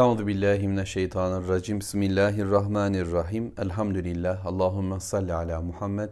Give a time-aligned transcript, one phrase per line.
[0.00, 1.80] Euzu billahi mineşşeytanirracim.
[1.80, 3.52] Bismillahirrahmanirrahim.
[3.58, 4.46] Elhamdülillah.
[4.46, 6.10] Allahumme salli ala Muhammed.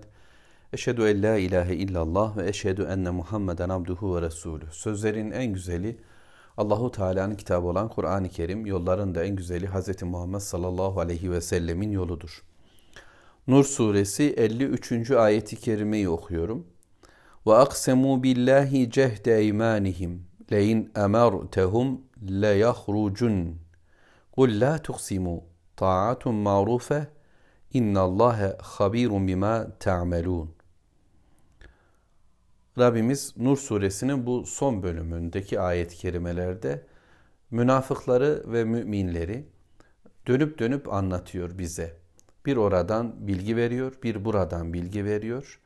[0.72, 4.64] Eşhedü en la ilahe illallah ve eşhedü enne Muhammeden abduhu ve resulü.
[4.70, 5.98] Sözlerin en güzeli
[6.56, 10.02] Allahu Teala'nın kitabı olan Kur'an-ı Kerim, yolların da en güzeli Hz.
[10.02, 12.42] Muhammed sallallahu aleyhi ve sellemin yoludur.
[13.46, 15.10] Nur suresi 53.
[15.10, 16.66] ayeti kerimeyi okuyorum.
[17.46, 22.00] Ve aksemu billahi cehde eymanihim leyin emertehum
[24.38, 25.44] leyahrucun Kul la tuksimu
[25.76, 27.06] ta'atun ma'rufe
[27.72, 30.50] innallâhe habirun bima ta'melun.
[32.78, 36.86] Rabbimiz Nur suresinin bu son bölümündeki ayet-i kerimelerde
[37.50, 39.48] münafıkları ve müminleri
[40.26, 41.96] dönüp dönüp anlatıyor bize.
[42.46, 45.60] Bir oradan bilgi veriyor, bir buradan bilgi veriyor.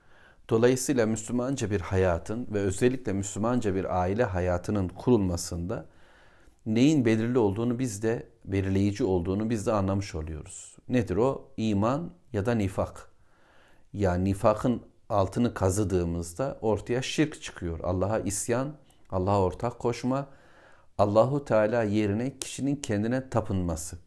[0.49, 5.92] Dolayısıyla Müslümanca bir hayatın ve özellikle Müslümanca bir aile hayatının kurulmasında
[6.67, 10.77] neyin belirli olduğunu biz de belirleyici olduğunu biz de anlamış oluyoruz.
[10.89, 11.49] Nedir o?
[11.57, 13.09] İman ya da nifak.
[13.93, 17.81] Yani nifakın altını kazıdığımızda ortaya şirk çıkıyor.
[17.83, 18.73] Allah'a isyan,
[19.11, 20.27] Allah'a ortak koşma,
[20.99, 23.99] Allahu Teala yerine kişinin kendine tapınması.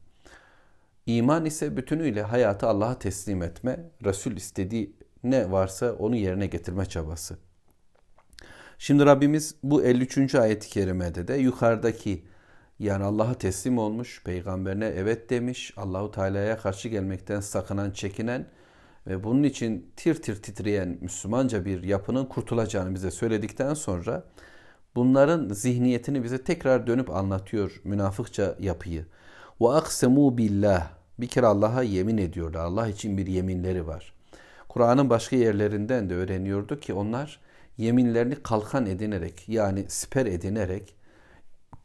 [1.06, 7.38] İman ise bütünüyle hayatı Allah'a teslim etme, Resul istediği ne varsa onu yerine getirme çabası.
[8.78, 10.36] Şimdi Rabbimiz bu 53.
[10.36, 12.26] ayet-i kerimede de yukarıdaki
[12.80, 18.48] yani Allah'a teslim olmuş, peygamberine evet demiş, Allahu Teala'ya karşı gelmekten sakınan, çekinen
[19.08, 24.24] ve bunun için tir tir titreyen Müslümanca bir yapının kurtulacağını bize söyledikten sonra
[24.96, 29.06] bunların zihniyetini bize tekrar dönüp anlatıyor münafıkça yapıyı.
[29.62, 30.92] Ve aksemu billah.
[31.20, 32.60] Bir kere Allah'a yemin ediyorlar.
[32.60, 34.14] Allah için bir yeminleri var.
[34.70, 37.40] Kur'an'ın başka yerlerinden de öğreniyorduk ki onlar
[37.78, 40.95] yeminlerini kalkan edinerek yani siper edinerek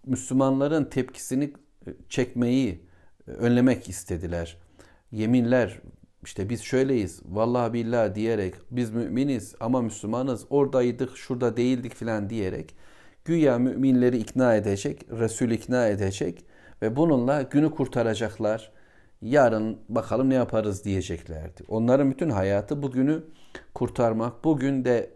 [0.06, 1.44] Müslümanların tepkisini
[1.86, 2.80] e, çekmeyi
[3.28, 4.56] e, önlemek istediler.
[5.12, 5.80] Yeminler
[6.24, 12.74] işte biz şöyleyiz vallahi billah diyerek biz müminiz ama Müslümanız oradaydık şurada değildik filan diyerek
[13.24, 16.44] güya müminleri ikna edecek, Resul ikna edecek
[16.82, 18.72] ve bununla günü kurtaracaklar.
[19.22, 21.62] Yarın bakalım ne yaparız diyeceklerdi.
[21.68, 23.22] Onların bütün hayatı bugünü
[23.74, 25.10] kurtarmak, bugün de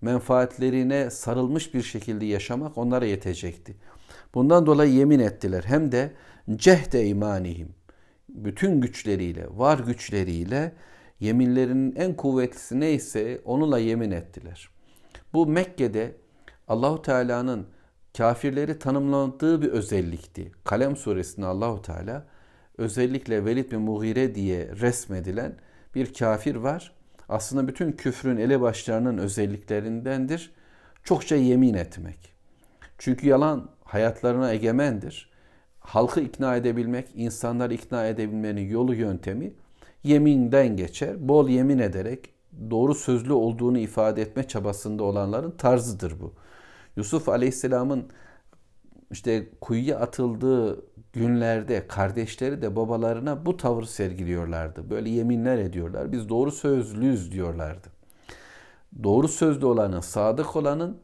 [0.00, 3.76] menfaatlerine sarılmış bir şekilde yaşamak onlara yetecekti.
[4.36, 5.64] Bundan dolayı yemin ettiler.
[5.66, 6.12] Hem de
[6.56, 7.68] cehde imanihim.
[8.28, 10.72] Bütün güçleriyle, var güçleriyle
[11.20, 14.68] yeminlerinin en kuvvetlisi neyse onunla yemin ettiler.
[15.32, 16.16] Bu Mekke'de
[16.68, 17.66] Allahu Teala'nın
[18.16, 20.52] kafirleri tanımladığı bir özellikti.
[20.64, 22.26] Kalem suresinde Allahu Teala
[22.78, 25.54] özellikle Velid bin Mughire diye resmedilen
[25.94, 26.92] bir kafir var.
[27.28, 30.52] Aslında bütün küfrün elebaşlarının özelliklerindendir.
[31.04, 32.34] Çokça yemin etmek.
[32.98, 35.30] Çünkü yalan hayatlarına egemendir.
[35.80, 39.52] Halkı ikna edebilmek, insanları ikna edebilmenin yolu yöntemi
[40.04, 41.28] yeminden geçer.
[41.28, 42.30] Bol yemin ederek
[42.70, 46.32] doğru sözlü olduğunu ifade etme çabasında olanların tarzıdır bu.
[46.96, 48.06] Yusuf Aleyhisselam'ın
[49.10, 54.90] işte kuyuya atıldığı günlerde kardeşleri de babalarına bu tavır sergiliyorlardı.
[54.90, 56.12] Böyle yeminler ediyorlar.
[56.12, 57.88] Biz doğru sözlüyüz diyorlardı.
[59.02, 60.96] Doğru sözlü olanın, sadık olanın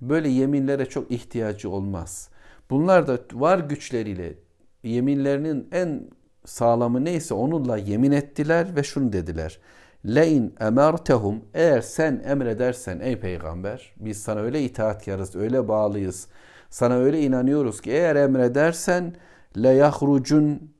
[0.00, 2.28] böyle yeminlere çok ihtiyacı olmaz.
[2.70, 4.34] Bunlar da var güçleriyle
[4.82, 6.10] yeminlerinin en
[6.44, 9.58] sağlamı neyse onunla yemin ettiler ve şunu dediler.
[10.06, 16.28] Lein emertehum eğer sen emredersen ey peygamber biz sana öyle itaatkarız öyle bağlıyız
[16.70, 19.14] sana öyle inanıyoruz ki eğer emredersen
[19.56, 20.72] le yahrucun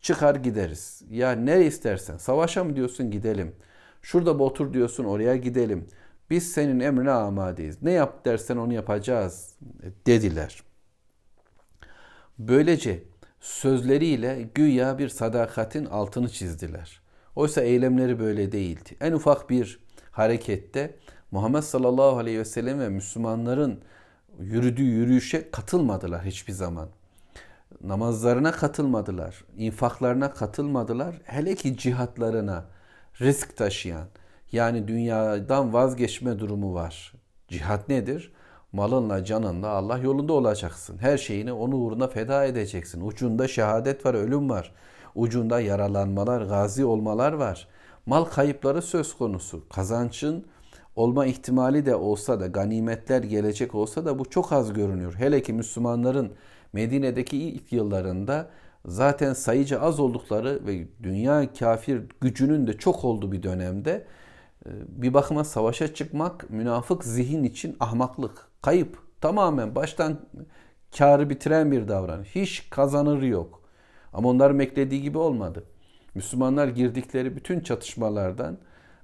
[0.00, 1.02] çıkar gideriz.
[1.10, 3.52] Ya ne istersen savaşa mı diyorsun gidelim.
[4.02, 5.86] Şurada otur diyorsun oraya gidelim.
[6.30, 7.82] Biz senin emrine amadeyiz.
[7.82, 9.54] Ne yap dersen onu yapacağız
[10.06, 10.62] dediler.
[12.38, 13.02] Böylece
[13.40, 17.00] sözleriyle güya bir sadakatin altını çizdiler.
[17.36, 18.96] Oysa eylemleri böyle değildi.
[19.00, 19.80] En ufak bir
[20.10, 20.96] harekette
[21.30, 23.80] Muhammed sallallahu aleyhi ve sellem ve Müslümanların
[24.40, 26.88] yürüdüğü yürüyüşe katılmadılar hiçbir zaman.
[27.80, 31.14] Namazlarına katılmadılar, infaklarına katılmadılar.
[31.24, 32.64] Hele ki cihatlarına
[33.20, 34.06] risk taşıyan,
[34.52, 37.12] yani dünyadan vazgeçme durumu var.
[37.48, 38.32] Cihat nedir?
[38.72, 40.98] Malınla, canınla Allah yolunda olacaksın.
[40.98, 43.06] Her şeyini onun uğruna feda edeceksin.
[43.06, 44.72] Ucunda şehadet var, ölüm var.
[45.14, 47.68] Ucunda yaralanmalar, gazi olmalar var.
[48.06, 49.68] Mal kayıpları söz konusu.
[49.68, 50.46] Kazançın
[50.96, 55.14] olma ihtimali de olsa da ganimetler gelecek olsa da bu çok az görünüyor.
[55.18, 56.32] Hele ki Müslümanların
[56.72, 58.50] Medine'deki ilk yıllarında
[58.84, 64.06] zaten sayıca az oldukları ve dünya kafir gücünün de çok olduğu bir dönemde
[64.66, 68.98] bir bakıma savaşa çıkmak münafık zihin için ahmaklık, kayıp.
[69.20, 70.20] Tamamen baştan
[70.98, 72.28] karı bitiren bir davranış.
[72.34, 73.62] Hiç kazanır yok.
[74.12, 75.64] Ama onların beklediği gibi olmadı.
[76.14, 78.58] Müslümanlar girdikleri bütün çatışmalardan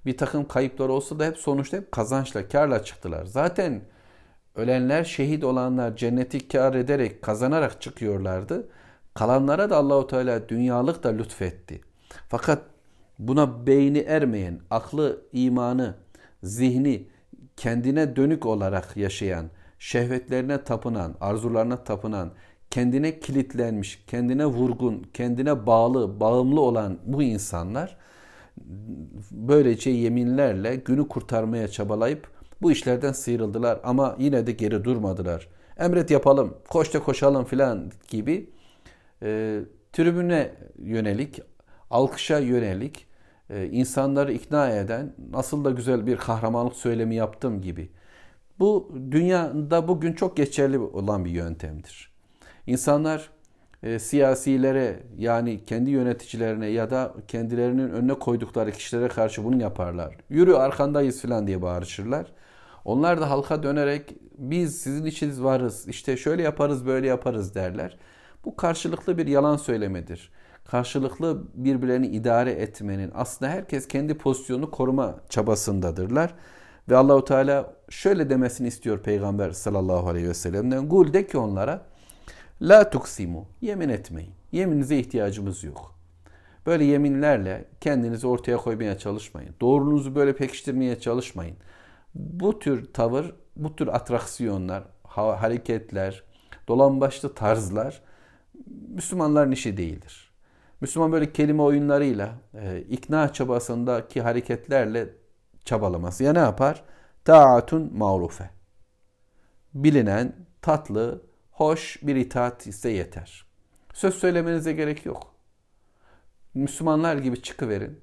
[0.07, 3.25] bir takım kayıplar olsa da hep sonuçta hep kazançla, karla çıktılar.
[3.25, 3.81] Zaten
[4.55, 8.69] ölenler, şehit olanlar cenneti kar ederek, kazanarak çıkıyorlardı.
[9.15, 11.81] Kalanlara da Allahu Teala dünyalık da lütfetti.
[12.29, 12.63] Fakat
[13.19, 15.95] buna beyni ermeyen, aklı, imanı,
[16.43, 17.09] zihni
[17.57, 19.47] kendine dönük olarak yaşayan,
[19.79, 22.33] şehvetlerine tapınan, arzularına tapınan,
[22.71, 27.97] kendine kilitlenmiş, kendine vurgun, kendine bağlı, bağımlı olan bu insanlar
[29.31, 32.29] böylece yeminlerle günü kurtarmaya çabalayıp
[32.63, 35.49] bu işlerden sıyrıldılar ama yine de geri durmadılar.
[35.79, 38.51] Emret yapalım, koş da koşalım filan gibi
[39.23, 39.61] e,
[39.93, 41.41] tribüne yönelik,
[41.91, 43.07] alkışa yönelik
[43.51, 47.91] e, insanları ikna eden nasıl da güzel bir kahramanlık söylemi yaptım gibi.
[48.59, 52.13] Bu dünyada bugün çok geçerli olan bir yöntemdir.
[52.67, 53.31] İnsanlar
[53.83, 60.17] e, siyasilere yani kendi yöneticilerine ya da kendilerinin önüne koydukları kişilere karşı bunu yaparlar.
[60.31, 62.33] Yürü arkandayız falan diye bağırışırlar.
[62.85, 67.99] Onlar da halka dönerek biz sizin için varız işte şöyle yaparız böyle yaparız derler.
[68.45, 70.31] Bu karşılıklı bir yalan söylemedir.
[70.71, 76.35] Karşılıklı birbirlerini idare etmenin aslında herkes kendi pozisyonunu koruma çabasındadırlar.
[76.89, 80.89] Ve Allahu Teala şöyle demesini istiyor Peygamber sallallahu aleyhi ve sellem'den.
[80.89, 81.83] Gul de ki onlara
[82.63, 83.47] La tuksimu.
[83.61, 84.31] Yemin etmeyin.
[84.53, 85.97] Yemininize ihtiyacımız yok.
[86.67, 89.55] Böyle yeminlerle kendinizi ortaya koymaya çalışmayın.
[89.61, 91.57] Doğrunuzu böyle pekiştirmeye çalışmayın.
[92.15, 96.23] Bu tür tavır, bu tür atraksiyonlar, hareketler,
[96.69, 98.03] dolambaçlı tarzlar
[98.89, 100.26] Müslümanların işi değildir.
[100.81, 105.09] Müslüman böyle kelime oyunlarıyla, e, ikna çabasındaki hareketlerle
[105.65, 106.25] çabalaması.
[106.25, 106.85] Ya ne yapar?
[107.25, 108.51] Taatun ma'rufe.
[109.75, 110.33] Bilinen,
[110.63, 113.47] tatlı, hoş bir itaat ise yeter.
[113.95, 115.35] Söz söylemenize gerek yok.
[116.55, 118.01] Müslümanlar gibi çıkıverin.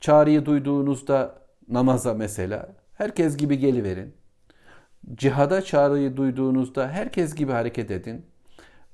[0.00, 4.14] Çağrıyı duyduğunuzda namaza mesela herkes gibi geliverin.
[5.14, 8.26] Cihada çağrıyı duyduğunuzda herkes gibi hareket edin.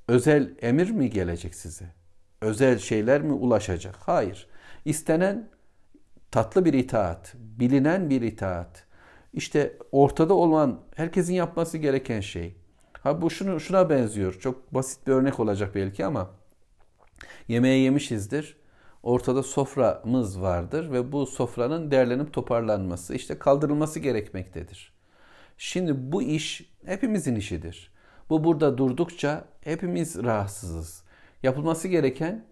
[0.07, 1.85] Özel emir mi gelecek size?
[2.41, 3.95] Özel şeyler mi ulaşacak?
[3.95, 4.47] Hayır.
[4.85, 5.49] İstenen
[6.31, 8.85] tatlı bir itaat, bilinen bir itaat.
[9.33, 12.55] İşte ortada olan herkesin yapması gereken şey.
[13.01, 14.39] Ha bu şunu şuna benziyor.
[14.39, 16.29] Çok basit bir örnek olacak belki ama
[17.47, 18.57] yemeği yemişizdir.
[19.03, 24.93] Ortada soframız vardır ve bu sofranın derlenip toparlanması, işte kaldırılması gerekmektedir.
[25.57, 27.91] Şimdi bu iş hepimizin işidir.
[28.29, 31.03] Bu burada durdukça hepimiz rahatsızız.
[31.45, 32.45] Yapılması gereken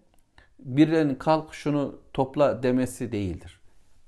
[0.58, 3.60] birilerinin kalk şunu topla demesi değildir.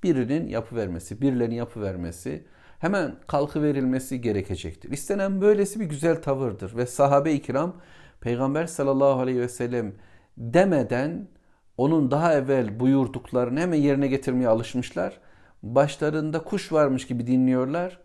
[0.03, 2.45] Birinin yapıvermesi, birilerinin yapıvermesi,
[2.79, 4.91] hemen kalkı verilmesi gerekecektir.
[4.91, 7.77] İstenen böylesi bir güzel tavırdır ve sahabe-i kiram
[8.21, 9.93] Peygamber sallallahu aleyhi ve sellem
[10.39, 11.29] demeden
[11.77, 15.21] onun daha evvel buyurduklarını hemen yerine getirmeye alışmışlar.
[15.63, 18.01] Başlarında kuş varmış gibi dinliyorlar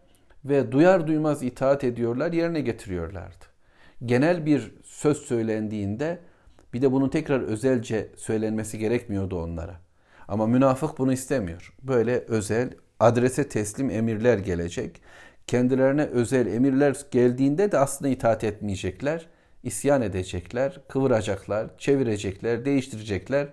[0.45, 3.45] ve duyar duymaz itaat ediyorlar, yerine getiriyorlardı.
[4.05, 6.19] Genel bir söz söylendiğinde
[6.73, 9.81] bir de bunun tekrar özelce söylenmesi gerekmiyordu onlara.
[10.27, 11.73] Ama münafık bunu istemiyor.
[11.83, 12.69] Böyle özel,
[12.99, 15.01] adrese teslim emirler gelecek.
[15.47, 19.27] Kendilerine özel emirler geldiğinde de aslında itaat etmeyecekler.
[19.63, 23.47] İsyan edecekler, kıvıracaklar, çevirecekler, değiştirecekler.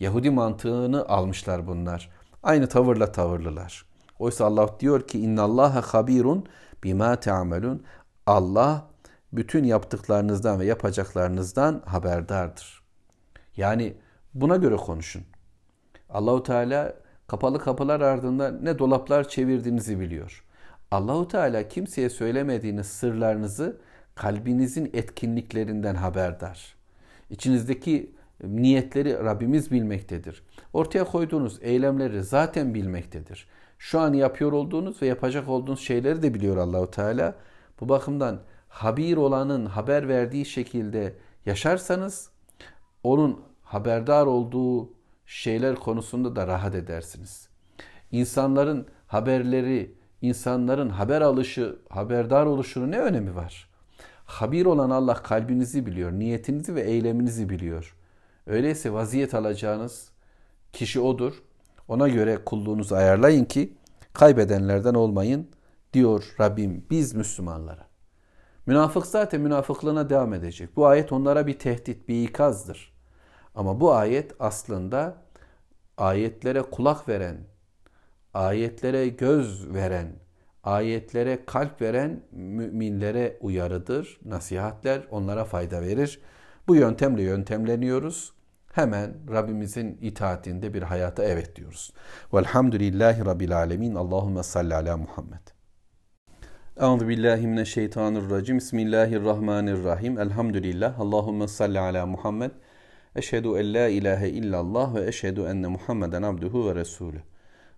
[0.00, 2.10] Yahudi mantığını almışlar bunlar.
[2.42, 3.86] Aynı tavırla tavırlılar.
[4.18, 6.46] Oysa Allah diyor ki innallaha habirun
[6.84, 7.84] bima ta'melun.
[8.26, 8.88] Allah
[9.32, 12.82] bütün yaptıklarınızdan ve yapacaklarınızdan haberdardır.
[13.56, 13.94] Yani
[14.34, 15.22] buna göre konuşun.
[16.10, 16.94] Allahu Teala
[17.26, 20.44] kapalı kapılar ardında ne dolaplar çevirdiğinizi biliyor.
[20.90, 23.76] Allahu Teala kimseye söylemediğiniz sırlarınızı
[24.14, 26.76] kalbinizin etkinliklerinden haberdar.
[27.30, 30.42] İçinizdeki niyetleri Rabbimiz bilmektedir.
[30.72, 33.48] Ortaya koyduğunuz eylemleri zaten bilmektedir.
[33.78, 37.34] Şu an yapıyor olduğunuz ve yapacak olduğunuz şeyleri de biliyor Allahu Teala.
[37.80, 38.40] Bu bakımdan
[38.76, 41.14] habir olanın haber verdiği şekilde
[41.46, 42.30] yaşarsanız
[43.02, 44.92] onun haberdar olduğu
[45.26, 47.48] şeyler konusunda da rahat edersiniz.
[48.12, 53.68] İnsanların haberleri, insanların haber alışı, haberdar oluşunun ne önemi var?
[54.24, 57.96] Habir olan Allah kalbinizi biliyor, niyetinizi ve eyleminizi biliyor.
[58.46, 60.10] Öyleyse vaziyet alacağınız
[60.72, 61.42] kişi odur.
[61.88, 63.72] Ona göre kulluğunuzu ayarlayın ki
[64.12, 65.48] kaybedenlerden olmayın
[65.92, 67.85] diyor Rabbim biz Müslümanlara.
[68.66, 70.76] Münafık zaten münafıklığına devam edecek.
[70.76, 72.92] Bu ayet onlara bir tehdit, bir ikazdır.
[73.54, 75.16] Ama bu ayet aslında
[75.96, 77.36] ayetlere kulak veren,
[78.34, 80.12] ayetlere göz veren,
[80.64, 86.20] ayetlere kalp veren müminlere uyarıdır, nasihatler onlara fayda verir.
[86.68, 88.32] Bu yöntemle yöntemleniyoruz.
[88.72, 91.92] hemen Rabbimizin itaatinde bir hayata evet diyoruz.
[92.34, 93.94] Velhamdülillahi Rabbil Alemin.
[93.94, 95.55] Allahümme salli ala Muhammed.
[96.80, 98.58] Euzu billahi mineşşeytanirracim.
[98.58, 100.18] Bismillahirrahmanirrahim.
[100.18, 101.00] Elhamdülillah.
[101.00, 102.50] Allahumme salli ala Muhammed.
[103.16, 107.22] Eşhedü en la ilahe illallah ve eşhedü enne Muhammeden abduhu ve resulü.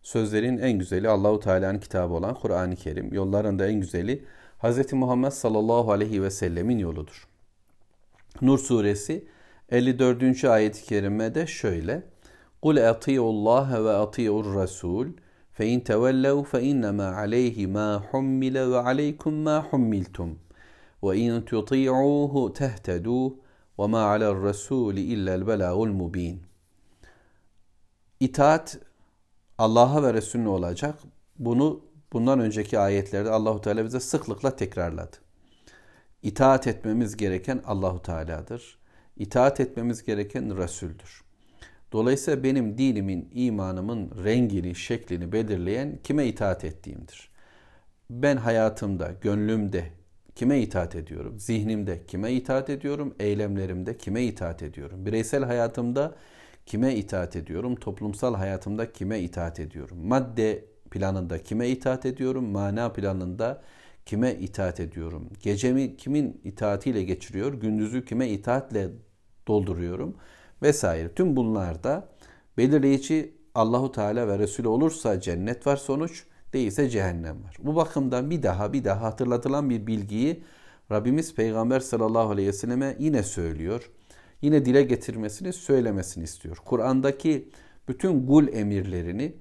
[0.03, 3.15] Sözlerin en güzeli Allahu Teala'nın kitabı olan Kur'an-ı Kerim.
[3.15, 4.25] Yolların da en güzeli
[4.63, 4.93] Hz.
[4.93, 7.29] Muhammed sallallahu aleyhi ve sellemin yoludur.
[8.43, 9.29] Nur suresi
[9.71, 10.45] 54.
[10.45, 12.03] ayet-i kerimede şöyle.
[12.63, 15.07] Kul ati'ullaha ve ati'ur rasul
[17.17, 20.39] aleyhi ma hummile ve aleykum ma hummiltum
[21.03, 23.31] ve in tuti'uhu tehtedu
[23.79, 26.43] ve ma alel rasuli illel belagul mubin.
[28.21, 28.79] İtaat
[29.59, 30.99] Allah'a ve Resulüne olacak.
[31.39, 31.81] Bunu
[32.13, 35.17] bundan önceki ayetlerde Allahu Teala bize sıklıkla tekrarladı.
[36.23, 38.79] İtaat etmemiz gereken Allahu Teala'dır.
[39.17, 41.28] İtaat etmemiz gereken Resul'dür.
[41.93, 47.31] Dolayısıyla benim dinimin, imanımın rengini, şeklini belirleyen kime itaat ettiğimdir.
[48.11, 49.85] Ben hayatımda, gönlümde
[50.35, 51.39] kime itaat ediyorum?
[51.39, 53.15] Zihnimde kime itaat ediyorum?
[53.21, 55.07] Eylemlerimde kime itaat ediyorum?
[55.07, 56.15] Bireysel hayatımda
[56.67, 57.77] kime itaat ediyorum?
[57.77, 60.07] Toplumsal hayatımda kime itaat ediyorum?
[60.07, 62.45] Madde planında kime itaat ediyorum?
[62.51, 63.63] Mana planında
[64.07, 65.29] kime itaat ediyorum?
[65.43, 67.55] Gecemi kimin itaatiyle geçiriyor?
[67.55, 68.89] Gündüzü kime itaatle
[69.49, 70.17] dolduruyorum?
[70.63, 71.15] Vesaire.
[71.15, 72.09] Tüm bunlarda
[72.57, 77.57] belirleyici Allahu Teala ve Resulü olursa cennet var sonuç, değilse cehennem var.
[77.59, 80.43] Bu bakımdan bir daha bir daha hatırlatılan bir bilgiyi
[80.93, 83.91] Rabbimiz Peygamber sallallahu aleyhi ve selleme yine söylüyor.
[84.43, 86.57] Yine dile getirmesini, söylemesini istiyor.
[86.65, 87.49] Kur'an'daki
[87.89, 89.35] bütün gul emirlerini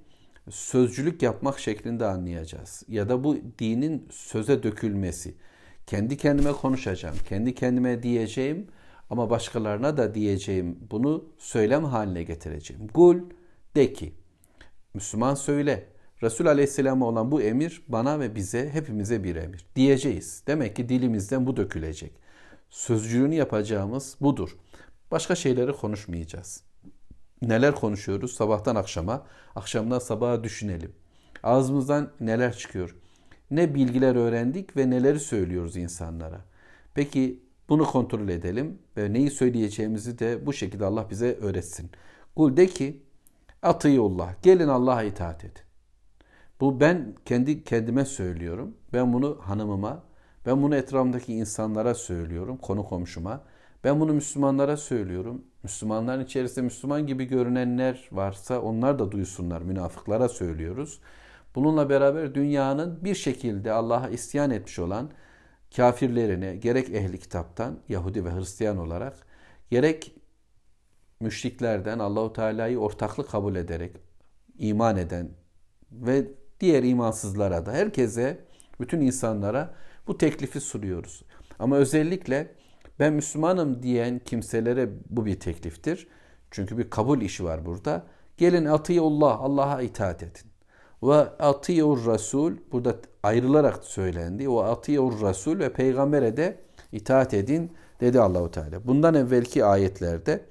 [0.50, 2.84] sözcülük yapmak şeklinde anlayacağız.
[2.88, 5.36] Ya da bu dinin söze dökülmesi.
[5.88, 8.68] Kendi kendime konuşacağım, kendi kendime diyeceğim
[9.10, 12.88] ama başkalarına da diyeceğim bunu söylem haline getireceğim.
[12.94, 13.18] Gul
[13.76, 14.14] de ki,
[14.94, 15.90] Müslüman söyle.
[16.24, 19.66] Resul Aleyhisselam'a olan bu emir bana ve bize hepimize bir emir.
[19.76, 20.44] Diyeceğiz.
[20.48, 22.12] Demek ki dilimizden bu dökülecek.
[22.70, 24.58] Sözcülüğünü yapacağımız budur.
[25.12, 26.64] Başka şeyleri konuşmayacağız.
[27.42, 30.92] Neler konuşuyoruz sabahtan akşama, akşamdan sabaha düşünelim.
[31.44, 32.96] Ağzımızdan neler çıkıyor?
[33.52, 36.42] Ne bilgiler öğrendik ve neleri söylüyoruz insanlara?
[36.94, 41.92] Peki bunu kontrol edelim ve neyi söyleyeceğimizi de bu şekilde Allah bize öğretsin.
[42.36, 43.02] Kul de ki
[43.62, 44.34] atıyullah.
[44.42, 45.62] Gelin Allah'a itaat edin.
[46.60, 48.74] Bu ben kendi kendime söylüyorum.
[48.94, 50.04] Ben bunu hanımıma,
[50.46, 53.42] ben bunu etrafımdaki insanlara söylüyorum, konu komşuma.
[53.84, 55.44] Ben bunu Müslümanlara söylüyorum.
[55.64, 59.62] Müslümanların içerisinde Müslüman gibi görünenler varsa onlar da duysunlar.
[59.62, 61.00] Münafıklara söylüyoruz.
[61.56, 65.10] Bununla beraber dünyanın bir şekilde Allah'a isyan etmiş olan
[65.76, 69.18] kafirlerine gerek ehli kitaptan Yahudi ve Hristiyan olarak
[69.70, 70.16] gerek
[71.20, 73.96] müşriklerden Allahu Teala'yı ortaklık kabul ederek
[74.58, 75.30] iman eden
[75.92, 76.28] ve
[76.60, 78.40] diğer imansızlara da herkese
[78.80, 79.76] bütün insanlara
[80.08, 81.24] bu teklifi sunuyoruz.
[81.60, 82.52] Ama özellikle
[83.00, 86.08] ben Müslümanım diyen kimselere bu bir tekliftir.
[86.52, 88.08] Çünkü bir kabul işi var burada.
[88.38, 90.47] Gelin atiyullah, Allah'a itaat edin.
[91.04, 94.52] Ve atiyur rasul burada ayrılarak söylendi.
[94.52, 96.58] Ve atiyur rasul ve peygambere de
[96.92, 98.88] itaat edin dedi Allahu Teala.
[98.88, 100.46] Bundan evvelki ayetlerde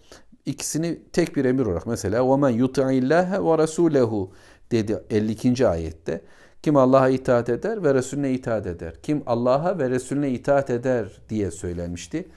[0.46, 4.32] ikisini tek bir emir olarak mesela ve men yuti'illaha ve rasulehu
[4.70, 5.68] dedi 52.
[5.68, 6.20] ayette.
[6.62, 8.94] Kim Allah'a itaat eder ve Resulüne itaat eder.
[9.02, 12.28] Kim Allah'a ve Resulüne itaat eder diye söylenmişti.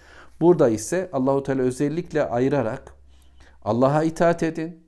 [0.41, 2.93] Burada ise Allahu Teala özellikle ayırarak
[3.63, 4.79] Allah'a itaat edin,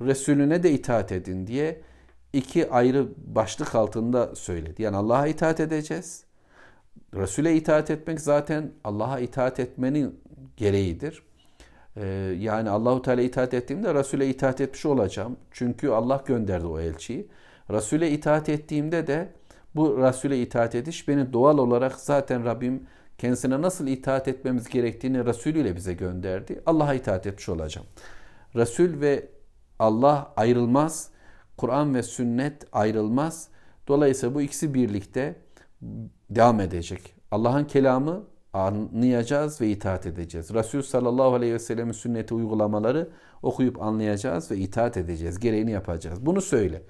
[0.00, 1.80] Resulüne de itaat edin diye
[2.38, 4.82] iki ayrı başlık altında söyledi.
[4.82, 6.24] Yani Allah'a itaat edeceğiz.
[7.14, 10.20] Resul'e itaat etmek zaten Allah'a itaat etmenin
[10.56, 11.22] gereğidir.
[11.96, 12.06] Ee,
[12.38, 15.36] yani Allahu Teala itaat ettiğimde Resul'e itaat etmiş olacağım.
[15.50, 17.28] Çünkü Allah gönderdi o elçiyi.
[17.70, 19.28] Resul'e itaat ettiğimde de
[19.74, 22.86] bu Resul'e itaat ediş beni doğal olarak zaten Rabbim
[23.18, 26.62] kendisine nasıl itaat etmemiz gerektiğini Resulü ile bize gönderdi.
[26.66, 27.86] Allah'a itaat etmiş olacağım.
[28.56, 29.28] Resul ve
[29.78, 31.10] Allah ayrılmaz.
[31.58, 33.48] Kur'an ve sünnet ayrılmaz.
[33.88, 35.36] Dolayısıyla bu ikisi birlikte
[36.30, 37.14] devam edecek.
[37.30, 40.54] Allah'ın kelamı anlayacağız ve itaat edeceğiz.
[40.54, 43.10] Resul sallallahu aleyhi ve sellem'in sünneti uygulamaları
[43.42, 45.38] okuyup anlayacağız ve itaat edeceğiz.
[45.40, 46.26] Gereğini yapacağız.
[46.26, 46.82] Bunu söyle.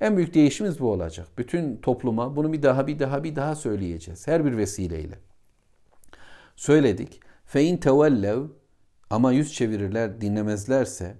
[0.00, 1.26] En büyük değişimimiz bu olacak.
[1.38, 4.26] Bütün topluma bunu bir daha bir daha bir daha söyleyeceğiz.
[4.26, 5.18] Her bir vesileyle.
[6.56, 7.20] Söyledik.
[7.44, 8.42] Fe in tevellev
[9.10, 11.14] ama yüz çevirirler, dinlemezlerse,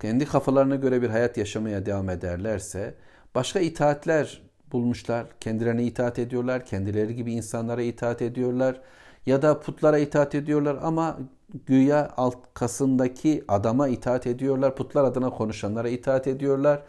[0.00, 2.94] kendi kafalarına göre bir hayat yaşamaya devam ederlerse,
[3.34, 8.80] başka itaatler bulmuşlar, kendilerine itaat ediyorlar, kendileri gibi insanlara itaat ediyorlar.
[9.26, 11.18] Ya da putlara itaat ediyorlar ama
[11.66, 12.14] güya
[12.54, 14.76] kasındaki adama itaat ediyorlar.
[14.76, 16.82] Putlar adına konuşanlara itaat ediyorlar.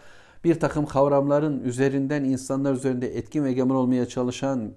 [0.44, 4.72] Bir takım kavramların üzerinden insanlar üzerinde etkin ve egemen olmaya çalışan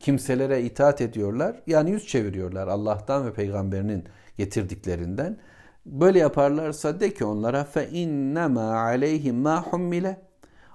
[0.00, 1.62] kimselere itaat ediyorlar.
[1.66, 4.04] Yani yüz çeviriyorlar Allah'tan ve peygamberinin
[4.36, 5.38] getirdiklerinden.
[5.86, 10.22] Böyle yaparlarsa de ki onlara fe innema aleyhim ma hummile.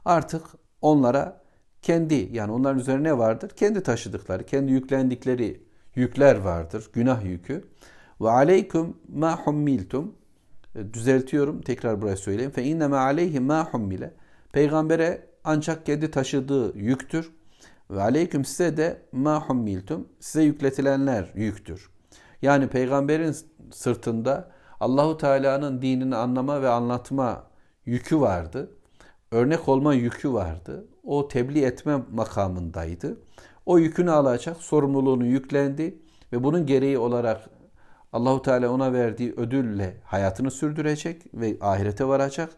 [0.06, 0.42] Artık
[0.82, 1.42] onlara
[1.82, 3.50] kendi yani onların üzerine ne vardır?
[3.50, 5.64] Kendi taşıdıkları, kendi yüklendikleri
[5.96, 6.90] yükler vardır.
[6.94, 7.64] Günah yükü.
[8.22, 10.16] Ve aleyküm ma hummiltum.
[10.76, 12.52] E, düzeltiyorum tekrar buraya söyleyeyim.
[12.52, 14.14] Fe innema aleyhim ma hummile.
[14.52, 17.32] Peygambere ancak kendi taşıdığı yüktür.
[17.90, 20.08] Ve aleyküm size de ma hummiltum.
[20.20, 21.90] Size yükletilenler yüktür.
[22.42, 23.36] Yani peygamberin
[23.72, 27.44] sırtında Allahu Teala'nın dinini anlama ve anlatma
[27.86, 28.72] yükü vardı.
[29.32, 30.88] Örnek olma yükü vardı.
[31.04, 33.18] O tebliğ etme makamındaydı.
[33.66, 36.00] O yükünü alacak, sorumluluğunu yüklendi
[36.34, 37.50] ve bunun gereği olarak
[38.14, 42.50] Allahu Teala ona verdiği ödülle hayatını sürdürecek ve ahirete varacak.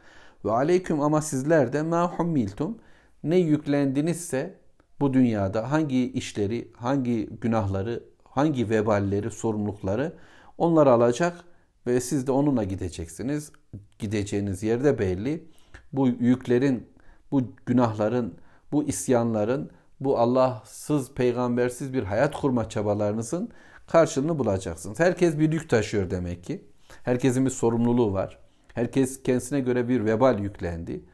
[0.46, 2.78] Ve aleyküm ama sizler de ma hummiltum
[3.24, 4.60] ne yüklendinizse
[5.00, 10.14] bu dünyada hangi işleri, hangi günahları, hangi veballeri, sorumlulukları
[10.58, 11.46] onları alacak
[11.88, 13.52] ve siz de onunla gideceksiniz.
[14.00, 15.48] Gideceğiniz yerde belli.
[15.94, 16.88] Bu yüklerin,
[17.32, 18.34] bu günahların,
[18.72, 23.50] bu isyanların, bu Allahsız, peygambersiz bir hayat kurma çabalarınızın
[23.88, 25.00] karşılığını bulacaksınız.
[25.00, 26.66] Herkes bir yük taşıyor demek ki.
[27.04, 28.40] Herkesin bir sorumluluğu var.
[28.74, 31.06] Herkes kendisine göre bir vebal yüklendi.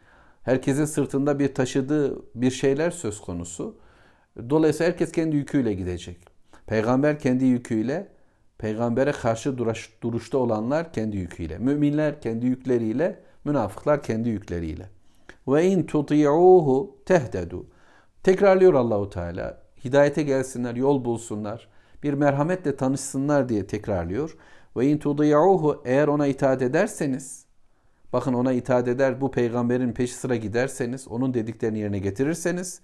[0.44, 3.78] Herkesin sırtında bir taşıdığı bir şeyler söz konusu.
[4.50, 6.18] Dolayısıyla herkes kendi yüküyle gidecek.
[6.68, 8.08] Peygamber kendi yüküyle,
[8.60, 9.58] peygambere karşı
[10.02, 14.90] duruşta olanlar kendi yüküyle, müminler kendi yükleriyle, münafıklar kendi yükleriyle.
[15.48, 17.66] Ve in tuti'uhu tehtedu.
[18.24, 19.62] Tekrarlıyor Allahu Teala.
[19.84, 21.68] Hidayete gelsinler, yol bulsunlar,
[22.04, 24.38] bir merhametle tanışsınlar diye tekrarlıyor.
[24.78, 27.46] Ve in tudi'uhu eğer ona itaat ederseniz
[28.14, 32.82] bakın ona itaat eder bu peygamberin peşi sıra giderseniz onun dediklerini yerine getirirseniz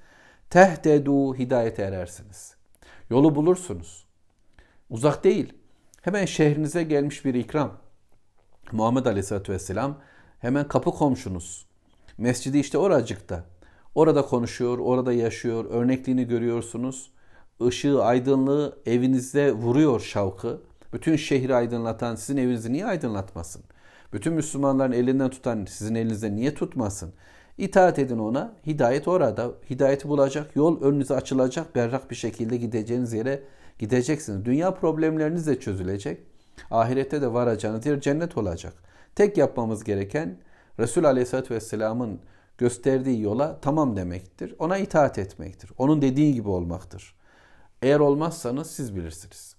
[0.49, 2.55] tehtedu hidayete erersiniz.
[3.09, 4.05] Yolu bulursunuz.
[4.89, 5.53] Uzak değil.
[6.05, 7.77] Hemen şehrinize gelmiş bir ikram.
[8.71, 9.97] Muhammed Aleyhisselatü Vesselam
[10.39, 11.65] hemen kapı komşunuz.
[12.17, 13.43] Mescidi işte oracıkta.
[13.95, 17.11] Orada konuşuyor, orada yaşıyor, örnekliğini görüyorsunuz.
[17.67, 20.61] Işığı, aydınlığı evinizde vuruyor şavkı.
[20.93, 23.63] Bütün şehri aydınlatan sizin evinizi niye aydınlatmasın?
[24.13, 27.13] Bütün Müslümanların elinden tutan sizin elinizde niye tutmasın?
[27.57, 28.53] İtaat edin ona.
[28.67, 29.51] Hidayet orada.
[29.69, 30.55] Hidayeti bulacak.
[30.55, 31.75] Yol önünüze açılacak.
[31.75, 33.43] Berrak bir şekilde gideceğiniz yere
[33.79, 34.45] gideceksiniz.
[34.45, 36.23] Dünya problemleriniz de çözülecek.
[36.71, 38.73] Ahirette de varacağınız yer cennet olacak.
[39.15, 40.37] Tek yapmamız gereken
[40.79, 42.19] Resul Aleyhisselatü Vesselam'ın
[42.57, 44.55] gösterdiği yola tamam demektir.
[44.59, 45.71] Ona itaat etmektir.
[45.77, 47.15] Onun dediği gibi olmaktır.
[47.81, 49.55] Eğer olmazsanız siz bilirsiniz.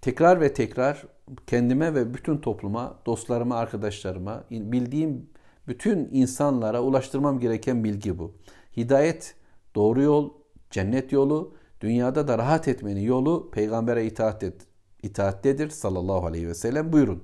[0.00, 1.06] Tekrar ve tekrar
[1.46, 5.30] kendime ve bütün topluma, dostlarıma, arkadaşlarıma, bildiğim
[5.68, 8.34] bütün insanlara ulaştırmam gereken bilgi bu.
[8.76, 9.34] Hidayet
[9.74, 10.30] doğru yol,
[10.70, 14.66] cennet yolu, dünyada da rahat etmenin yolu peygambere itaat et,
[15.02, 16.92] itaattedir sallallahu aleyhi ve sellem.
[16.92, 17.22] Buyurun.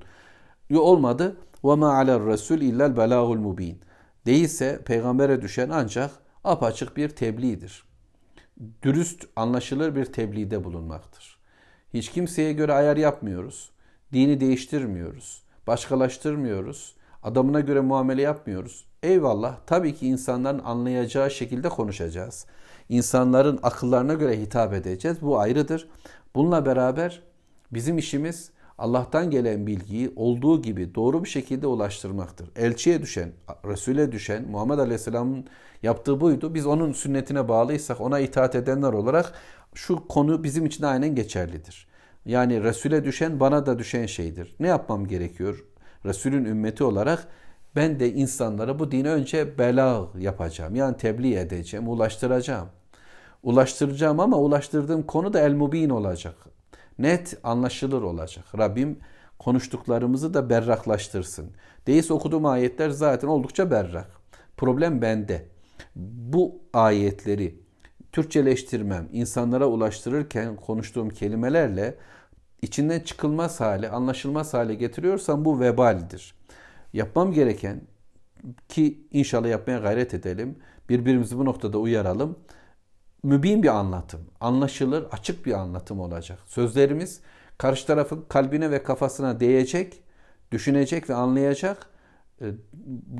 [0.74, 1.36] Olmadı.
[1.64, 3.80] Ve ma alel resul illel belagul mubin.
[4.26, 6.10] Değilse peygambere düşen ancak
[6.44, 7.84] apaçık bir tebliğdir.
[8.82, 11.38] Dürüst, anlaşılır bir tebliğde bulunmaktır.
[11.94, 13.70] Hiç kimseye göre ayar yapmıyoruz.
[14.12, 15.42] Dini değiştirmiyoruz.
[15.66, 16.96] Başkalaştırmıyoruz.
[17.22, 18.84] Adamına göre muamele yapmıyoruz.
[19.02, 22.46] Eyvallah tabii ki insanların anlayacağı şekilde konuşacağız.
[22.88, 25.22] İnsanların akıllarına göre hitap edeceğiz.
[25.22, 25.88] Bu ayrıdır.
[26.34, 27.22] Bununla beraber
[27.72, 32.50] bizim işimiz Allah'tan gelen bilgiyi olduğu gibi doğru bir şekilde ulaştırmaktır.
[32.56, 33.32] Elçiye düşen,
[33.64, 35.46] Resul'e düşen, Muhammed Aleyhisselam'ın
[35.82, 36.54] yaptığı buydu.
[36.54, 39.32] Biz onun sünnetine bağlıysak, ona itaat edenler olarak
[39.74, 41.88] şu konu bizim için aynen geçerlidir.
[42.24, 44.56] Yani Resul'e düşen bana da düşen şeydir.
[44.60, 45.64] Ne yapmam gerekiyor?
[46.04, 47.28] Resul'ün ümmeti olarak
[47.76, 50.74] ben de insanlara bu dini önce bela yapacağım.
[50.74, 52.68] Yani tebliğ edeceğim, ulaştıracağım.
[53.46, 56.36] Ulaştıracağım ama ulaştırdığım konu da el-mubin olacak
[56.98, 58.44] net anlaşılır olacak.
[58.58, 58.98] Rabbim
[59.38, 61.50] konuştuklarımızı da berraklaştırsın.
[61.86, 64.10] Değilse okuduğum ayetler zaten oldukça berrak.
[64.56, 65.48] Problem bende.
[65.96, 67.60] Bu ayetleri
[68.12, 71.94] Türkçeleştirmem, insanlara ulaştırırken konuştuğum kelimelerle
[72.62, 76.34] içinden çıkılmaz hale, anlaşılmaz hale getiriyorsam bu vebaldir.
[76.92, 77.80] Yapmam gereken
[78.68, 80.58] ki inşallah yapmaya gayret edelim.
[80.88, 82.38] Birbirimizi bu noktada uyaralım
[83.22, 86.38] mübin bir anlatım, anlaşılır, açık bir anlatım olacak.
[86.46, 87.20] Sözlerimiz
[87.58, 90.02] karşı tarafın kalbine ve kafasına değecek,
[90.52, 91.86] düşünecek ve anlayacak
[92.40, 92.46] e,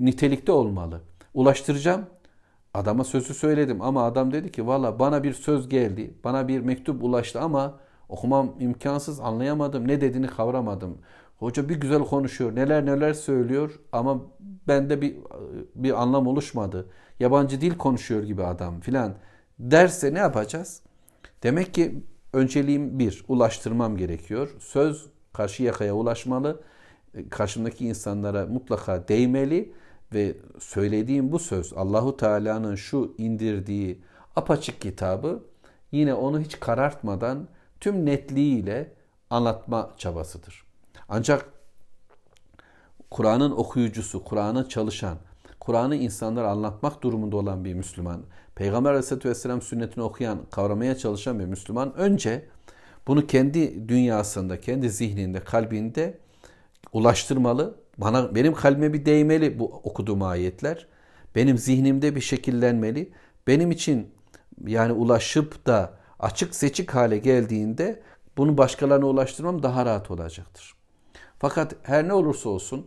[0.00, 1.00] nitelikte olmalı.
[1.34, 2.06] Ulaştıracağım.
[2.74, 7.04] Adama sözü söyledim ama adam dedi ki valla bana bir söz geldi, bana bir mektup
[7.04, 7.78] ulaştı ama
[8.08, 10.98] Okumam imkansız, anlayamadım, ne dediğini kavramadım.
[11.38, 14.20] Hoca bir güzel konuşuyor, neler neler söylüyor ama
[14.68, 15.16] bende bir
[15.74, 16.88] bir anlam oluşmadı.
[17.20, 19.14] Yabancı dil konuşuyor gibi adam filan
[19.58, 20.82] derse ne yapacağız?
[21.42, 24.50] Demek ki önceliğim bir, ulaştırmam gerekiyor.
[24.58, 26.60] Söz karşı yakaya ulaşmalı.
[27.30, 29.72] Karşımdaki insanlara mutlaka değmeli
[30.14, 34.02] ve söylediğim bu söz Allahu Teala'nın şu indirdiği
[34.36, 35.44] apaçık kitabı
[35.92, 37.48] yine onu hiç karartmadan
[37.80, 38.92] tüm netliğiyle
[39.30, 40.66] anlatma çabasıdır.
[41.08, 41.48] Ancak
[43.10, 45.18] Kur'an'ın okuyucusu, Kur'an'ı çalışan,
[45.66, 48.22] Kur'an'ı insanlara anlatmak durumunda olan bir Müslüman,
[48.54, 52.46] Peygamber Aleyhisselatü Vesselam sünnetini okuyan, kavramaya çalışan bir Müslüman önce
[53.06, 56.18] bunu kendi dünyasında, kendi zihninde, kalbinde
[56.92, 57.80] ulaştırmalı.
[57.98, 60.86] Bana benim kalbime bir değmeli bu okuduğum ayetler.
[61.34, 63.12] Benim zihnimde bir şekillenmeli.
[63.46, 64.10] Benim için
[64.66, 68.02] yani ulaşıp da açık seçik hale geldiğinde
[68.36, 70.74] bunu başkalarına ulaştırmam daha rahat olacaktır.
[71.38, 72.86] Fakat her ne olursa olsun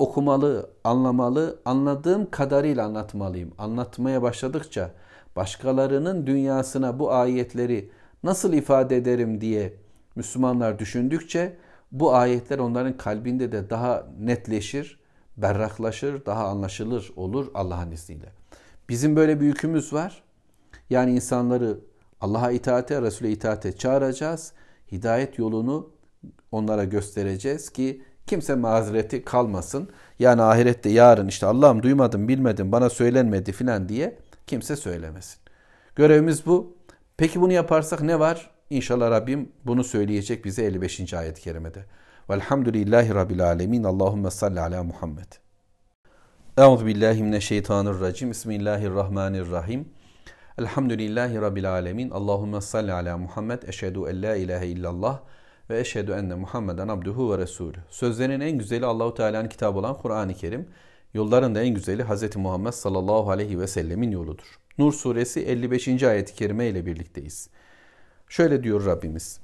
[0.00, 3.52] okumalı, anlamalı, anladığım kadarıyla anlatmalıyım.
[3.58, 4.90] Anlatmaya başladıkça
[5.36, 7.90] başkalarının dünyasına bu ayetleri
[8.22, 9.74] nasıl ifade ederim diye
[10.16, 11.56] Müslümanlar düşündükçe
[11.92, 15.00] bu ayetler onların kalbinde de daha netleşir,
[15.36, 18.32] berraklaşır, daha anlaşılır olur Allah'ın izniyle.
[18.88, 20.22] Bizim böyle bir yükümüz var.
[20.90, 21.78] Yani insanları
[22.20, 24.52] Allah'a itaate, Resul'e itaate çağıracağız.
[24.92, 25.90] Hidayet yolunu
[26.52, 29.88] onlara göstereceğiz ki kimse mazereti kalmasın.
[30.18, 35.38] Yani ahirette yarın işte Allah'ım duymadım, bilmedim, bana söylenmedi filan diye kimse söylemesin.
[35.96, 36.76] Görevimiz bu.
[37.16, 38.50] Peki bunu yaparsak ne var?
[38.70, 41.14] İnşallah Rabbim bunu söyleyecek bize 55.
[41.14, 41.84] ayet-i kerimede.
[42.30, 43.84] Velhamdülillahi Rabbil alemin.
[43.84, 45.32] Allahümme salli ala Muhammed.
[46.58, 48.30] Euzu billahi mineşşeytanirracim.
[48.30, 49.88] Bismillahirrahmanirrahim.
[50.58, 52.10] Elhamdülillahi Rabbil alemin.
[52.10, 53.62] Allahümme salli ala Muhammed.
[53.62, 55.20] Eşhedü en la ilahe illallah
[55.70, 57.78] ve eşhedü enne Muhammeden abduhu ve resulü.
[57.90, 60.68] Sözlerin en güzeli Allahu Teala'nın kitabı olan Kur'an-ı Kerim.
[61.14, 62.36] Yolların da en güzeli Hz.
[62.36, 64.58] Muhammed sallallahu aleyhi ve sellemin yoludur.
[64.78, 66.02] Nur suresi 55.
[66.02, 67.50] ayet-i kerime ile birlikteyiz.
[68.28, 69.40] Şöyle diyor Rabbimiz.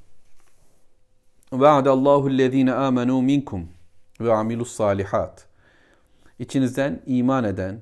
[1.52, 3.68] Allahu ellezine amenu minkum
[4.20, 5.46] ve amilus salihat.
[6.38, 7.80] İçinizden iman eden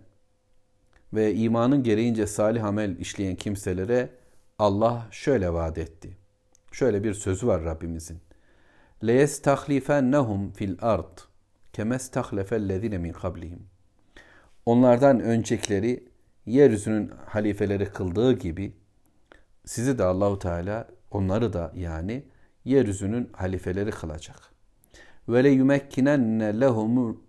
[1.13, 4.11] ve imanın gereğince salih amel işleyen kimselere
[4.59, 6.17] Allah şöyle vaat etti.
[6.73, 8.24] Şöyle bir sözü var Rabbimizin.
[9.04, 11.18] لَيَسْتَخْلِفَنَّهُمْ fil ard
[11.74, 13.60] كَمَسْتَخْلَفَ الَّذِينَ min qablihim.
[14.66, 16.04] Onlardan öncekileri
[16.46, 18.74] yeryüzünün halifeleri kıldığı gibi
[19.66, 22.24] sizi de Allahu Teala onları da yani
[22.66, 24.40] yeryüzünün halifeleri kılacak.
[25.30, 27.24] Ve le yumekkinenne lehum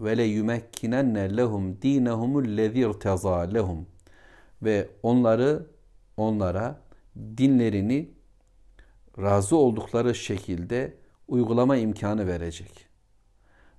[0.00, 3.86] ve le yumekkinenne lehum dinehumul lezî irtezâ lehum
[4.62, 5.66] ve onları
[6.16, 6.80] onlara
[7.16, 8.10] dinlerini
[9.18, 10.94] razı oldukları şekilde
[11.31, 12.87] uygulama imkanı verecek.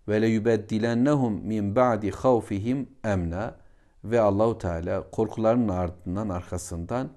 [0.09, 3.57] Ve le yubeddilennehum min ba'di havfihim emna
[4.05, 7.09] ve Allahu Teala korkularının ardından arkasından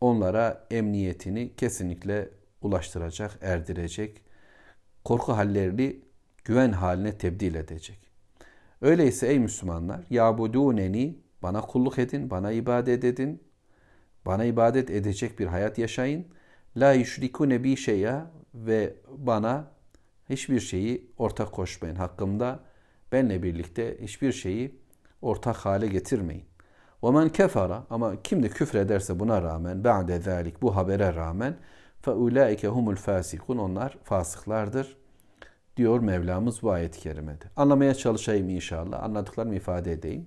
[0.00, 2.28] onlara emniyetini kesinlikle
[2.62, 4.22] ulaştıracak, erdirecek.
[5.04, 6.00] Korku hallerini
[6.44, 7.98] güven haline tebdil edecek.
[8.82, 13.42] Öyleyse ey Müslümanlar, yabuduneni bana kulluk edin, bana ibadet edin.
[14.26, 16.26] Bana ibadet edecek bir hayat yaşayın.
[16.76, 19.71] La yüşrikune bi şey'a ve bana
[20.29, 22.59] hiçbir şeyi ortak koşmayın hakkımda.
[23.11, 24.79] Benle birlikte hiçbir şeyi
[25.21, 26.45] ortak hale getirmeyin.
[27.01, 31.57] وَمَنْ kefara ama kim de küfrederse buna rağmen ba'de zalik bu habere rağmen
[32.03, 34.97] فَاُولَٰئِكَ humul fasikun onlar fasıklardır
[35.77, 37.45] diyor Mevlamız bu ayet-i kerimede.
[37.55, 39.03] Anlamaya çalışayım inşallah.
[39.03, 40.25] Anladıklarımı ifade edeyim.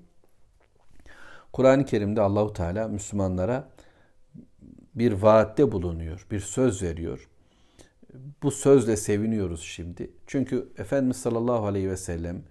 [1.53, 3.69] Kur'an-ı Kerim'de Allahu Teala Müslümanlara
[4.95, 7.29] bir vaatte bulunuyor, bir söz veriyor.
[8.44, 10.12] Bu sözle seviniyoruz şimdi.
[10.28, 12.44] Çünkü Efendimiz sallallahu aleyhi ve sellem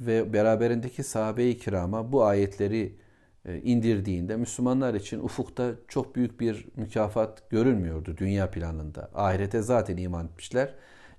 [0.00, 2.96] ve beraberindeki sahabe-i kirama bu ayetleri
[3.44, 9.10] e, indirdiğinde Müslümanlar için ufukta çok büyük bir mükafat görülmüyordu dünya planında.
[9.14, 10.74] Ahirete zaten iman etmişler.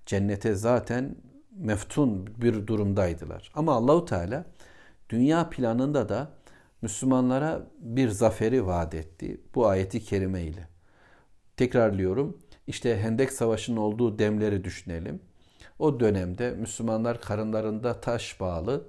[0.06, 1.15] Cennete zaten
[1.58, 3.52] meftun bir durumdaydılar.
[3.56, 4.45] Ama Allahu Teala
[5.10, 6.32] dünya planında da
[6.82, 10.67] Müslümanlara bir zaferi vaat etti bu ayeti kerime ile.
[11.58, 12.38] Tekrarlıyorum.
[12.67, 15.19] İşte Hendek Savaşı'nın olduğu demleri düşünelim.
[15.80, 18.86] O dönemde Müslümanlar karınlarında taş bağlı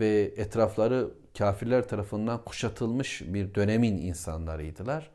[0.00, 5.10] ve etrafları kafirler tarafından kuşatılmış bir dönemin insanlarıydılar.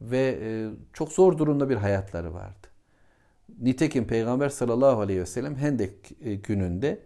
[0.00, 2.66] Ve e, çok zor durumda bir hayatları vardı.
[3.60, 6.98] Nitekim Peygamber sallallahu aleyhi ve sellem Hendek e, gününde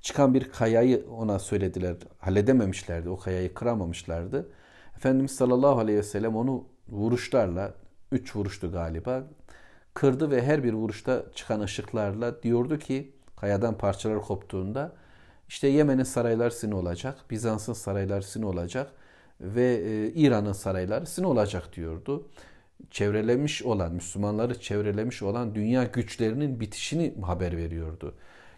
[0.00, 1.96] çıkan bir kayayı ona söylediler.
[2.18, 3.08] Halledememişlerdi.
[3.08, 4.50] O kayayı kıramamışlardı.
[4.96, 7.74] Efendimiz sallallahu aleyhi ve sellem onu vuruşlarla,
[8.12, 9.24] üç vuruştu galiba,
[9.94, 14.92] kırdı ve her bir vuruşta çıkan ışıklarla diyordu ki kayadan parçalar koptuğunda
[15.48, 18.92] işte Yemen'in sarayları sizin olacak, Bizans'ın sarayları sizin olacak
[19.40, 22.28] ve e, İran'ın sarayları sizin olacak diyordu.
[22.90, 28.14] Çevrelemiş olan, Müslümanları çevrelemiş olan dünya güçlerinin bitişini haber veriyordu.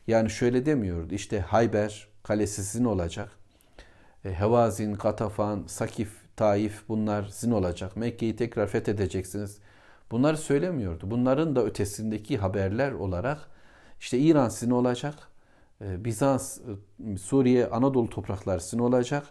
[0.07, 3.31] Yani şöyle demiyordu, işte Hayber kalesi sizin olacak,
[4.25, 9.59] e, Hevazin, Katafan, Sakif, Taif bunlar sizin olacak, Mekke'yi tekrar fethedeceksiniz.
[10.11, 11.11] Bunları söylemiyordu.
[11.11, 13.39] Bunların da ötesindeki haberler olarak
[14.01, 15.15] işte İran sizin olacak,
[15.81, 19.27] e, Bizans, e, Suriye, Anadolu toprakları sizin olacak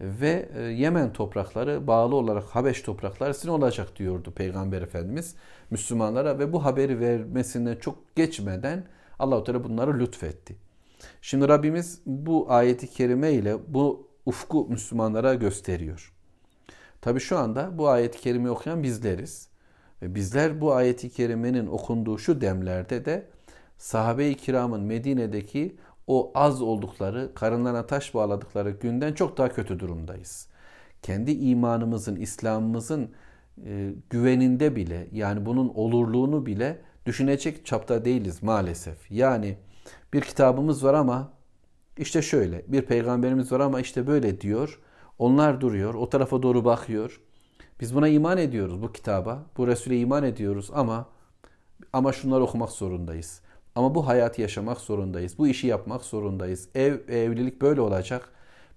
[0.00, 5.34] ve e, Yemen toprakları bağlı olarak Habeş toprakları sizin olacak diyordu Peygamber Efendimiz
[5.70, 8.84] Müslümanlara ve bu haberi vermesinden çok geçmeden
[9.18, 10.56] Allahu Teala bunları lütfetti.
[11.22, 16.12] Şimdi Rabbimiz bu ayeti kerime ile bu ufku Müslümanlara gösteriyor.
[17.00, 19.51] Tabi şu anda bu ayeti kerime okuyan bizleriz.
[20.02, 23.26] Bizler bu ayeti kerimenin okunduğu şu demlerde de
[23.78, 30.48] sahabe-i kiramın Medine'deki o az oldukları, karınlarına taş bağladıkları günden çok daha kötü durumdayız.
[31.02, 33.10] Kendi imanımızın, İslam'ımızın
[33.66, 39.10] e, güveninde bile yani bunun olurluğunu bile düşünecek çapta değiliz maalesef.
[39.10, 39.56] Yani
[40.12, 41.32] bir kitabımız var ama
[41.98, 44.80] işte şöyle, bir peygamberimiz var ama işte böyle diyor.
[45.18, 47.20] Onlar duruyor, o tarafa doğru bakıyor.
[47.82, 49.42] Biz buna iman ediyoruz bu kitaba.
[49.56, 51.06] Bu Resul'e iman ediyoruz ama
[51.92, 53.40] ama şunları okumak zorundayız.
[53.74, 55.38] Ama bu hayatı yaşamak zorundayız.
[55.38, 56.68] Bu işi yapmak zorundayız.
[56.74, 58.28] Ev, evlilik böyle olacak.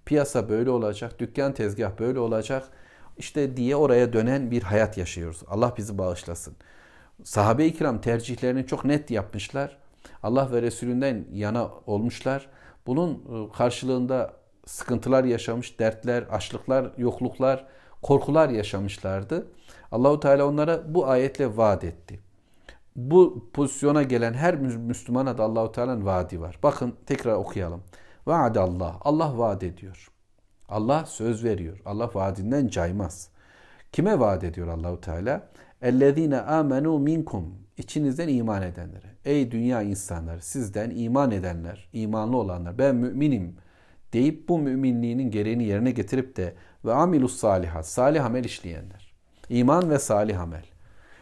[0.04, 1.18] Piyasa böyle olacak.
[1.18, 2.68] Dükkan tezgah böyle olacak.
[3.18, 5.42] İşte diye oraya dönen bir hayat yaşıyoruz.
[5.48, 6.56] Allah bizi bağışlasın.
[7.24, 9.78] Sahabe-i kiram tercihlerini çok net yapmışlar.
[10.22, 12.48] Allah ve Resulünden yana olmuşlar.
[12.86, 14.32] Bunun e, karşılığında
[14.66, 17.66] sıkıntılar yaşamış, dertler, açlıklar, yokluklar,
[18.06, 19.46] korkular yaşamışlardı.
[19.92, 22.20] Allahu Teala onlara bu ayetle vaat etti
[22.96, 26.58] bu pozisyona gelen her Müslümana da Allahu Teala'nın vaadi var.
[26.62, 27.82] Bakın tekrar okuyalım.
[28.26, 28.96] Vaad Allah.
[29.00, 30.10] Allah vaat ediyor.
[30.68, 31.80] Allah söz veriyor.
[31.84, 33.28] Allah vaadinden caymaz.
[33.92, 35.48] Kime vaat ediyor Allahu Teala?
[35.82, 37.54] Ellezine amenu minkum.
[37.78, 39.06] İçinizden iman edenlere.
[39.24, 43.56] Ey dünya insanları, sizden iman edenler, imanlı olanlar, ben müminim
[44.12, 46.54] deyip bu müminliğinin gereğini yerine getirip de
[46.86, 49.14] ve amilus salihat, salih amel işleyenler.
[49.48, 50.64] İman ve salih amel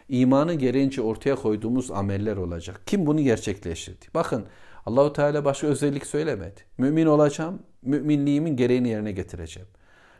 [0.09, 2.81] imanı gereğince ortaya koyduğumuz ameller olacak.
[2.85, 4.05] Kim bunu gerçekleştirdi?
[4.13, 4.45] Bakın
[4.85, 6.61] Allahu Teala başka özellik söylemedi.
[6.77, 9.69] Mümin olacağım, müminliğimin gereğini yerine getireceğim.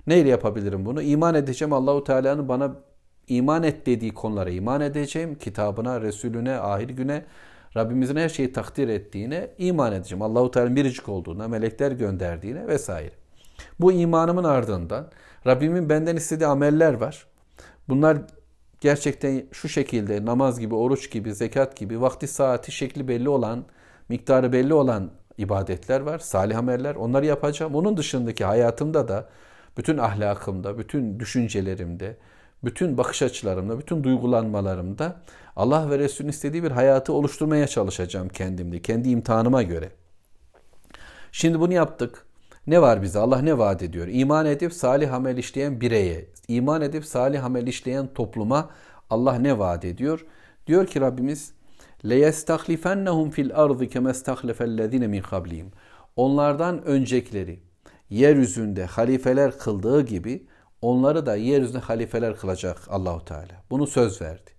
[0.07, 1.01] Neyle yapabilirim bunu?
[1.01, 2.75] İman edeceğim Allahu Teala'nın bana
[3.27, 5.35] iman et dediği konulara iman edeceğim.
[5.35, 7.25] Kitabına, Resulüne, ahir güne,
[7.75, 10.21] Rabbimizin her şeyi takdir ettiğine iman edeceğim.
[10.21, 13.11] Allahu Teala'nın biricik olduğuna, melekler gönderdiğine vesaire.
[13.79, 15.07] Bu imanımın ardından
[15.47, 17.27] Rabbimin benden istediği ameller var.
[17.89, 18.17] Bunlar
[18.81, 23.65] gerçekten şu şekilde namaz gibi, oruç gibi, zekat gibi vakti saati şekli belli olan,
[24.09, 26.95] miktarı belli olan ibadetler var, salih ameller.
[26.95, 27.75] Onları yapacağım.
[27.75, 29.29] Onun dışındaki hayatımda da
[29.77, 32.17] bütün ahlakımda, bütün düşüncelerimde,
[32.63, 35.21] bütün bakış açılarımda, bütün duygulanmalarımda
[35.55, 39.91] Allah ve Resul'ün istediği bir hayatı oluşturmaya çalışacağım kendimde, kendi imtihanıma göre.
[41.31, 42.25] Şimdi bunu yaptık.
[42.66, 43.18] Ne var bize?
[43.18, 44.08] Allah ne vaat ediyor?
[44.10, 48.70] İman edip salih amel işleyen bireye, iman edip salih amel işleyen topluma
[49.10, 50.26] Allah ne vaat ediyor?
[50.66, 51.52] Diyor ki Rabbimiz
[52.04, 55.66] لَيَسْتَخْلِفَنَّهُمْ fil الْأَرْضِ كَمَا اسْتَخْلَفَ الَّذ۪ينَ مِنْ قَبْلِهِمْ
[56.16, 57.60] Onlardan öncekileri
[58.10, 60.46] yeryüzünde halifeler kıldığı gibi
[60.82, 63.62] onları da yeryüzünde halifeler kılacak Allahu Teala.
[63.70, 64.50] Bunu söz verdi.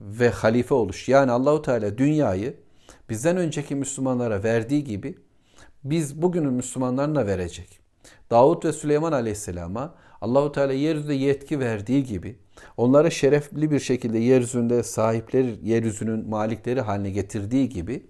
[0.00, 2.56] Ve halife oluş yani Allahu Teala dünyayı
[3.10, 5.18] bizden önceki Müslümanlara verdiği gibi
[5.83, 7.79] biz bugünün Müslümanlarına verecek.
[8.31, 12.35] Davut ve Süleyman Aleyhisselam'a Allahu Teala yeryüzünde yetki verdiği gibi
[12.77, 18.05] onları şerefli bir şekilde yeryüzünde sahipleri, yeryüzünün malikleri haline getirdiği gibi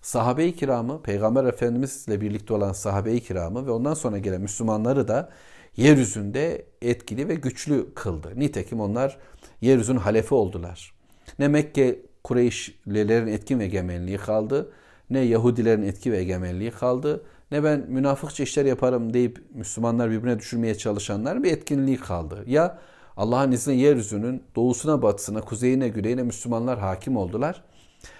[0.00, 5.30] sahabe-i kiramı, Peygamber Efendimizle birlikte olan sahabe-i kiramı ve ondan sonra gelen Müslümanları da
[5.76, 8.32] yeryüzünde etkili ve güçlü kıldı.
[8.36, 9.18] Nitekim onlar
[9.60, 10.94] yeryüzünün halefi oldular.
[11.38, 14.72] Ne Mekke Kureyşlilerin etkin ve egemenliği kaldı
[15.10, 20.74] ne Yahudilerin etki ve egemenliği kaldı ne ben münafıkça işler yaparım deyip Müslümanlar birbirine düşürmeye
[20.74, 22.44] çalışanlar bir etkinliği kaldı.
[22.46, 22.78] Ya
[23.16, 27.62] Allah'ın izniyle yeryüzünün doğusuna batısına, kuzeyine güneyine Müslümanlar hakim oldular.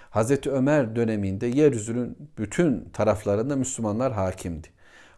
[0.09, 4.67] Hazreti Ömer döneminde yeryüzünün bütün taraflarında Müslümanlar hakimdi.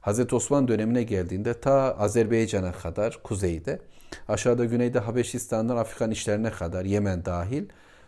[0.02, 3.80] Hazreti Osman dönemine geldiğinde ta Azerbaycan'a kadar kuzeyde,
[4.28, 7.64] aşağıda güneyde Habeşistan'dan Afrikan işlerine kadar Yemen dahil,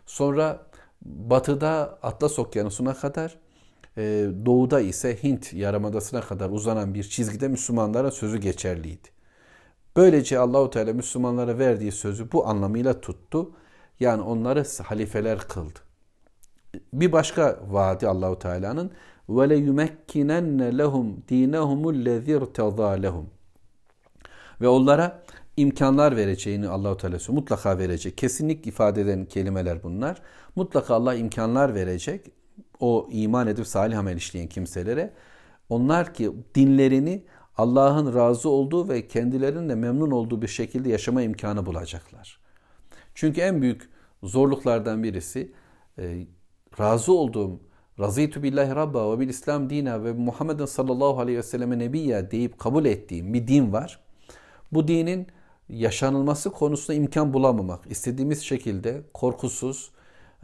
[0.05, 0.59] sonra
[1.01, 3.37] batıda Atlas Okyanusu'na kadar
[4.45, 9.07] doğuda ise Hint yarımadasına kadar uzanan bir çizgide Müslümanlara sözü geçerliydi.
[9.95, 13.51] Böylece Allahu Teala Müslümanlara verdiği sözü bu anlamıyla tuttu.
[13.99, 15.79] Yani onları halifeler kıldı.
[16.93, 18.91] Bir başka vaadi Allahu Teala'nın
[19.29, 22.33] ve le yumekkinenne lehum dinehumul lezî
[23.03, 23.29] lehum.
[24.61, 25.23] Ve onlara
[25.57, 27.17] imkanlar vereceğini Allahu Teala.
[27.29, 28.17] Mutlaka verecek.
[28.17, 30.21] Kesinlik ifade eden kelimeler bunlar.
[30.55, 32.40] Mutlaka Allah imkanlar verecek.
[32.81, 35.13] O iman edip salih amel işleyen kimselere.
[35.69, 37.23] Onlar ki dinlerini
[37.57, 42.39] Allah'ın razı olduğu ve kendilerinin de memnun olduğu bir şekilde yaşama imkanı bulacaklar.
[43.15, 43.89] Çünkü en büyük
[44.23, 45.51] zorluklardan birisi
[45.99, 46.25] e,
[46.79, 47.59] razı olduğum
[47.99, 52.59] Razıytu billahi rabba ve bil İslam dina ve Muhammeden sallallahu aleyhi ve selleme nebiyya deyip
[52.59, 53.99] kabul ettiğim bir din var.
[54.71, 55.27] Bu dinin
[55.69, 59.91] yaşanılması konusunda imkan bulamamak, istediğimiz şekilde korkusuz,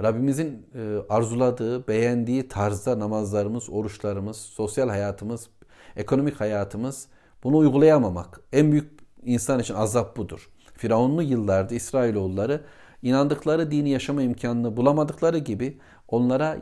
[0.02, 5.50] Rabbimizin e, arzuladığı, beğendiği tarzda namazlarımız, oruçlarımız, sosyal hayatımız,
[5.96, 7.08] ekonomik hayatımız
[7.44, 8.42] bunu uygulayamamak.
[8.54, 10.50] En büyük insan için azap budur.
[10.74, 12.62] Firavunlu yıllarda İsrailoğulları
[13.02, 16.58] inandıkları dini yaşama imkanını bulamadıkları gibi onlara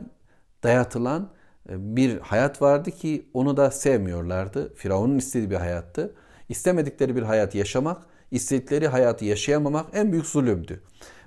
[0.62, 1.28] dayatılan
[1.68, 4.74] e, bir hayat vardı ki onu da sevmiyorlardı.
[4.74, 6.14] Firavun'un istediği bir hayattı.
[6.48, 10.82] İstemedikleri bir hayat yaşamak, istedikleri hayatı yaşayamamak en büyük zulümdü.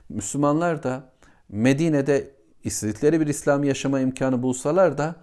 [0.09, 1.03] Müslümanlar da
[1.49, 2.31] Medine'de
[2.63, 5.15] istedikleri bir İslam yaşama imkanı bulsalar da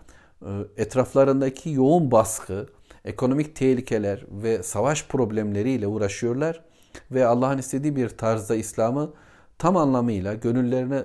[0.43, 2.67] e, etraflarındaki yoğun baskı,
[3.05, 6.65] ekonomik tehlikeler ve savaş problemleriyle uğraşıyorlar
[7.11, 9.13] ve Allah'ın istediği bir tarzda İslam'ı
[9.59, 11.03] tam anlamıyla gönüllerine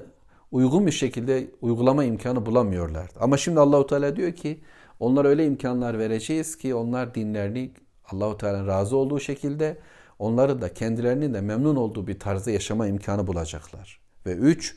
[0.52, 3.10] uygun bir şekilde uygulama imkanı bulamıyorlar.
[3.20, 4.60] Ama şimdi Allahu Teala diyor ki
[5.00, 7.72] onlara öyle imkanlar vereceğiz ki onlar dinlerini
[8.12, 9.78] Allahu Teala'nın razı olduğu şekilde
[10.20, 14.00] onları da kendilerinin de memnun olduğu bir tarzda yaşama imkanı bulacaklar.
[14.26, 14.76] Ve üç,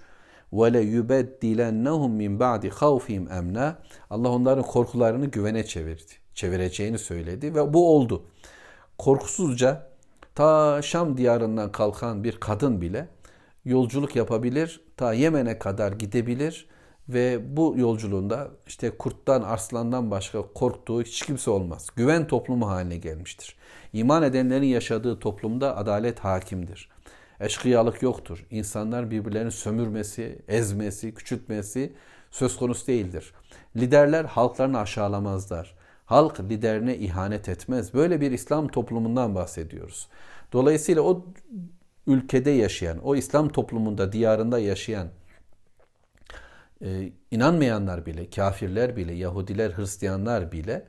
[0.55, 3.79] ve le yubeddilennehum min ba'di havfihim emna.
[4.11, 6.12] Allah onların korkularını güvene çevirdi.
[6.35, 8.23] Çevireceğini söyledi ve bu oldu.
[8.99, 9.87] Korkusuzca
[10.35, 13.09] ta Şam diyarından kalkan bir kadın bile
[13.64, 16.67] yolculuk yapabilir, ta Yemen'e kadar gidebilir
[17.09, 21.88] ve bu yolculuğunda işte kurttan, arslandan başka korktuğu hiç kimse olmaz.
[21.97, 23.57] Güven toplumu haline gelmiştir.
[23.93, 26.88] İman edenlerin yaşadığı toplumda adalet hakimdir.
[27.40, 28.47] Eşkıyalık yoktur.
[28.51, 31.92] İnsanlar birbirlerini sömürmesi, ezmesi, küçültmesi
[32.31, 33.33] söz konusu değildir.
[33.77, 35.75] Liderler halklarını aşağılamazlar.
[36.07, 37.94] Halk liderine ihanet etmez.
[37.94, 40.09] Böyle bir İslam toplumundan bahsediyoruz.
[40.53, 41.25] Dolayısıyla o
[42.07, 45.09] ülkede yaşayan, o İslam toplumunda, diyarında yaşayan
[46.85, 50.87] e, inanmayanlar bile, kafirler bile, Yahudiler, Hristiyanlar bile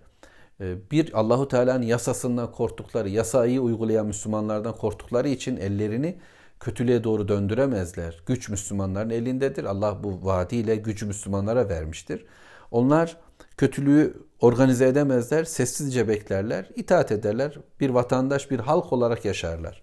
[0.62, 6.17] e, bir Allahu Teala'nın yasasından korktukları, yasayı uygulayan Müslümanlardan korktukları için ellerini
[6.59, 8.23] kötülüğe doğru döndüremezler.
[8.25, 9.63] Güç Müslümanların elindedir.
[9.63, 12.25] Allah bu vaadiyle gücü Müslümanlara vermiştir.
[12.71, 13.17] Onlar
[13.57, 17.57] kötülüğü organize edemezler, sessizce beklerler, itaat ederler.
[17.79, 19.81] Bir vatandaş, bir halk olarak yaşarlar.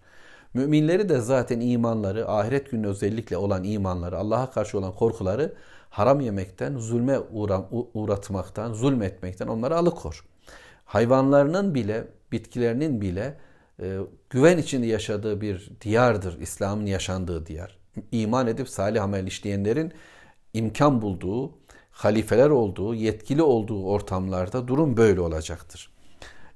[0.54, 5.54] Müminleri de zaten imanları, ahiret günü özellikle olan imanları, Allah'a karşı olan korkuları
[5.90, 7.18] haram yemekten, zulme
[7.94, 10.24] uğratmaktan, zulmetmekten onları alıkor.
[10.84, 13.36] Hayvanlarının bile, bitkilerinin bile
[13.82, 13.98] e,
[14.30, 17.78] güven içinde yaşadığı bir diyardır İslam'ın yaşandığı diyar.
[18.12, 19.92] İman edip salih amel işleyenlerin
[20.54, 21.58] imkan bulduğu,
[21.90, 25.92] halifeler olduğu, yetkili olduğu ortamlarda durum böyle olacaktır.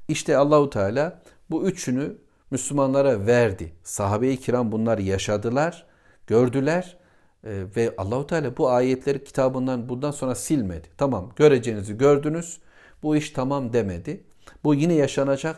[0.08, 2.16] İşte Allahu Teala bu üçünü
[2.50, 3.72] Müslümanlara verdi.
[3.82, 5.86] Sahabe-i kiram bunları yaşadılar,
[6.26, 6.96] gördüler
[7.44, 10.88] e, ve Allahu Teala bu ayetleri kitabından bundan sonra silmedi.
[10.98, 12.58] Tamam göreceğinizi gördünüz.
[13.02, 14.24] Bu iş tamam demedi.
[14.64, 15.56] Bu yine yaşanacak,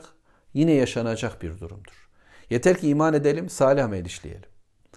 [0.58, 2.08] yine yaşanacak bir durumdur.
[2.50, 4.48] Yeter ki iman edelim, salih amel işleyelim.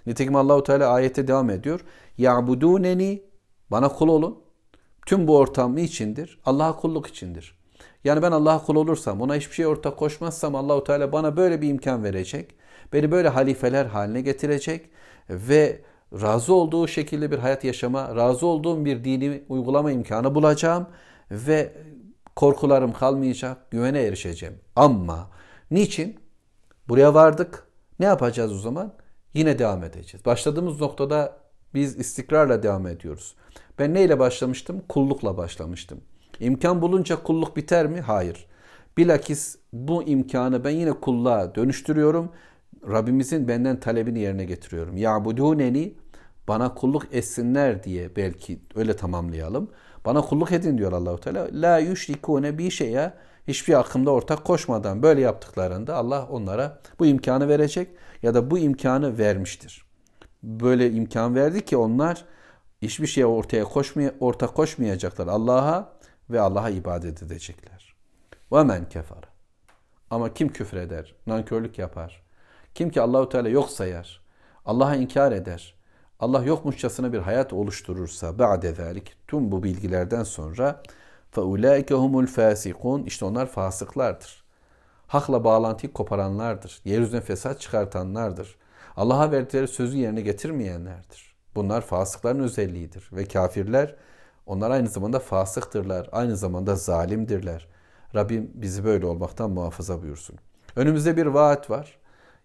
[0.06, 1.80] Nitekim Allahu Teala ayette devam ediyor.
[2.18, 3.24] Ya'buduneni
[3.72, 4.44] bana kul olun.
[5.06, 6.40] Tüm bu ortam içindir?
[6.46, 7.56] Allah'a kulluk içindir.
[8.04, 11.70] Yani ben Allah'a kul olursam, ona hiçbir şey ortak koşmazsam Allahu Teala bana böyle bir
[11.70, 12.56] imkan verecek.
[12.94, 14.90] Beni böyle halifeler haline getirecek
[15.30, 15.82] ve
[16.14, 20.88] razı olduğu şekilde bir hayat yaşama, razı olduğum bir dini uygulama imkanı bulacağım
[21.32, 21.74] ve
[22.36, 24.56] korkularım kalmayacak, güvene erişeceğim.
[24.76, 25.30] Ama
[25.72, 26.20] niçin?
[26.90, 27.68] Buraya vardık.
[28.00, 28.94] Ne yapacağız o zaman?
[29.34, 30.26] Yine devam edeceğiz.
[30.26, 31.38] Başladığımız noktada
[31.74, 33.36] biz istikrarla devam ediyoruz.
[33.80, 34.82] Ben neyle başlamıştım?
[34.90, 36.02] Kullukla başlamıştım.
[36.40, 38.02] İmkan bulunca kulluk biter mi?
[38.02, 38.46] Hayır.
[38.98, 42.32] Bilakis bu imkanı ben yine kulluğa dönüştürüyorum.
[42.88, 44.98] Rabbimizin benden talebini yerine getiriyorum.
[44.98, 45.94] Ya'buduneni
[46.48, 49.72] bana kulluk etsinler diye belki öyle tamamlayalım.
[50.06, 51.48] Bana kulluk edin diyor Allahu Teala.
[51.52, 53.14] La yüşrikune bir şeye
[53.48, 57.88] hiçbir akımda ortak koşmadan böyle yaptıklarında Allah onlara bu imkanı verecek
[58.24, 59.86] ya da bu imkanı vermiştir.
[60.44, 62.26] Böyle imkan verdi ki onlar
[62.82, 65.28] hiçbir şeye ortaya koşmaya, ortak koşmayacaklar.
[65.28, 65.94] Allah'a
[66.30, 67.96] ve Allah'a ibadet edecekler.
[68.52, 69.24] Ve men kefer.
[70.10, 72.24] Ama kim küfreder, nankörlük yapar,
[72.76, 74.22] kim ki Allahu Teala yok sayar,
[74.66, 75.76] Allah'a inkar eder,
[76.20, 80.84] Allah yokmuşçasına bir hayat oluşturursa ba'de zalik tüm bu bilgilerden sonra
[81.38, 84.44] ulaike humul fasikun işte onlar fasıklardır.
[85.08, 86.82] Hakla bağlantıyı koparanlardır.
[86.86, 88.56] Yeryüzüne fesat çıkartanlardır.
[88.98, 91.36] Allah'a verdikleri sözü yerine getirmeyenlerdir.
[91.56, 93.96] Bunlar fasıkların özelliğidir ve kafirler
[94.46, 96.10] onlar aynı zamanda fasıktırlar.
[96.12, 97.68] Aynı zamanda zalimdirler.
[98.16, 100.36] Rabbim bizi böyle olmaktan muhafaza buyursun.
[100.76, 102.00] Önümüzde bir vaat var.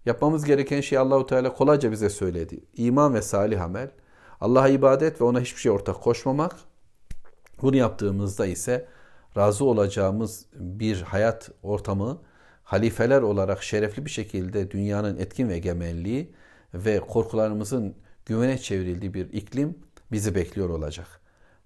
[0.06, 2.60] Yapmamız gereken şey Allahu Teala kolayca bize söyledi.
[2.76, 3.90] İman ve salih amel.
[4.40, 6.56] Allah'a ibadet ve ona hiçbir şey ortak koşmamak.
[7.62, 8.88] Bunu yaptığımızda ise
[9.36, 12.18] razı olacağımız bir hayat ortamı
[12.62, 16.34] halifeler olarak şerefli bir şekilde dünyanın etkin ve egemenliği
[16.74, 17.94] ve korkularımızın
[18.26, 19.78] güvene çevrildiği bir iklim
[20.12, 21.06] bizi bekliyor olacak.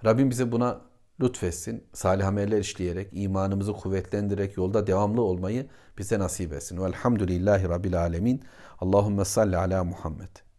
[0.04, 0.80] Rabbim bize buna
[1.22, 1.84] lütfetsin.
[1.92, 5.66] Salih ameller işleyerek, imanımızı kuvvetlendirerek yolda devamlı olmayı
[5.98, 6.82] bize nasip etsin.
[6.82, 8.42] Velhamdülillahi Rabbil alemin.
[8.80, 10.49] Allahümme salli ala Muhammed.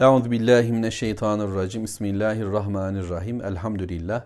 [0.00, 1.84] Euzu billahi mineşşeytanirracim.
[1.84, 3.44] Bismillahirrahmanirrahim.
[3.44, 4.24] Elhamdülillah.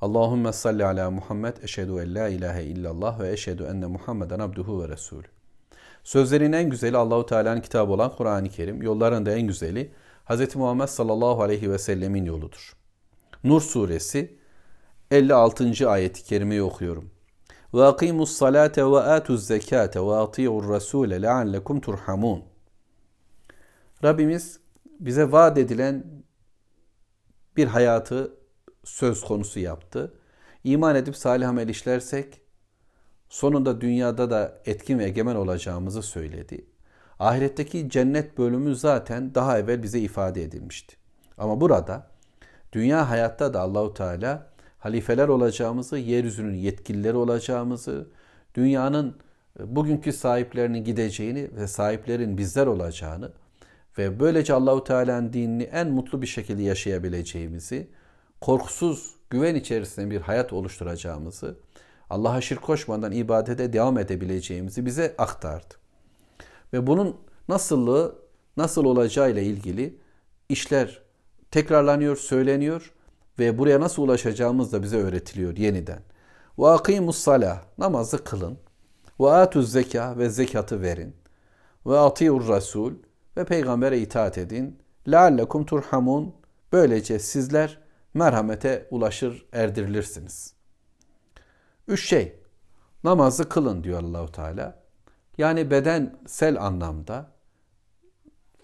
[0.00, 1.56] Allahümme salli ala Muhammed.
[1.62, 5.26] Eşhedü en la ilahe illallah ve eşhedü enne Muhammeden abduhu ve resulü.
[6.04, 8.82] Sözlerin en güzeli Allahu Teala'nın kitabı olan Kur'an-ı Kerim.
[8.82, 9.92] Yolların da en güzeli
[10.28, 10.56] Hz.
[10.56, 12.76] Muhammed sallallahu aleyhi ve sellemin yoludur.
[13.44, 14.38] Nur suresi
[15.10, 15.90] 56.
[15.90, 17.10] ayeti kerimeyi okuyorum.
[17.74, 22.42] Ve akimus salate ve atuz zekate ve ati'ur rasule leallekum turhamun.
[24.04, 24.60] Rabbimiz
[25.00, 26.04] bize vaat edilen
[27.56, 28.34] bir hayatı
[28.84, 30.14] söz konusu yaptı.
[30.64, 32.40] İman edip salih amel işlersek
[33.28, 36.66] sonunda dünyada da etkin ve egemen olacağımızı söyledi.
[37.18, 40.96] Ahiretteki cennet bölümü zaten daha evvel bize ifade edilmişti.
[41.38, 42.06] Ama burada
[42.72, 44.46] dünya hayatta da Allahu Teala
[44.78, 48.08] halifeler olacağımızı, yeryüzünün yetkilileri olacağımızı,
[48.54, 49.16] dünyanın
[49.60, 53.32] bugünkü sahiplerinin gideceğini ve sahiplerin bizler olacağını
[53.98, 57.90] ve böylece Allahu Teala'nın dinini en mutlu bir şekilde yaşayabileceğimizi,
[58.40, 61.58] korkusuz, güven içerisinde bir hayat oluşturacağımızı,
[62.10, 65.74] Allah'a şirk koşmadan ibadete devam edebileceğimizi bize aktardı.
[66.72, 67.16] Ve bunun
[67.48, 68.18] nasıllığı,
[68.56, 69.98] nasıl olacağı ile ilgili
[70.48, 71.02] işler
[71.50, 72.92] tekrarlanıyor, söyleniyor
[73.38, 76.00] ve buraya nasıl ulaşacağımız da bize öğretiliyor yeniden.
[76.58, 78.58] Akimus salah, namazı kılın.
[79.20, 81.16] Atuz zeka ve zekatı verin.
[81.86, 82.92] Ve atiur rasul
[83.38, 84.78] ve peygambere itaat edin.
[85.10, 86.34] Leallekum turhamun.
[86.72, 87.78] Böylece sizler
[88.14, 90.54] merhamete ulaşır, erdirilirsiniz.
[91.88, 92.34] Üç şey.
[93.04, 94.82] Namazı kılın diyor Allahu Teala.
[95.38, 97.30] Yani bedensel anlamda,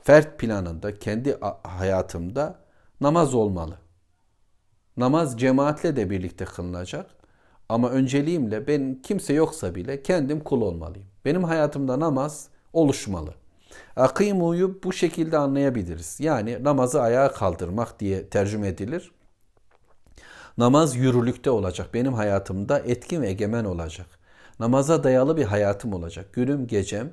[0.02, 2.58] fert planında, kendi hayatımda
[3.00, 3.78] namaz olmalı.
[4.96, 7.10] Namaz cemaatle de birlikte kılınacak.
[7.68, 11.08] Ama önceliğimle ben kimse yoksa bile kendim kul olmalıyım.
[11.24, 13.34] Benim hayatımda namaz oluşmalı.
[13.96, 16.20] Akimu'yu bu şekilde anlayabiliriz.
[16.20, 19.12] Yani namazı ayağa kaldırmak diye tercüme edilir.
[20.58, 21.94] Namaz yürürlükte olacak.
[21.94, 24.06] Benim hayatımda etkin ve egemen olacak.
[24.60, 26.32] Namaza dayalı bir hayatım olacak.
[26.32, 27.12] Günüm, gecem,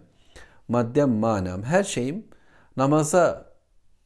[0.67, 2.25] maddem, manam, her şeyim
[2.77, 3.51] namaza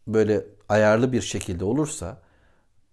[0.08, 2.22] böyle ayarlı bir şekilde olursa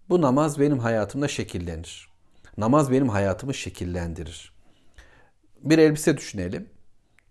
[0.09, 2.09] bu namaz benim hayatımda şekillenir.
[2.57, 4.53] Namaz benim hayatımı şekillendirir.
[5.59, 6.69] Bir elbise düşünelim.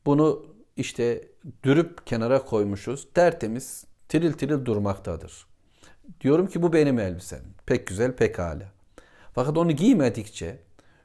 [0.07, 0.47] Bunu
[0.77, 1.32] işte
[1.65, 3.09] dürüp kenara koymuşuz.
[3.15, 5.47] Tertemiz, tiril tiril durmaktadır.
[6.21, 7.43] Diyorum ki bu benim elbisem.
[7.67, 8.73] Pek güzel, pek hala.
[9.35, 10.59] Fakat onu giymedikçe,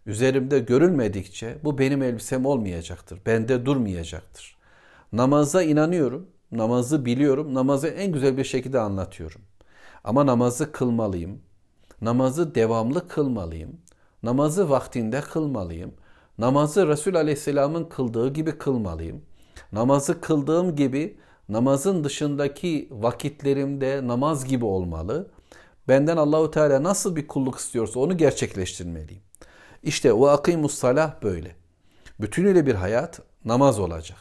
[0.06, 3.20] üzerimde görülmedikçe bu benim elbisem olmayacaktır.
[3.26, 4.58] Bende durmayacaktır.
[5.14, 9.42] Namaza inanıyorum, namazı biliyorum, namazı en güzel bir şekilde anlatıyorum.
[10.04, 11.42] Ama namazı kılmalıyım,
[12.02, 13.78] namazı devamlı kılmalıyım.
[14.24, 15.94] Namazı vaktinde kılmalıyım.
[16.38, 19.22] Namazı Resul Aleyhisselam'ın kıldığı gibi kılmalıyım.
[19.72, 21.18] Namazı kıldığım gibi
[21.50, 25.32] namazın dışındaki vakitlerimde namaz gibi olmalı.
[25.88, 29.24] Benden Allahu Teala nasıl bir kulluk istiyorsa onu gerçekleştirmeliyim.
[29.84, 31.56] İşte o akimus salah böyle.
[32.20, 34.18] Bütünüyle bir hayat namaz olacak.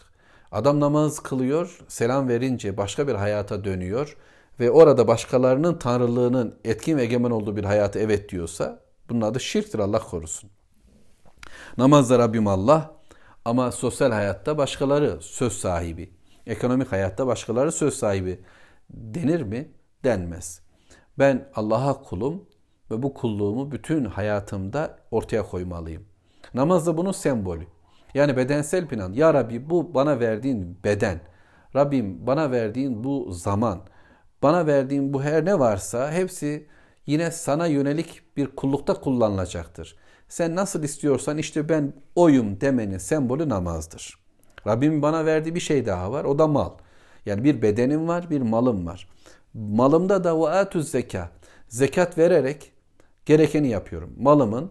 [0.52, 4.16] Adam namaz kılıyor, selam verince başka bir hayata dönüyor
[4.60, 9.78] ve orada başkalarının tanrılığının etkin ve egemen olduğu bir hayatı evet diyorsa bunun adı şirktir
[9.78, 10.50] Allah korusun.
[11.78, 12.95] Namazda Rabbim Allah
[13.46, 16.10] ama sosyal hayatta başkaları söz sahibi.
[16.46, 18.40] Ekonomik hayatta başkaları söz sahibi
[18.90, 19.70] denir mi?
[20.04, 20.62] Denmez.
[21.18, 22.44] Ben Allah'a kulum
[22.90, 26.06] ve bu kulluğumu bütün hayatımda ortaya koymalıyım.
[26.54, 27.66] Namaz da bunun sembolü.
[28.14, 29.12] Yani bedensel plan.
[29.12, 31.20] Ya Rabbi bu bana verdiğin beden.
[31.76, 33.80] Rabbim bana verdiğin bu zaman
[34.42, 36.66] bana verdiğin bu her ne varsa hepsi
[37.06, 39.96] yine sana yönelik bir kullukta kullanılacaktır.
[40.28, 44.18] Sen nasıl istiyorsan işte ben oyum demenin sembolü namazdır.
[44.66, 46.70] Rabbim bana verdiği bir şey daha var o da mal.
[47.26, 49.08] Yani bir bedenim var bir malım var.
[49.54, 51.30] Malımda da ve atuz zeka.
[51.68, 52.72] Zekat vererek
[53.26, 54.12] gerekeni yapıyorum.
[54.18, 54.70] Malımın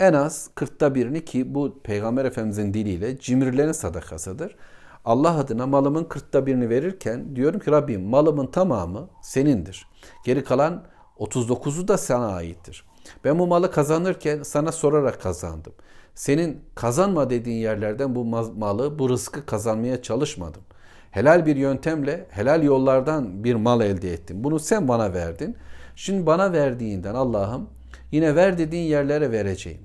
[0.00, 4.56] en az kırkta birini ki bu Peygamber Efendimizin diliyle cimrilerin sadakasıdır.
[5.04, 9.86] Allah adına malımın kırkta birini verirken diyorum ki Rabbim malımın tamamı senindir.
[10.24, 10.84] Geri kalan
[11.18, 12.84] 39'u da sana aittir.
[13.24, 15.72] Ben bu malı kazanırken sana sorarak kazandım.
[16.14, 18.24] Senin kazanma dediğin yerlerden bu
[18.56, 20.62] malı, bu rızkı kazanmaya çalışmadım.
[21.10, 24.44] Helal bir yöntemle, helal yollardan bir mal elde ettim.
[24.44, 25.56] Bunu sen bana verdin.
[25.96, 27.70] Şimdi bana verdiğinden Allah'ım
[28.12, 29.80] yine ver dediğin yerlere vereceğim.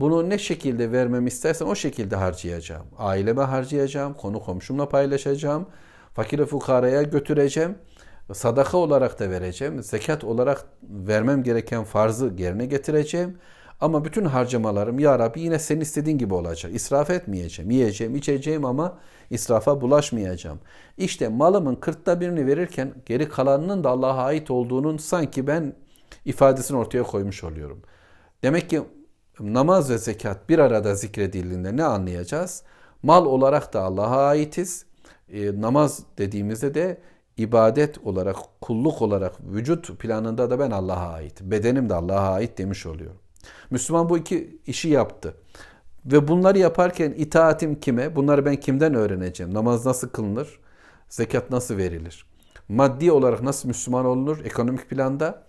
[0.00, 2.86] Bunu ne şekilde vermemi istersen o şekilde harcayacağım.
[2.98, 5.66] Aileme harcayacağım, konu komşumla paylaşacağım,
[6.14, 7.74] fakir fukaraya götüreceğim,
[8.34, 13.38] sadaka olarak da vereceğim, zekat olarak vermem gereken farzı yerine getireceğim.
[13.80, 16.74] Ama bütün harcamalarım ya Rabbi yine senin istediğin gibi olacak.
[16.74, 17.70] İsraf etmeyeceğim.
[17.70, 18.98] Yiyeceğim, içeceğim ama
[19.30, 20.58] israfa bulaşmayacağım.
[20.98, 25.72] İşte malımın kırkta birini verirken geri kalanının da Allah'a ait olduğunun sanki ben
[26.24, 27.82] ifadesini ortaya koymuş oluyorum.
[28.42, 28.82] Demek ki
[29.40, 32.62] namaz ve zekat bir arada zikredildiğinde ne anlayacağız?
[33.02, 34.86] Mal olarak da Allah'a aitiz.
[35.32, 37.00] E, namaz dediğimizde de
[37.36, 41.40] ibadet olarak, kulluk olarak vücut planında da ben Allah'a ait.
[41.40, 43.10] Bedenim de Allah'a ait demiş oluyor.
[43.70, 45.34] Müslüman bu iki işi yaptı.
[46.06, 48.16] Ve bunları yaparken itaatim kime?
[48.16, 49.54] Bunları ben kimden öğreneceğim?
[49.54, 50.60] Namaz nasıl kılınır?
[51.08, 52.26] Zekat nasıl verilir?
[52.68, 54.44] Maddi olarak nasıl Müslüman olunur?
[54.44, 55.42] Ekonomik planda.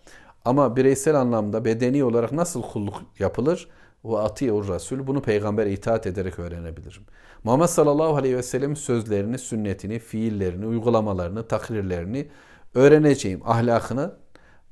[0.45, 3.69] Ama bireysel anlamda bedeni olarak nasıl kulluk yapılır?
[4.05, 5.07] Ve atiyor Resul.
[5.07, 7.03] Bunu peygambere itaat ederek öğrenebilirim.
[7.43, 12.27] Muhammed sallallahu aleyhi ve sellem sözlerini, sünnetini, fiillerini, uygulamalarını, takrirlerini
[12.73, 13.41] öğreneceğim.
[13.45, 14.13] Ahlakını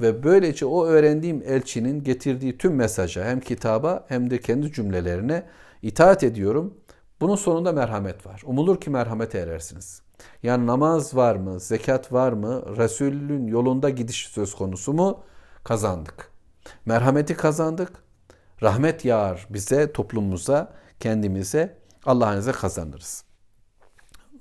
[0.01, 5.43] ve böylece o öğrendiğim elçinin getirdiği tüm mesaja hem kitaba hem de kendi cümlelerine
[5.81, 6.77] itaat ediyorum.
[7.21, 8.41] Bunun sonunda merhamet var.
[8.45, 10.01] Umulur ki merhamete erersiniz.
[10.43, 15.23] Yani namaz var mı, zekat var mı, Resulün yolunda gidiş söz konusu mu?
[15.63, 16.31] Kazandık.
[16.85, 17.91] Merhameti kazandık.
[18.61, 23.23] Rahmet yağar bize, toplumumuza, kendimize, Allah'ın kazanırız.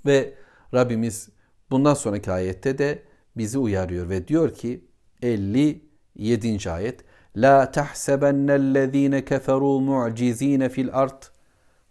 [0.07, 0.35] Ve
[0.75, 1.29] Rabbimiz
[1.71, 3.03] bundan sonraki ayette de
[3.37, 4.85] bizi uyarıyor ve diyor ki
[5.23, 6.71] 57.
[6.71, 7.05] ayet
[7.37, 11.23] La tahsebennellezine keferu mu'cizine fil ard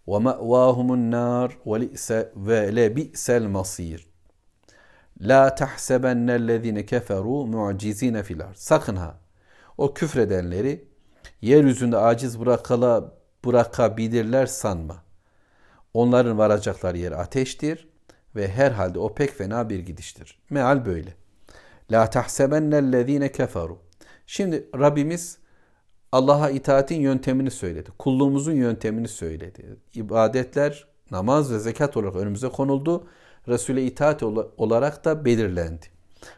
[0.08, 1.58] ve ma'vahumun nar
[2.36, 4.06] ve le bi'sel masir.
[5.20, 8.56] La tahsebennellezine keferu mu'cizine fil ard.
[8.56, 9.20] Sakın ha
[9.78, 10.88] o küfredenleri
[11.42, 13.14] yeryüzünde aciz bırakala,
[13.44, 15.09] bırakabilirler sanma.
[15.94, 17.88] Onların varacakları yer ateştir
[18.36, 20.38] ve herhalde o pek fena bir gidiştir.
[20.50, 21.14] Meal böyle.
[21.90, 23.78] La tahsebennellezine keferu.
[24.26, 25.38] Şimdi Rabbimiz
[26.12, 27.90] Allah'a itaatin yöntemini söyledi.
[27.98, 29.76] Kulluğumuzun yöntemini söyledi.
[29.94, 33.06] İbadetler, namaz ve zekat olarak önümüze konuldu.
[33.48, 34.22] Resul'e itaat
[34.58, 35.86] olarak da belirlendi.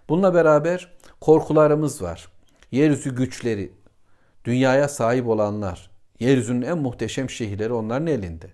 [0.09, 2.28] Bununla beraber korkularımız var.
[2.70, 3.72] Yeryüzü güçleri,
[4.44, 5.90] dünyaya sahip olanlar,
[6.20, 8.50] yeryüzünün en muhteşem şehirleri onların elinde.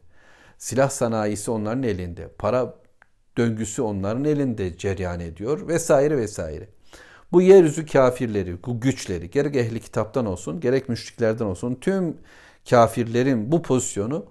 [0.58, 2.28] Silah sanayisi onların elinde.
[2.38, 2.74] Para
[3.36, 6.68] döngüsü onların elinde ceryan ediyor vesaire vesaire.
[7.32, 12.16] Bu yeryüzü kafirleri, bu güçleri gerek ehli kitaptan olsun gerek müşriklerden olsun tüm
[12.70, 14.26] kafirlerin bu pozisyonu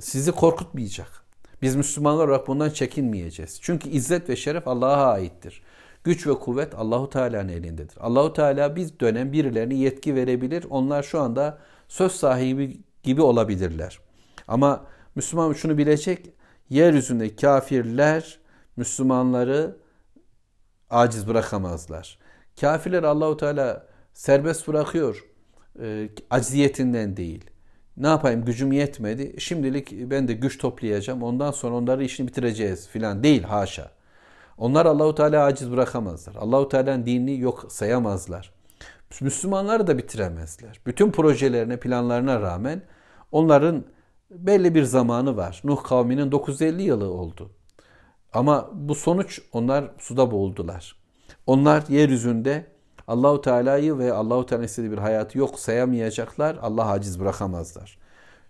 [0.00, 1.24] sizi korkutmayacak.
[1.62, 3.58] Biz Müslümanlar olarak bundan çekinmeyeceğiz.
[3.62, 5.62] Çünkü izzet ve şeref Allah'a aittir.
[6.04, 7.96] Güç ve kuvvet Allahu Teala'nın elindedir.
[8.00, 10.64] Allahu Teala biz dönem birilerine yetki verebilir.
[10.70, 11.58] Onlar şu anda
[11.88, 13.98] söz sahibi gibi olabilirler.
[14.48, 16.32] Ama Müslüman şunu bilecek.
[16.70, 18.38] Yeryüzünde kafirler
[18.76, 19.76] Müslümanları
[20.90, 22.18] aciz bırakamazlar.
[22.60, 25.24] Kafirler Allahu Teala serbest bırakıyor.
[25.82, 27.44] E, acziyetinden değil.
[27.96, 29.40] Ne yapayım gücüm yetmedi.
[29.40, 31.22] Şimdilik ben de güç toplayacağım.
[31.22, 33.90] Ondan sonra onları işini bitireceğiz filan değil haşa.
[34.58, 36.34] Onlar Allahu Teala aciz bırakamazlar.
[36.34, 38.52] Allahu Teala'nın dinini yok sayamazlar.
[39.20, 40.80] Müslümanları da bitiremezler.
[40.86, 42.82] Bütün projelerine, planlarına rağmen
[43.32, 43.84] onların
[44.30, 45.60] belli bir zamanı var.
[45.64, 47.50] Nuh kavminin 950 yılı oldu.
[48.32, 50.96] Ama bu sonuç onlar suda boğuldular.
[51.46, 52.66] Onlar yeryüzünde
[53.06, 56.58] Allahu Teala'yı ve Allahu Teala istediği bir hayatı yok sayamayacaklar.
[56.62, 57.98] Allah aciz bırakamazlar.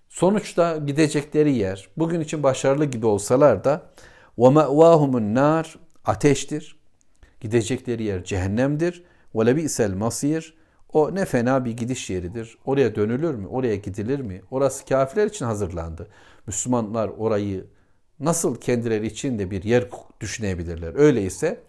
[0.09, 3.91] Sonuçta gidecekleri yer bugün için başarılı gibi olsalar da
[4.39, 6.79] me'vahumun nar ateştir.
[7.41, 9.05] Gidecekleri yer cehennemdir.
[9.37, 10.58] Lebi'sel masir
[10.93, 12.59] o ne fena bir gidiş yeridir.
[12.65, 13.47] Oraya dönülür mü?
[13.47, 14.43] Oraya gidilir mi?
[14.51, 16.09] Orası kafirler için hazırlandı.
[16.47, 17.67] Müslümanlar orayı
[18.21, 19.89] nasıl kendileri için de bir yer
[20.21, 20.95] düşünebilirler?
[20.95, 21.61] Öyleyse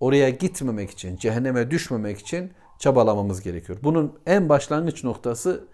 [0.00, 3.78] oraya gitmemek için, cehenneme düşmemek için çabalamamız gerekiyor.
[3.82, 5.64] Bunun en başlangıç noktası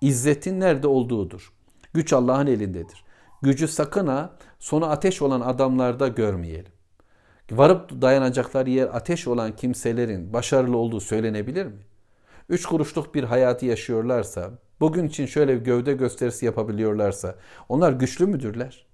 [0.00, 1.52] izzetin nerede olduğudur.
[1.94, 3.04] Güç Allah'ın elindedir.
[3.42, 6.72] Gücü sakın ha sonu ateş olan adamlarda görmeyelim.
[7.50, 11.87] Varıp dayanacakları yer ateş olan kimselerin başarılı olduğu söylenebilir mi?
[12.48, 17.34] Üç kuruşluk bir hayatı yaşıyorlarsa, bugün için şöyle bir gövde gösterisi yapabiliyorlarsa,
[17.68, 18.86] onlar güçlü müdürler?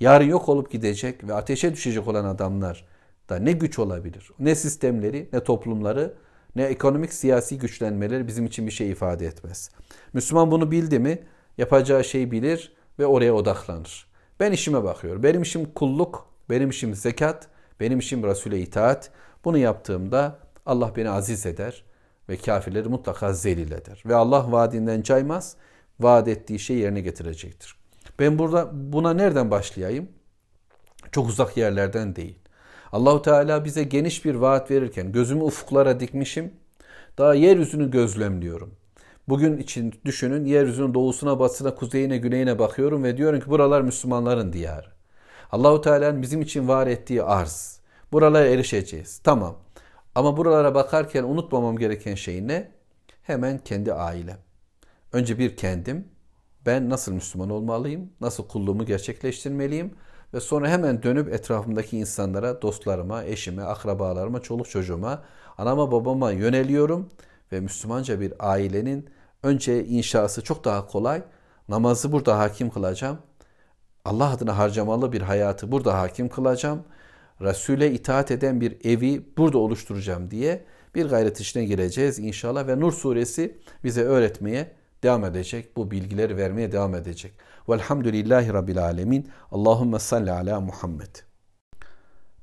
[0.00, 2.86] Yarın yok olup gidecek ve ateşe düşecek olan adamlar
[3.28, 4.30] da ne güç olabilir?
[4.38, 6.14] Ne sistemleri, ne toplumları,
[6.56, 9.70] ne ekonomik siyasi güçlenmeleri bizim için bir şey ifade etmez.
[10.12, 11.18] Müslüman bunu bildi mi
[11.58, 14.06] yapacağı şeyi bilir ve oraya odaklanır.
[14.40, 15.22] Ben işime bakıyorum.
[15.22, 17.48] Benim işim kulluk, benim işim zekat,
[17.80, 19.10] benim işim Resul'e itaat.
[19.44, 21.84] Bunu yaptığımda Allah beni aziz eder
[22.30, 24.02] ve kafirleri mutlaka zelil eder.
[24.06, 25.56] Ve Allah vaadinden caymaz,
[26.00, 27.76] vaat ettiği şeyi yerine getirecektir.
[28.18, 30.08] Ben burada buna nereden başlayayım?
[31.12, 32.38] Çok uzak yerlerden değil.
[32.92, 36.52] Allahu Teala bize geniş bir vaat verirken gözümü ufuklara dikmişim.
[37.18, 38.74] Daha yeryüzünü gözlemliyorum.
[39.28, 44.88] Bugün için düşünün yeryüzünün doğusuna, batısına, kuzeyine, güneyine bakıyorum ve diyorum ki buralar Müslümanların diyarı.
[45.52, 47.80] Allahu Teala'nın bizim için var ettiği arz.
[48.12, 49.18] Buralara erişeceğiz.
[49.24, 49.56] Tamam.
[50.20, 52.70] Ama buralara bakarken unutmamam gereken şey ne?
[53.22, 54.38] Hemen kendi ailem.
[55.12, 56.08] Önce bir kendim.
[56.66, 58.10] Ben nasıl Müslüman olmalıyım?
[58.20, 59.94] Nasıl kulluğumu gerçekleştirmeliyim?
[60.34, 65.22] Ve sonra hemen dönüp etrafımdaki insanlara, dostlarıma, eşime, akrabalarıma, çoluk çocuğuma,
[65.58, 67.08] anama babama yöneliyorum
[67.52, 69.10] ve Müslümanca bir ailenin
[69.42, 71.22] önce inşası çok daha kolay.
[71.68, 73.18] Namazı burada hakim kılacağım.
[74.04, 76.84] Allah adına harcamalı bir hayatı burada hakim kılacağım.
[77.40, 80.64] Resul'e itaat eden bir evi burada oluşturacağım diye
[80.94, 84.72] bir gayret içine gireceğiz inşallah ve Nur suresi bize öğretmeye
[85.02, 85.76] devam edecek.
[85.76, 87.32] Bu bilgileri vermeye devam edecek.
[87.68, 89.28] Velhamdülillahi Rabbil Alemin.
[89.50, 91.16] Allahümme salli ala Muhammed.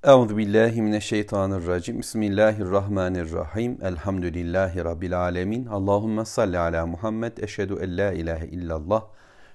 [0.04, 2.00] Euzu billahi mineşşeytanirracim.
[2.00, 3.78] Bismillahirrahmanirrahim.
[3.82, 5.66] Elhamdülillahi Rabbil Alemin.
[5.66, 7.38] Allahümme salli ala Muhammed.
[7.38, 9.06] Eşhedü en la ilahe illallah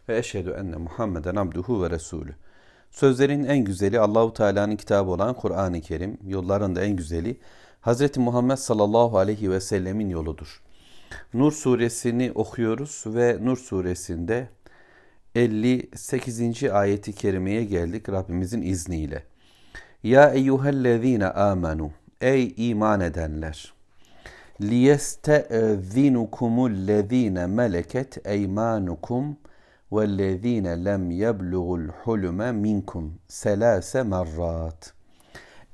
[0.09, 2.35] ve eşhedü enne Muhammeden abduhu ve resulü.
[2.93, 7.39] Sözlerin en güzeli Allahu Teala'nın kitabı olan Kur'an-ı Kerim, yolların da en güzeli
[7.83, 8.17] Hz.
[8.17, 10.63] Muhammed sallallahu aleyhi ve sellemin yoludur.
[11.35, 14.49] Nur suresini okuyoruz ve Nur suresinde
[15.35, 16.65] 58.
[16.65, 19.25] ayeti kerimeye geldik Rabbimizin izniyle.
[20.03, 21.91] Ya eyyühellezine amenu
[22.21, 23.73] Ey iman edenler!
[24.63, 26.89] liyeste'zinukumul
[27.47, 29.37] meleket eymanukum
[29.92, 34.94] وَالَّذ۪ينَ lem يَبْلُغُ الْحُلُمَ minkum selase marrat.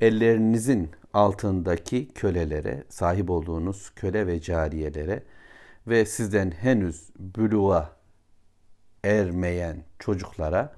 [0.02, 5.24] Ellerinizin altındaki kölelere, sahip olduğunuz köle ve cariyelere
[5.88, 7.96] ve sizden henüz büluğa
[9.04, 10.74] ermeyen çocuklara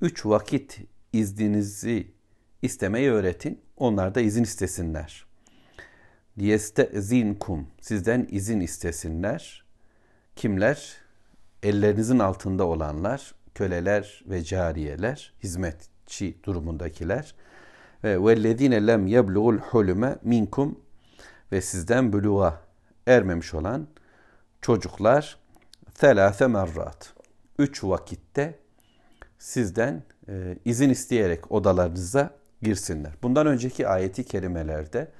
[0.00, 0.80] üç vakit
[1.12, 2.12] izninizi
[2.62, 3.60] istemeyi öğretin.
[3.76, 5.26] Onlar da izin istesinler.
[6.38, 9.64] Liyestezinkum sizden izin istesinler.
[10.36, 11.01] Kimler?
[11.63, 17.35] Ellerinizin altında olanlar, köleler ve cariyeler, hizmetçi durumundakiler
[18.03, 20.79] ve vellezine lem yeblugul hulüme minkum
[21.51, 22.61] ve sizden buluğa
[23.07, 23.87] ermemiş olan
[24.61, 25.37] çocuklar
[25.95, 27.13] thelâfe merrat.
[27.59, 28.59] Üç vakitte
[29.37, 33.13] sizden e, izin isteyerek odalarınıza girsinler.
[33.23, 35.11] Bundan önceki ayeti kerimelerde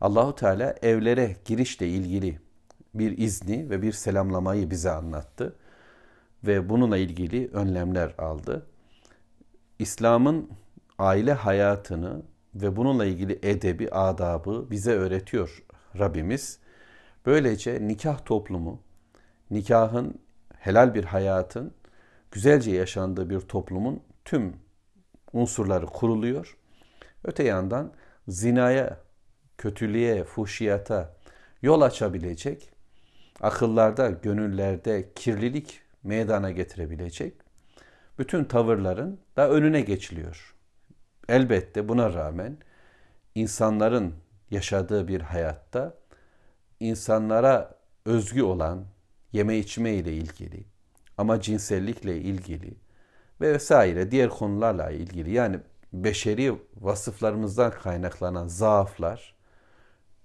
[0.00, 2.38] Allahu Teala evlere girişle ilgili
[2.94, 5.56] bir izni ve bir selamlamayı bize anlattı
[6.44, 8.66] ve bununla ilgili önlemler aldı.
[9.78, 10.50] İslam'ın
[10.98, 12.22] aile hayatını
[12.54, 15.62] ve bununla ilgili edebi, adabı bize öğretiyor
[15.98, 16.58] Rabbimiz.
[17.26, 18.82] Böylece nikah toplumu,
[19.50, 20.20] nikahın
[20.58, 21.74] helal bir hayatın
[22.30, 24.56] güzelce yaşandığı bir toplumun tüm
[25.32, 26.56] unsurları kuruluyor.
[27.24, 27.92] Öte yandan
[28.28, 29.00] zinaya,
[29.58, 31.16] kötülüğe, fuhşiyata
[31.62, 32.70] yol açabilecek,
[33.40, 37.34] akıllarda, gönüllerde kirlilik meydana getirebilecek
[38.18, 40.54] bütün tavırların da önüne geçiliyor.
[41.28, 42.56] Elbette buna rağmen
[43.34, 44.14] insanların
[44.50, 45.94] yaşadığı bir hayatta
[46.80, 47.74] insanlara
[48.04, 48.84] özgü olan
[49.32, 50.64] yeme içme ile ilgili
[51.18, 52.74] ama cinsellikle ilgili
[53.40, 55.60] ve vesaire diğer konularla ilgili yani
[55.92, 59.34] beşeri vasıflarımızdan kaynaklanan zaaflar,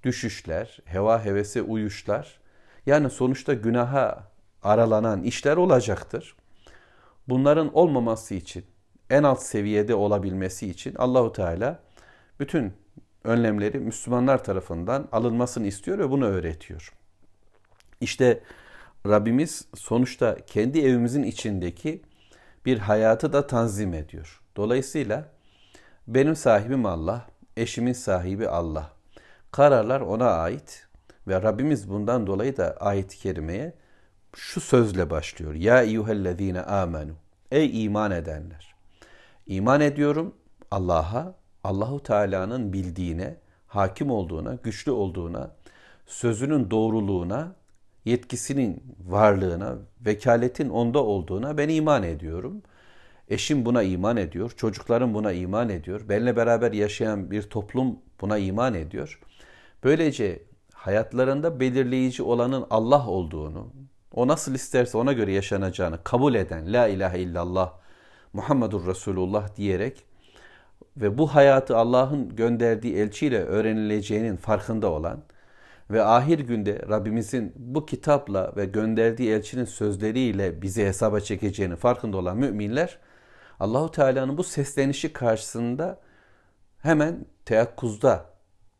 [0.04, 2.40] düşüşler, heva hevese uyuşlar
[2.86, 4.32] yani sonuçta günaha
[4.64, 6.36] aralanan işler olacaktır.
[7.28, 8.66] Bunların olmaması için,
[9.10, 11.80] en alt seviyede olabilmesi için Allahu Teala
[12.40, 12.74] bütün
[13.24, 16.94] önlemleri Müslümanlar tarafından alınmasını istiyor ve bunu öğretiyor.
[18.02, 18.44] İşte
[19.06, 22.02] Rabbimiz sonuçta kendi evimizin içindeki
[22.66, 24.42] bir hayatı da tanzim ediyor.
[24.56, 25.30] Dolayısıyla
[26.08, 27.28] benim sahibim Allah,
[27.58, 28.92] eşimin sahibi Allah.
[29.52, 30.88] Kararlar ona ait
[31.28, 33.74] ve Rabbimiz bundan dolayı da ayet-i kerimeye
[34.38, 35.54] şu sözle başlıyor.
[35.54, 37.12] Ya eyyühellezine amenu.
[37.52, 38.76] Ey iman edenler.
[39.48, 40.36] İman ediyorum
[40.72, 43.36] Allah'a, Allahu Teala'nın bildiğine,
[43.68, 45.52] hakim olduğuna, güçlü olduğuna,
[46.06, 47.56] sözünün doğruluğuna,
[48.06, 49.76] yetkisinin varlığına,
[50.06, 52.62] vekaletin onda olduğuna ben iman ediyorum.
[53.30, 58.74] Eşim buna iman ediyor, çocuklarım buna iman ediyor, benimle beraber yaşayan bir toplum buna iman
[58.74, 59.20] ediyor.
[59.84, 63.74] Böylece hayatlarında belirleyici olanın Allah olduğunu,
[64.18, 67.74] o nasıl isterse ona göre yaşanacağını kabul eden La ilahe illallah
[68.34, 70.06] Muhammedur Resulullah diyerek
[70.98, 75.24] ve bu hayatı Allah'ın gönderdiği elçiyle öğrenileceğinin farkında olan
[75.92, 82.38] ve ahir günde Rabbimizin bu kitapla ve gönderdiği elçinin sözleriyle bizi hesaba çekeceğini farkında olan
[82.38, 82.98] müminler
[83.60, 86.00] Allahu Teala'nın bu seslenişi karşısında
[86.80, 88.37] hemen teyakkuzda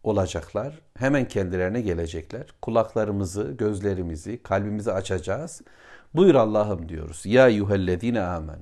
[0.08, 0.82] olacaklar.
[0.98, 2.46] Hemen kendilerine gelecekler.
[2.62, 5.62] Kulaklarımızı, gözlerimizi, kalbimizi açacağız.
[6.14, 7.22] Buyur Allah'ım diyoruz.
[7.26, 8.60] Ya yuhellezine amen.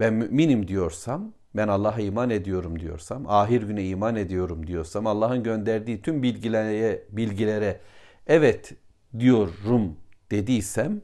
[0.00, 6.02] Ben müminim diyorsam, ben Allah'a iman ediyorum diyorsam, ahir güne iman ediyorum diyorsam, Allah'ın gönderdiği
[6.02, 7.80] tüm bilgilere, bilgilere
[8.26, 8.72] evet
[9.18, 9.96] diyorum
[10.30, 11.00] dediysem,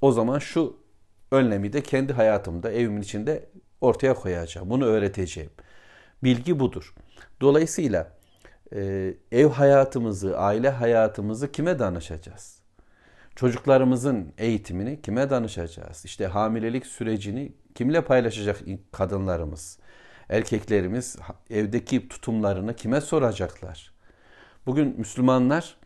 [0.00, 0.76] o zaman şu
[1.30, 3.46] önlemi de kendi hayatımda, evimin içinde
[3.80, 4.70] ortaya koyacağım.
[4.70, 5.50] Bunu öğreteceğim.
[6.24, 6.94] Bilgi budur.
[7.40, 8.19] Dolayısıyla
[8.74, 12.60] e, ev hayatımızı, aile hayatımızı kime danışacağız?
[13.36, 16.04] Çocuklarımızın eğitimini kime danışacağız?
[16.04, 18.60] İşte hamilelik sürecini kimle paylaşacak
[18.92, 19.78] kadınlarımız?
[20.28, 21.16] Erkeklerimiz
[21.50, 23.92] evdeki tutumlarını kime soracaklar?
[24.66, 25.76] Bugün Müslümanlar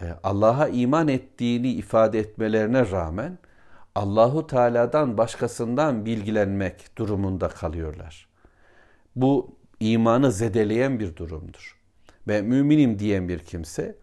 [0.00, 3.38] e, Allah'a iman ettiğini ifade etmelerine rağmen
[3.94, 8.28] Allahu Teala'dan başkasından bilgilenmek durumunda kalıyorlar.
[9.16, 11.77] Bu imanı zedeleyen bir durumdur
[12.28, 13.96] ve müminim diyen bir kimse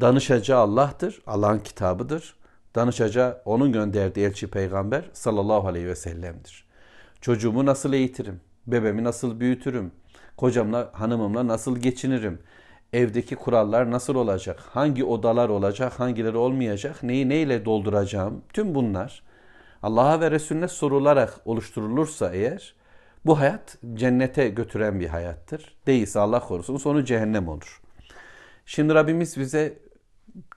[0.00, 2.34] danışacağı Allah'tır, Allah'ın kitabıdır.
[2.74, 6.64] Danışacağı onun gönderdiği elçi peygamber sallallahu aleyhi ve sellem'dir.
[7.20, 8.40] Çocuğumu nasıl eğitirim?
[8.66, 9.92] Bebemi nasıl büyütürüm?
[10.36, 12.38] Kocamla, hanımımla nasıl geçinirim?
[12.92, 14.60] Evdeki kurallar nasıl olacak?
[14.60, 16.00] Hangi odalar olacak?
[16.00, 17.02] Hangileri olmayacak?
[17.02, 18.42] Neyi neyle dolduracağım?
[18.52, 19.22] Tüm bunlar
[19.82, 22.74] Allah'a ve Resulüne sorularak oluşturulursa eğer
[23.26, 25.76] bu hayat cennete götüren bir hayattır.
[25.86, 27.80] Değilse Allah korusun sonu cehennem olur.
[28.66, 29.78] Şimdi Rabbimiz bize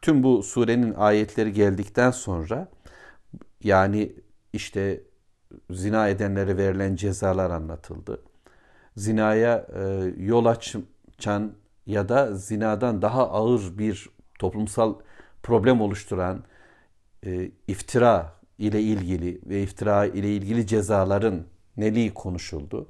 [0.01, 2.67] tüm bu surenin ayetleri geldikten sonra
[3.63, 4.13] yani
[4.53, 5.03] işte
[5.71, 8.21] zina edenlere verilen cezalar anlatıldı.
[8.97, 11.53] Zinaya e, yol açan
[11.85, 14.09] ya da zinadan daha ağır bir
[14.39, 14.95] toplumsal
[15.43, 16.43] problem oluşturan
[17.25, 21.45] e, iftira ile ilgili ve iftira ile ilgili cezaların
[21.77, 22.87] neliği konuşuldu.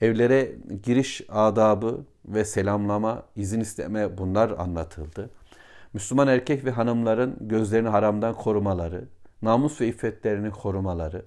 [0.00, 0.52] Evlere
[0.82, 5.30] giriş adabı ve selamlama, izin isteme bunlar anlatıldı.
[5.92, 9.04] Müslüman erkek ve hanımların gözlerini haramdan korumaları,
[9.42, 11.24] namus ve iffetlerini korumaları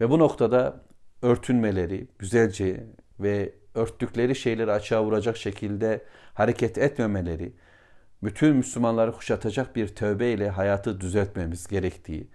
[0.00, 0.80] ve bu noktada
[1.22, 2.86] örtünmeleri, güzelce
[3.20, 6.04] ve örttükleri şeyleri açığa vuracak şekilde
[6.34, 7.52] hareket etmemeleri,
[8.22, 12.28] bütün Müslümanları kuşatacak bir tövbe ile hayatı düzeltmemiz gerektiği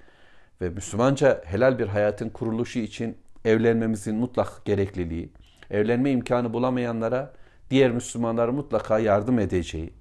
[0.61, 5.29] ve Müslümanca helal bir hayatın kuruluşu için evlenmemizin mutlak gerekliliği,
[5.69, 7.33] evlenme imkanı bulamayanlara
[7.69, 9.93] diğer Müslümanlar mutlaka yardım edeceği,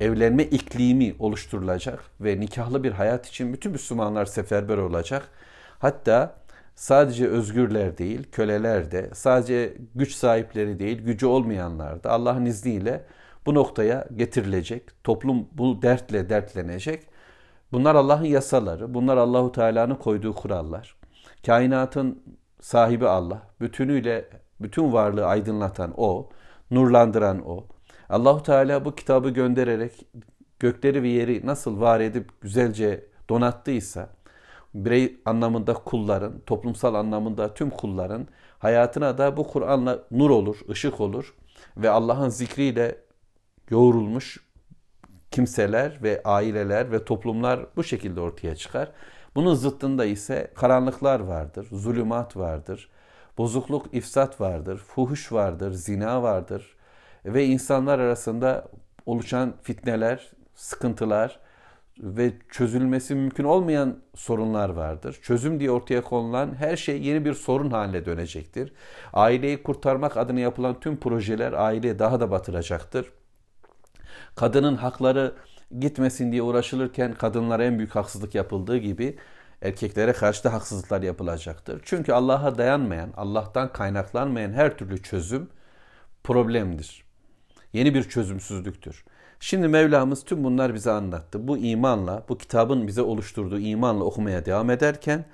[0.00, 5.28] evlenme iklimi oluşturulacak ve nikahlı bir hayat için bütün Müslümanlar seferber olacak.
[5.78, 6.34] Hatta
[6.74, 13.04] sadece özgürler değil, köleler de, sadece güç sahipleri değil, gücü olmayanlar da Allah'ın izniyle
[13.46, 15.04] bu noktaya getirilecek.
[15.04, 17.06] Toplum bu dertle dertlenecek.
[17.72, 20.96] Bunlar Allah'ın yasaları, bunlar Allahu Teala'nın koyduğu kurallar.
[21.46, 22.22] Kainatın
[22.60, 23.42] sahibi Allah.
[23.60, 24.28] Bütünüyle
[24.60, 26.28] bütün varlığı aydınlatan o,
[26.70, 27.66] nurlandıran o.
[28.08, 29.92] Allahu Teala bu kitabı göndererek
[30.58, 34.08] gökleri ve yeri nasıl var edip güzelce donattıysa
[34.74, 41.34] birey anlamında kulların, toplumsal anlamında tüm kulların hayatına da bu Kur'an'la nur olur, ışık olur
[41.76, 42.98] ve Allah'ın zikriyle
[43.70, 44.50] yoğrulmuş
[45.30, 48.92] kimseler ve aileler ve toplumlar bu şekilde ortaya çıkar.
[49.34, 52.88] Bunun zıttında ise karanlıklar vardır, zulümat vardır,
[53.38, 56.76] bozukluk, ifsat vardır, fuhuş vardır, zina vardır
[57.24, 58.68] ve insanlar arasında
[59.06, 61.40] oluşan fitneler, sıkıntılar
[61.98, 65.18] ve çözülmesi mümkün olmayan sorunlar vardır.
[65.22, 68.72] Çözüm diye ortaya konulan her şey yeni bir sorun haline dönecektir.
[69.12, 73.12] Aileyi kurtarmak adına yapılan tüm projeler aileyi daha da batıracaktır.
[74.34, 75.34] Kadının hakları
[75.78, 79.16] gitmesin diye uğraşılırken kadınlara en büyük haksızlık yapıldığı gibi
[79.62, 81.82] erkeklere karşı da haksızlıklar yapılacaktır.
[81.84, 85.48] Çünkü Allah'a dayanmayan, Allah'tan kaynaklanmayan her türlü çözüm
[86.24, 87.04] problemdir.
[87.72, 89.04] Yeni bir çözümsüzlüktür.
[89.40, 91.48] Şimdi Mevlamız tüm bunlar bize anlattı.
[91.48, 95.24] Bu imanla, bu kitabın bize oluşturduğu imanla okumaya devam ederken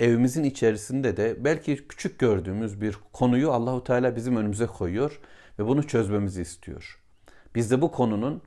[0.00, 5.20] evimizin içerisinde de belki küçük gördüğümüz bir konuyu Allahu Teala bizim önümüze koyuyor
[5.58, 7.02] ve bunu çözmemizi istiyor.
[7.54, 8.42] Biz de bu konunun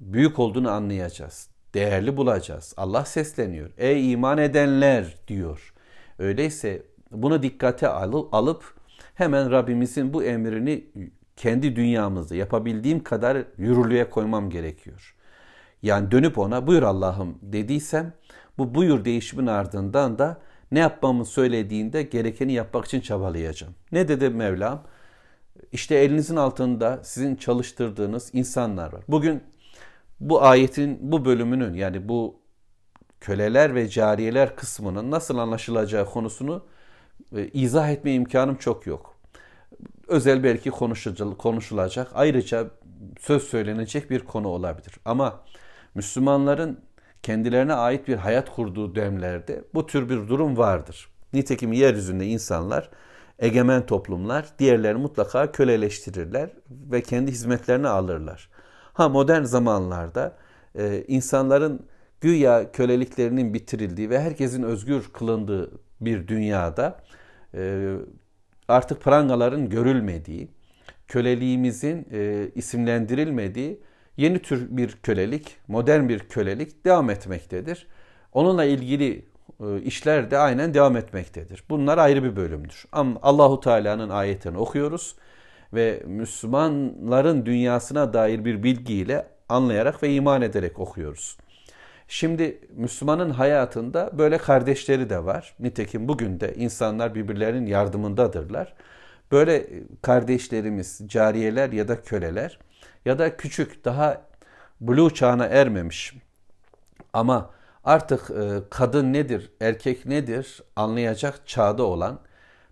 [0.00, 1.48] büyük olduğunu anlayacağız.
[1.74, 2.74] Değerli bulacağız.
[2.76, 3.70] Allah sesleniyor.
[3.78, 5.74] Ey iman edenler diyor.
[6.18, 8.74] Öyleyse bunu dikkate alıp
[9.14, 10.86] hemen Rabbimizin bu emrini
[11.36, 15.14] kendi dünyamızda yapabildiğim kadar yürürlüğe koymam gerekiyor.
[15.82, 18.12] Yani dönüp ona buyur Allah'ım dediysem
[18.58, 20.40] bu buyur değişimin ardından da
[20.72, 23.74] ne yapmamı söylediğinde gerekeni yapmak için çabalayacağım.
[23.92, 24.82] Ne dedi Mevlam?
[25.72, 29.02] İşte elinizin altında sizin çalıştırdığınız insanlar var.
[29.08, 29.42] Bugün
[30.20, 32.40] bu ayetin bu bölümünün yani bu
[33.20, 36.64] köleler ve cariyeler kısmının nasıl anlaşılacağı konusunu
[37.36, 39.16] e, izah etme imkanım çok yok.
[40.08, 40.70] Özel belki
[41.38, 42.70] konuşulacak, ayrıca
[43.20, 44.94] söz söylenecek bir konu olabilir.
[45.04, 45.40] Ama
[45.94, 46.80] Müslümanların
[47.22, 51.08] kendilerine ait bir hayat kurduğu dönemlerde bu tür bir durum vardır.
[51.32, 52.90] Nitekim yeryüzünde insanlar,
[53.38, 58.48] egemen toplumlar diğerlerini mutlaka köleleştirirler ve kendi hizmetlerine alırlar.
[58.92, 60.36] Ha modern zamanlarda
[60.78, 61.86] e, insanların
[62.20, 65.70] güya köleliklerinin bitirildiği ve herkesin özgür kılındığı
[66.00, 67.00] bir dünyada
[67.54, 67.94] e,
[68.68, 70.48] artık prangaların görülmediği,
[71.08, 73.80] köleliğimizin e, isimlendirilmediği
[74.16, 77.86] yeni tür bir kölelik, modern bir kölelik devam etmektedir.
[78.32, 79.24] Onunla ilgili
[79.60, 81.64] e, işler de aynen devam etmektedir.
[81.70, 82.84] Bunlar ayrı bir bölümdür.
[82.92, 85.16] Ama Allahu Teala'nın ayetini okuyoruz
[85.72, 91.36] ve Müslümanların dünyasına dair bir bilgiyle anlayarak ve iman ederek okuyoruz.
[92.08, 95.54] Şimdi Müslümanın hayatında böyle kardeşleri de var.
[95.60, 98.74] Nitekim bugün de insanlar birbirlerinin yardımındadırlar.
[99.32, 99.66] Böyle
[100.02, 102.58] kardeşlerimiz, cariyeler ya da köleler
[103.04, 104.22] ya da küçük daha
[104.80, 106.14] blue çağına ermemiş
[107.12, 107.50] ama
[107.84, 112.20] artık e, kadın nedir, erkek nedir anlayacak çağda olan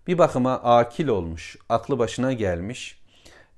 [0.09, 2.99] bir bakıma akil olmuş, aklı başına gelmiş,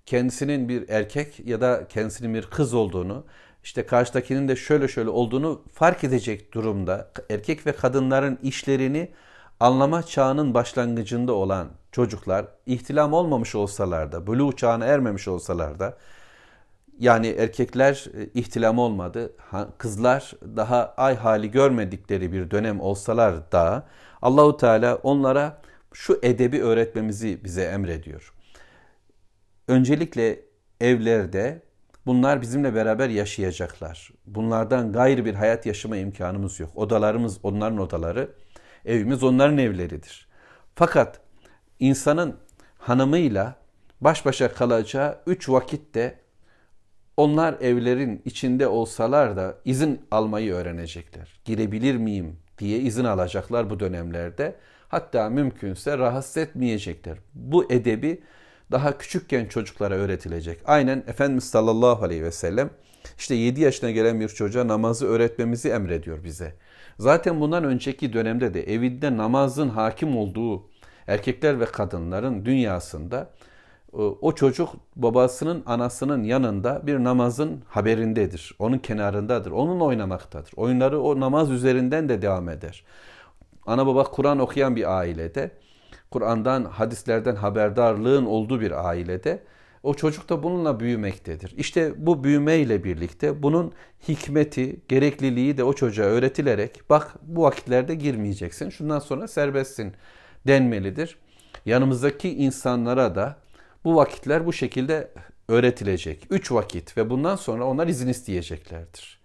[0.05, 3.23] kendisinin bir erkek ya da kendisinin bir kız olduğunu,
[3.63, 9.11] işte karşıdakinin de şöyle şöyle olduğunu fark edecek durumda erkek ve kadınların işlerini
[9.59, 15.97] anlama çağının başlangıcında olan çocuklar ihtilam olmamış olsalar da, buluğ çağına ermemiş olsalar da
[16.99, 19.33] yani erkekler e, ihtilam olmadı.
[19.77, 23.83] Kızlar daha ay hali görmedikleri bir dönem olsalar da
[24.21, 25.61] Allahu Teala onlara
[25.93, 28.33] şu edebi öğretmemizi bize emrediyor.
[29.67, 30.39] Öncelikle
[30.81, 31.61] evlerde
[32.05, 34.11] bunlar bizimle beraber yaşayacaklar.
[34.25, 36.69] Bunlardan gayrı bir hayat yaşama imkanımız yok.
[36.75, 38.29] Odalarımız onların odaları,
[38.85, 40.27] evimiz onların evleridir.
[40.75, 41.21] Fakat
[41.79, 42.35] insanın
[42.77, 43.55] hanımıyla
[44.01, 46.19] baş başa kalacağı üç vakitte
[47.17, 51.41] onlar evlerin içinde olsalar da izin almayı öğrenecekler.
[51.45, 54.55] Girebilir miyim diye izin alacaklar bu dönemlerde.
[54.91, 57.17] Hatta mümkünse rahatsız etmeyecekler.
[57.33, 58.21] Bu edebi
[58.71, 60.59] daha küçükken çocuklara öğretilecek.
[60.65, 62.69] Aynen Efendimiz sallallahu aleyhi ve sellem
[63.17, 66.53] işte 7 yaşına gelen bir çocuğa namazı öğretmemizi emrediyor bize.
[66.99, 70.69] Zaten bundan önceki dönemde de evinde namazın hakim olduğu
[71.07, 73.29] erkekler ve kadınların dünyasında
[74.21, 78.55] o çocuk babasının anasının yanında bir namazın haberindedir.
[78.59, 79.51] Onun kenarındadır.
[79.51, 80.51] Onun oynamaktadır.
[80.55, 82.83] Oyunları o namaz üzerinden de devam eder.
[83.65, 85.51] Ana baba Kur'an okuyan bir ailede,
[86.11, 89.43] Kur'an'dan, hadislerden haberdarlığın olduğu bir ailede
[89.83, 91.53] o çocuk da bununla büyümektedir.
[91.57, 93.73] İşte bu büyümeyle birlikte bunun
[94.07, 98.69] hikmeti, gerekliliği de o çocuğa öğretilerek bak bu vakitlerde girmeyeceksin.
[98.69, 99.93] Şundan sonra serbestsin
[100.47, 101.17] denmelidir.
[101.65, 103.37] Yanımızdaki insanlara da
[103.83, 105.11] bu vakitler bu şekilde
[105.47, 106.27] öğretilecek.
[106.29, 109.21] Üç vakit ve bundan sonra onlar izin isteyeceklerdir.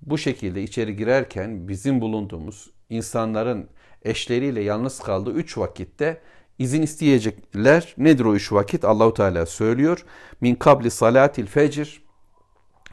[0.00, 3.68] Bu şekilde içeri girerken bizim bulunduğumuz insanların
[4.02, 6.20] eşleriyle yalnız kaldığı üç vakitte
[6.58, 7.94] izin isteyecekler.
[7.98, 8.84] Nedir o üç vakit?
[8.84, 10.04] Allahu Teala söylüyor.
[10.40, 12.02] Min kabli salatil fecr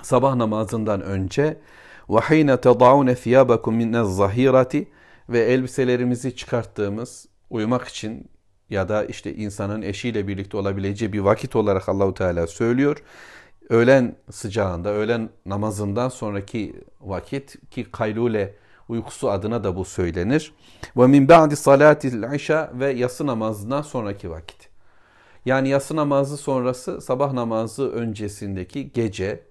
[0.01, 1.57] sabah namazından önce
[2.09, 4.87] ve hine tedavune thiyabakum min zahirati
[5.29, 8.29] ve elbiselerimizi çıkarttığımız uyumak için
[8.69, 13.03] ya da işte insanın eşiyle birlikte olabileceği bir vakit olarak Allahu Teala söylüyor.
[13.69, 18.55] Öğlen sıcağında, öğlen namazından sonraki vakit ki kaylule
[18.89, 20.53] uykusu adına da bu söylenir.
[20.97, 24.69] Ve min ba'di salatil işa ve yatsı namazından sonraki vakit.
[25.45, 29.43] Yani yatsı namazı sonrası sabah namazı öncesindeki gece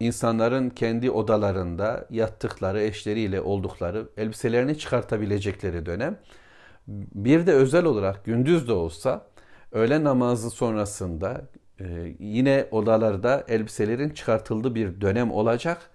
[0.00, 6.18] insanların kendi odalarında yattıkları eşleriyle oldukları elbiselerini çıkartabilecekleri dönem.
[7.14, 9.26] Bir de özel olarak gündüz de olsa
[9.72, 11.42] öğle namazı sonrasında
[11.80, 15.89] e, yine odalarda elbiselerin çıkartıldığı bir dönem olacak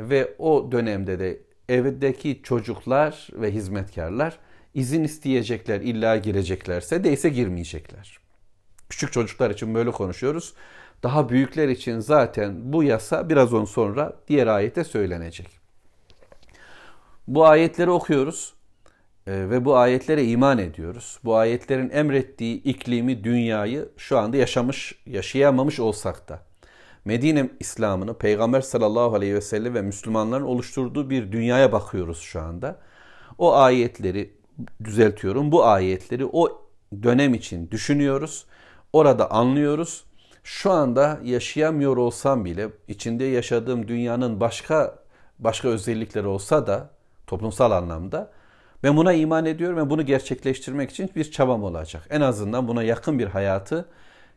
[0.00, 4.38] ve o dönemde de evdeki çocuklar ve hizmetkarlar
[4.74, 8.18] izin isteyecekler illa gireceklerse değilse girmeyecekler.
[8.88, 10.54] Küçük çocuklar için böyle konuşuyoruz.
[11.02, 15.48] Daha büyükler için zaten bu yasa biraz on sonra diğer ayette söylenecek.
[17.28, 18.54] Bu ayetleri okuyoruz
[19.26, 21.18] e, ve bu ayetlere iman ediyoruz.
[21.24, 26.42] Bu ayetlerin emrettiği iklimi, dünyayı şu anda yaşamış, yaşayamamış olsak da
[27.06, 32.78] Medine İslam'ını Peygamber sallallahu aleyhi ve sellem ve Müslümanların oluşturduğu bir dünyaya bakıyoruz şu anda.
[33.38, 34.34] O ayetleri
[34.84, 35.52] düzeltiyorum.
[35.52, 36.66] Bu ayetleri o
[37.02, 38.46] dönem için düşünüyoruz.
[38.92, 40.04] Orada anlıyoruz.
[40.44, 44.98] Şu anda yaşayamıyor olsam bile içinde yaşadığım dünyanın başka
[45.38, 46.90] başka özellikleri olsa da
[47.26, 48.30] toplumsal anlamda
[48.82, 52.06] ben buna iman ediyorum ve bunu gerçekleştirmek için bir çabam olacak.
[52.10, 53.88] En azından buna yakın bir hayatı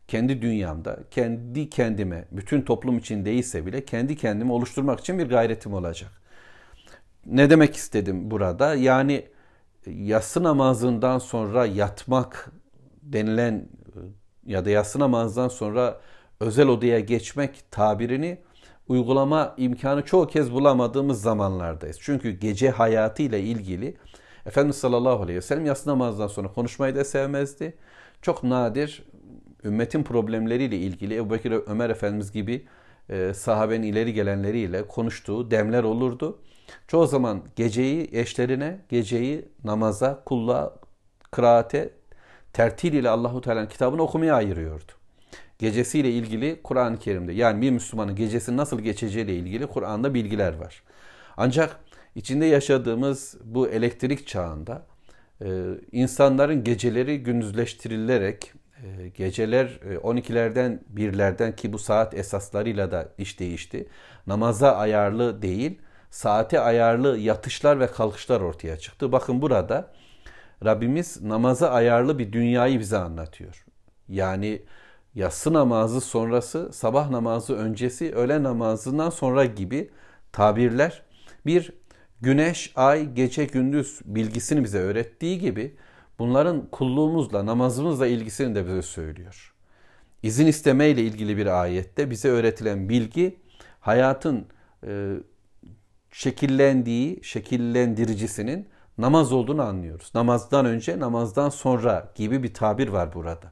[0.10, 5.74] kendi dünyamda, kendi kendime, bütün toplum için değilse bile kendi kendimi oluşturmak için bir gayretim
[5.74, 6.12] olacak.
[7.26, 8.76] Ne demek istedim burada?
[8.76, 9.28] Yani
[9.86, 12.52] yatsı namazından sonra yatmak
[13.02, 13.70] denilen
[14.46, 16.02] ya da yatsı namazdan sonra
[16.40, 18.38] özel odaya geçmek tabirini
[18.88, 21.98] uygulama imkanı çoğu kez bulamadığımız zamanlardayız.
[22.02, 23.98] Çünkü gece hayatıyla ilgili
[24.46, 27.78] Efendimiz sallallahu aleyhi ve sellem yatsı namazdan sonra konuşmayı da sevmezdi.
[28.22, 29.04] Çok nadir
[29.64, 32.68] ümmetin problemleriyle ilgili Ebu Bekir Ömer Efendimiz gibi
[33.10, 36.40] e, sahabenin ileri gelenleriyle konuştuğu demler olurdu.
[36.88, 40.76] Çoğu zaman geceyi eşlerine, geceyi namaza, kulluğa,
[41.32, 41.94] kıraate,
[42.54, 44.92] tertil ile Allahu Teala'nın kitabını okumaya ayırıyordu.
[45.60, 50.84] Gecesiyle ilgili Kur'an-ı Kerim'de yani bir Müslümanın gecesini nasıl geçeceğiyle ilgili Kur'an'da bilgiler var.
[51.38, 51.80] Ancak
[52.16, 54.86] içinde yaşadığımız bu elektrik çağında
[55.42, 55.48] e,
[55.92, 58.54] insanların geceleri gündüzleştirilerek
[59.14, 59.68] geceler
[60.04, 63.88] 12'lerden e, 1'lerden ki bu saat esaslarıyla da iş değişti.
[64.28, 69.12] Namaza ayarlı değil, saate ayarlı yatışlar ve kalkışlar ortaya çıktı.
[69.12, 69.92] Bakın burada
[70.66, 73.66] Rabbimiz namaza ayarlı bir dünyayı bize anlatıyor.
[74.08, 74.62] Yani
[75.16, 79.90] yatsı namazı sonrası, sabah namazı öncesi, öğle namazından sonra gibi
[80.32, 81.04] tabirler
[81.46, 81.74] bir
[82.22, 85.76] güneş, ay, gece, gündüz bilgisini bize öğrettiği gibi
[86.20, 89.54] bunların kulluğumuzla, namazımızla ilgisini de bize söylüyor.
[90.24, 93.38] İzin istemeyle ilgili bir ayette bize öğretilen bilgi
[93.80, 94.46] hayatın
[94.88, 95.14] e,
[96.12, 98.68] şekillendiği, şekillendiricisinin
[98.98, 100.12] namaz olduğunu anlıyoruz.
[100.16, 103.52] Namazdan önce, namazdan sonra gibi bir tabir var burada.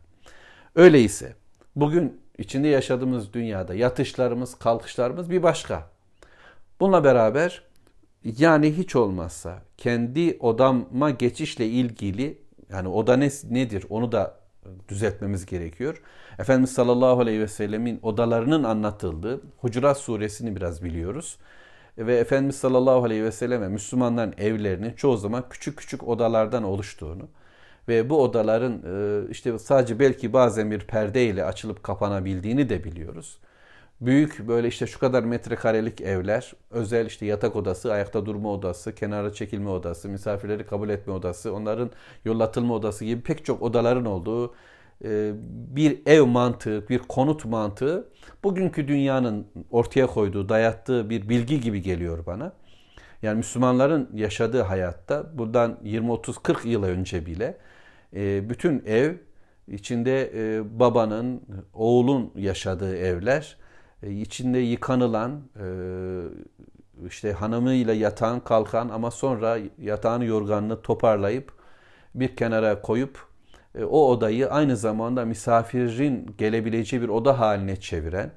[0.75, 1.35] Öyleyse
[1.75, 5.89] bugün içinde yaşadığımız dünyada yatışlarımız, kalkışlarımız bir başka.
[6.79, 7.63] Bununla beraber
[8.23, 14.37] yani hiç olmazsa kendi odama geçişle ilgili yani oda ne, nedir onu da
[14.89, 16.01] düzeltmemiz gerekiyor.
[16.39, 21.37] Efendimiz sallallahu aleyhi ve sellemin odalarının anlatıldığı Hucurat suresini biraz biliyoruz.
[21.97, 27.27] Ve Efendimiz sallallahu aleyhi ve selleme Müslümanların evlerinin çoğu zaman küçük küçük odalardan oluştuğunu
[27.87, 33.37] ve bu odaların e, işte sadece belki bazen bir perde ile açılıp kapanabildiğini de biliyoruz.
[34.01, 39.33] Büyük böyle işte şu kadar metrekarelik evler, özel işte yatak odası, ayakta durma odası, kenara
[39.33, 41.91] çekilme odası, misafirleri kabul etme odası, onların
[42.25, 44.53] yollatılma odası gibi pek çok odaların olduğu
[45.03, 45.31] e,
[45.75, 48.09] bir ev mantığı, bir konut mantığı
[48.43, 52.53] bugünkü dünyanın ortaya koyduğu, dayattığı bir bilgi gibi geliyor bana.
[53.21, 57.57] Yani Müslümanların yaşadığı hayatta buradan 20-30-40 yıl önce bile
[58.15, 59.13] e, bütün ev
[59.67, 61.41] içinde e, babanın,
[61.73, 63.57] oğlun yaşadığı evler,
[64.03, 65.41] içinde yıkanılan,
[67.07, 71.51] işte hanımıyla yatan, kalkan ama sonra yatağını yorganını toparlayıp
[72.15, 73.27] bir kenara koyup
[73.75, 78.31] e, o odayı aynı zamanda misafirin gelebileceği bir oda haline çeviren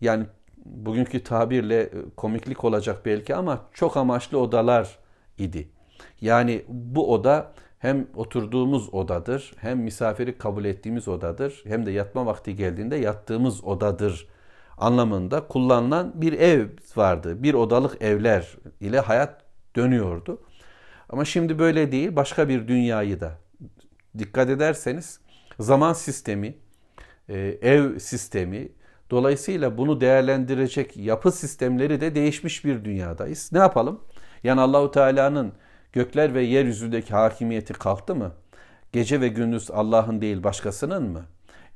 [0.00, 0.26] yani
[0.64, 4.98] bugünkü tabirle e, komiklik olacak belki ama çok amaçlı odalar
[5.38, 5.68] idi.
[6.20, 12.56] Yani bu oda hem oturduğumuz odadır, hem misafiri kabul ettiğimiz odadır, hem de yatma vakti
[12.56, 14.28] geldiğinde yattığımız odadır
[14.78, 16.66] anlamında kullanılan bir ev
[16.96, 17.42] vardı.
[17.42, 19.40] Bir odalık evler ile hayat
[19.76, 20.42] dönüyordu.
[21.08, 23.38] Ama şimdi böyle değil, başka bir dünyayı da
[24.18, 25.20] dikkat ederseniz
[25.60, 26.54] zaman sistemi,
[27.28, 28.68] e, ev sistemi,
[29.10, 33.50] dolayısıyla bunu değerlendirecek yapı sistemleri de değişmiş bir dünyadayız.
[33.52, 34.00] Ne yapalım?
[34.44, 35.52] Yani Allahu Teala'nın
[35.92, 38.32] gökler ve yeryüzündeki hakimiyeti kalktı mı?
[38.92, 41.26] Gece ve gündüz Allah'ın değil başkasının mı?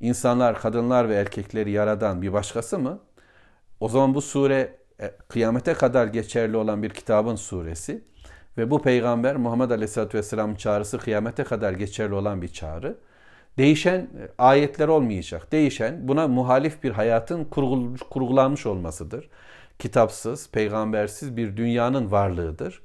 [0.00, 3.00] İnsanlar, kadınlar ve erkekleri yaradan bir başkası mı?
[3.80, 8.04] O zaman bu sure e, kıyamete kadar geçerli olan bir kitabın suresi.
[8.58, 12.98] Ve bu peygamber Muhammed Aleyhisselatü Vesselam'ın çağrısı kıyamete kadar geçerli olan bir çağrı.
[13.58, 15.52] Değişen e, ayetler olmayacak.
[15.52, 17.44] Değişen buna muhalif bir hayatın
[18.10, 19.28] kurgulanmış olmasıdır.
[19.78, 22.82] Kitapsız, peygambersiz bir dünyanın varlığıdır.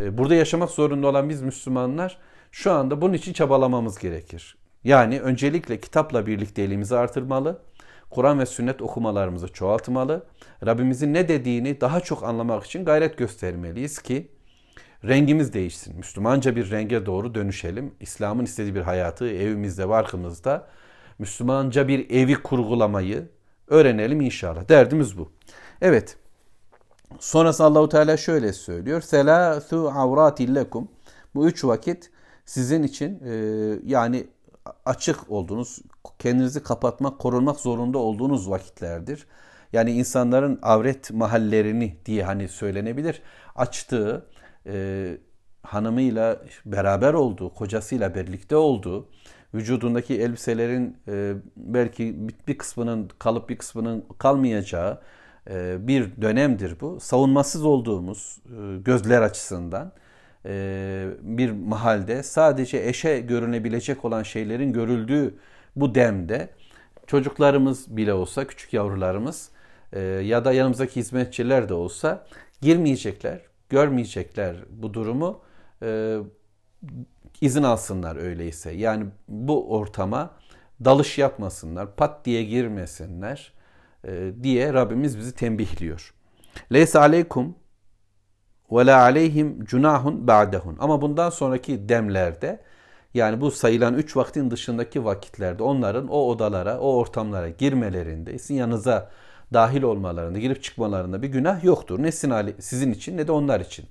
[0.00, 2.18] E, burada yaşamak zorunda olan biz Müslümanlar
[2.52, 4.61] şu anda bunun için çabalamamız gerekir.
[4.84, 7.62] Yani öncelikle kitapla birlikte elimizi artırmalı.
[8.10, 10.26] Kur'an ve sünnet okumalarımızı çoğaltmalı.
[10.66, 14.28] Rabbimizin ne dediğini daha çok anlamak için gayret göstermeliyiz ki
[15.04, 15.96] rengimiz değişsin.
[15.96, 17.94] Müslümanca bir renge doğru dönüşelim.
[18.00, 20.68] İslam'ın istediği bir hayatı evimizde, barkımızda
[21.18, 23.28] Müslümanca bir evi kurgulamayı
[23.68, 24.68] öğrenelim inşallah.
[24.68, 25.32] Derdimiz bu.
[25.80, 26.16] Evet.
[27.20, 29.00] Sonrası Allahu Teala şöyle söylüyor.
[29.00, 30.88] Selâthû avratin lekum.
[31.34, 32.10] Bu üç vakit
[32.44, 33.32] sizin için e,
[33.86, 34.26] yani
[34.84, 35.78] açık olduğunuz,
[36.18, 39.26] kendinizi kapatmak, korunmak zorunda olduğunuz vakitlerdir.
[39.72, 43.22] Yani insanların avret mahallerini diye hani söylenebilir.
[43.56, 44.26] Açtığı,
[44.66, 45.16] e,
[45.62, 49.08] hanımıyla beraber olduğu, kocasıyla birlikte olduğu,
[49.54, 55.00] vücudundaki elbiselerin e, belki bir kısmının kalıp bir kısmının kalmayacağı
[55.50, 57.00] e, bir dönemdir bu.
[57.00, 59.92] Savunmasız olduğumuz e, gözler açısından
[61.22, 65.34] bir mahalde sadece eşe görünebilecek olan şeylerin görüldüğü
[65.76, 66.50] bu demde
[67.06, 69.50] çocuklarımız bile olsa, küçük yavrularımız
[69.92, 72.26] e, ya da yanımızdaki hizmetçiler de olsa
[72.60, 75.40] girmeyecekler, görmeyecekler bu durumu.
[75.82, 76.18] E,
[77.40, 78.70] izin alsınlar öyleyse.
[78.70, 80.30] Yani bu ortama
[80.84, 83.52] dalış yapmasınlar, pat diye girmesinler
[84.42, 86.14] diye Rabbimiz bizi tembihliyor.
[86.72, 87.54] Leysa aleykum
[88.72, 90.76] ve la aleyhim cunahun ba'dehun.
[90.80, 92.60] Ama bundan sonraki demlerde
[93.14, 99.10] yani bu sayılan üç vaktin dışındaki vakitlerde onların o odalara, o ortamlara girmelerinde, sizin yanınıza
[99.52, 102.02] dahil olmalarında, girip çıkmalarında bir günah yoktur.
[102.02, 103.84] Ne sizin için ne de onlar için.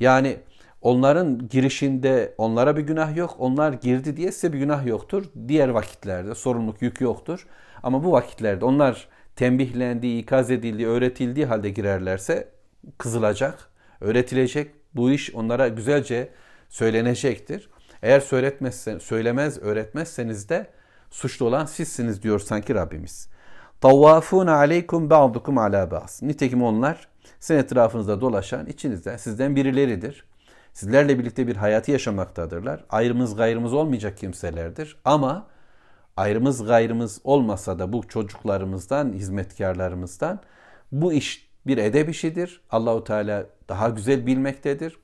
[0.00, 0.36] Yani
[0.82, 3.36] onların girişinde onlara bir günah yok.
[3.38, 5.24] Onlar girdi diye size bir günah yoktur.
[5.48, 7.46] Diğer vakitlerde sorumluluk yük yoktur.
[7.82, 12.48] Ama bu vakitlerde onlar tembihlendiği, ikaz edildiği, öğretildiği halde girerlerse
[12.98, 13.67] kızılacak,
[14.00, 14.70] öğretilecek.
[14.94, 16.28] Bu iş onlara güzelce
[16.68, 17.70] söylenecektir.
[18.02, 20.66] Eğer söyletmezsen, söylemez, öğretmezseniz de
[21.10, 23.28] suçlu olan sizsiniz diyor sanki Rabbimiz.
[23.80, 26.22] Tavvafun aleykum ba'dukum ala ba'z.
[26.22, 27.08] Nitekim onlar
[27.40, 30.24] sizin etrafınızda dolaşan içinizden sizden birileridir.
[30.72, 32.84] Sizlerle birlikte bir hayatı yaşamaktadırlar.
[32.90, 34.96] Ayrımız gayrımız olmayacak kimselerdir.
[35.04, 35.46] Ama
[36.16, 40.40] ayrımız gayrımız olmasa da bu çocuklarımızdan, hizmetkarlarımızdan
[40.92, 42.60] bu iş bir edeb işidir.
[42.70, 44.96] Allahu Teala daha güzel bilmektedir.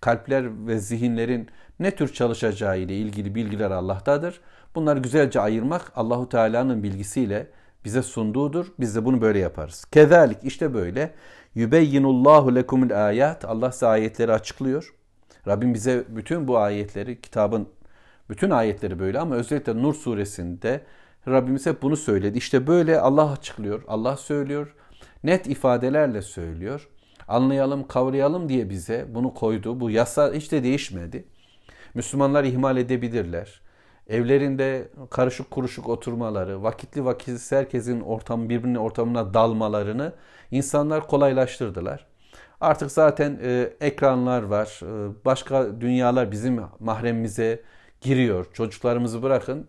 [0.00, 1.48] Kalpler ve zihinlerin
[1.80, 4.40] ne tür çalışacağı ile ilgili bilgiler Allah'tadır.
[4.74, 7.46] Bunları güzelce ayırmak Allahu Teala'nın bilgisiyle
[7.84, 8.66] bize sunduğudur.
[8.80, 9.84] Biz de bunu böyle yaparız.
[9.84, 11.14] Kezalik işte böyle.
[11.54, 13.44] Yübeyyinullahu lekumul ayat.
[13.44, 14.94] Allah size ayetleri açıklıyor.
[15.46, 17.68] Rabbim bize bütün bu ayetleri, kitabın
[18.30, 20.80] bütün ayetleri böyle ama özellikle Nur suresinde
[21.28, 22.38] Rabbimiz hep bunu söyledi.
[22.38, 24.74] İşte böyle Allah açıklıyor, Allah söylüyor.
[25.24, 26.88] Net ifadelerle söylüyor.
[27.32, 29.80] Anlayalım, kavrayalım diye bize bunu koydu.
[29.80, 31.24] Bu yasa hiç de değişmedi.
[31.94, 33.60] Müslümanlar ihmal edebilirler.
[34.08, 40.12] Evlerinde karışık kuruşuk oturmaları, vakitli vakitsiz herkesin ortam birbirinin ortamına dalmalarını
[40.50, 42.06] insanlar kolaylaştırdılar.
[42.60, 47.62] Artık zaten e, ekranlar var, e, başka dünyalar bizim mahremimize
[48.00, 48.46] giriyor.
[48.52, 49.66] Çocuklarımızı bırakın,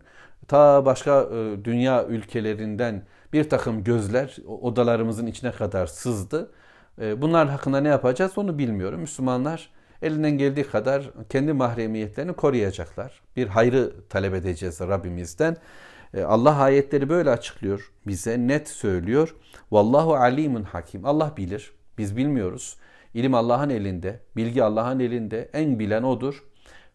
[0.48, 3.04] ta başka e, dünya ülkelerinden
[3.34, 6.52] bir takım gözler odalarımızın içine kadar sızdı.
[7.02, 9.00] E, bunlar hakkında ne yapacağız onu bilmiyorum.
[9.00, 9.70] Müslümanlar
[10.02, 13.22] elinden geldiği kadar kendi mahremiyetlerini koruyacaklar.
[13.36, 15.58] Bir hayrı talep edeceğiz Rabbimizden.
[16.14, 19.36] E, Allah ayetleri böyle açıklıyor bize, net söylüyor.
[19.72, 21.06] Vallahu alimun hakim.
[21.06, 22.78] Allah bilir, biz bilmiyoruz.
[23.14, 25.50] İlim Allah'ın elinde, bilgi Allah'ın elinde.
[25.54, 26.44] En bilen odur.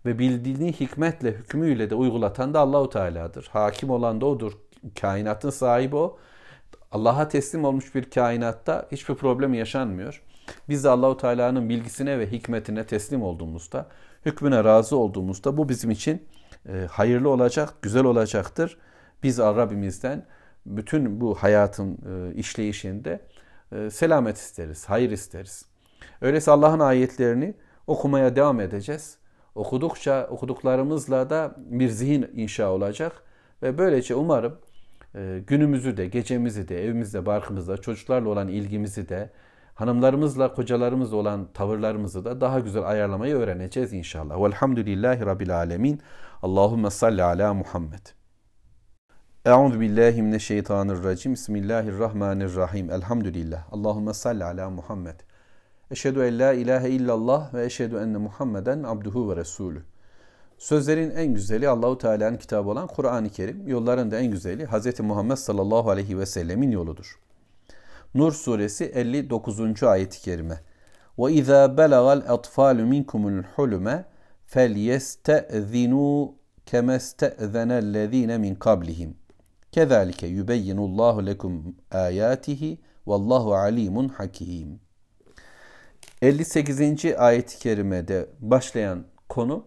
[0.06, 3.48] Ve bildiğini hikmetle, hükmüyle de uygulatan da Allahu Teala'dır.
[3.52, 4.52] Hakim olan da odur.
[5.01, 6.18] Kainatın sahibi o.
[6.93, 10.23] Allah'a teslim olmuş bir kainatta hiçbir problem yaşanmıyor.
[10.69, 13.86] Biz de Allahu Teala'nın bilgisine ve hikmetine teslim olduğumuzda,
[14.27, 16.28] hükmüne razı olduğumuzda bu bizim için
[16.69, 18.78] e, hayırlı olacak, güzel olacaktır.
[19.23, 20.27] Biz Rabbimizden
[20.66, 23.20] bütün bu hayatın e, işleyişinde
[23.73, 25.66] e, selamet isteriz, hayır isteriz.
[26.20, 27.55] Öyleyse Allah'ın ayetlerini
[27.86, 29.19] okumaya devam edeceğiz.
[29.55, 33.23] Okudukça okuduklarımızla da bir zihin inşa olacak
[33.62, 34.59] ve böylece umarım
[35.47, 39.30] günümüzü de, gecemizi de, evimizde, barkımızda, çocuklarla olan ilgimizi de,
[39.74, 44.43] hanımlarımızla, kocalarımızla olan tavırlarımızı da daha güzel ayarlamayı öğreneceğiz inşallah.
[44.43, 46.01] Velhamdülillahi Rabbil Alemin.
[46.43, 48.06] Allahümme salli ala Muhammed.
[49.44, 51.32] Euzu billahi mineşşeytanirracim.
[51.32, 52.90] Bismillahirrahmanirrahim.
[52.90, 53.72] Elhamdülillah.
[53.72, 55.20] Allahümme salli ala Muhammed.
[55.90, 59.82] Eşhedü en la ilahe illallah ve eşhedü enne Muhammeden abduhu ve resulü.
[60.59, 63.68] Sözlerin en güzeli Allahu Teala'nın kitabı olan Kur'an-ı Kerim.
[63.68, 65.01] Yolların da en güzeli Hz.
[65.01, 67.18] Muhammed sallallahu aleyhi ve sellemin yoludur.
[68.14, 69.82] Nur suresi 59.
[69.82, 70.60] ayet-i kerime.
[71.18, 74.05] Ve izâ belagal atfâlu minkumul hulme
[74.47, 76.32] felyestezinû
[76.66, 79.16] kemeste'zenellezine min kablihim.
[79.72, 84.80] Kezalike yubeyyinullahu lekum ayatihi vallahu alimun hakim.
[86.22, 87.05] 58.
[87.16, 89.64] ayet-i kerimede başlayan konu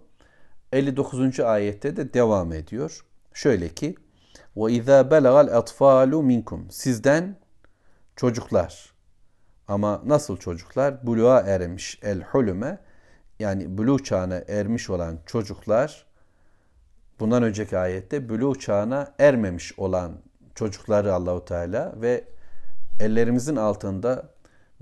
[0.71, 1.39] 59.
[1.39, 3.05] ayette de devam ediyor.
[3.33, 3.95] Şöyle ki
[4.55, 7.35] ve izâ belagal atfalu minkum sizden
[8.15, 8.93] çocuklar
[9.67, 11.05] ama nasıl çocuklar?
[11.07, 12.79] Buluğa ermiş el hulüme
[13.39, 16.05] yani buluğ çağına ermiş olan çocuklar
[17.19, 20.21] bundan önceki ayette buluğ çağına ermemiş olan
[20.55, 22.23] çocukları Allahu Teala ve
[22.99, 24.29] ellerimizin altında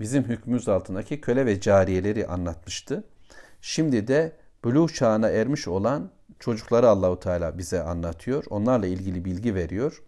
[0.00, 3.04] bizim hükmümüz altındaki köle ve cariyeleri anlatmıştı.
[3.60, 8.44] Şimdi de buluğ çağına ermiş olan çocukları Allahu Teala bize anlatıyor.
[8.50, 10.02] Onlarla ilgili bilgi veriyor.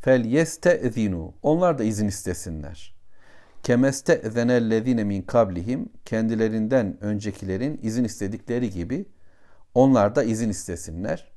[0.00, 1.34] Fel yestezinu.
[1.42, 2.94] Onlar da izin istesinler.
[3.62, 9.06] Kemeste ezenellezine min kablihim kendilerinden öncekilerin izin istedikleri gibi
[9.74, 11.32] onlar da izin istesinler.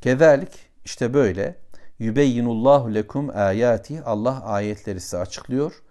[0.00, 0.50] Kezalik
[0.84, 1.56] işte böyle
[1.98, 5.82] yübeyyinullahu lekum ayati Allah ayetleri size açıklıyor.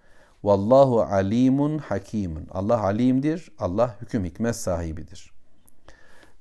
[0.44, 2.48] Vallahu alimun hakimun.
[2.50, 3.52] Allah alimdir.
[3.58, 5.33] Allah hüküm hikmet sahibidir.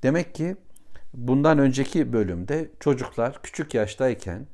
[0.04, 0.56] Demek ki
[1.14, 4.48] bundan önceki bölümde çocuklar küçük yaştayken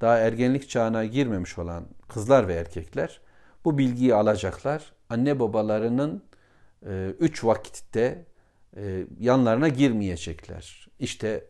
[0.00, 3.20] daha ergenlik çağına girmemiş olan kızlar ve erkekler
[3.64, 4.92] bu bilgiyi alacaklar.
[5.10, 6.22] Anne babalarının
[6.86, 8.24] e, üç vakitte
[8.76, 10.88] e, yanlarına girmeyecekler.
[10.98, 11.44] İşte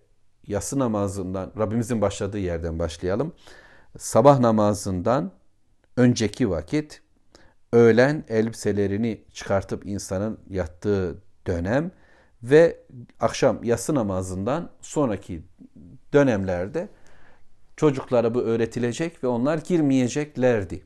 [0.47, 3.33] yası namazından, Rabbimizin başladığı yerden başlayalım.
[3.99, 5.33] Sabah namazından
[5.97, 7.03] önceki vakit,
[7.73, 11.93] öğlen elbiselerini çıkartıp insanın yattığı dönem
[12.51, 12.81] ve
[13.21, 15.43] akşam yası namazından sonraki
[16.13, 16.89] dönemlerde
[17.77, 20.83] çocuklara bu öğretilecek ve onlar girmeyeceklerdi.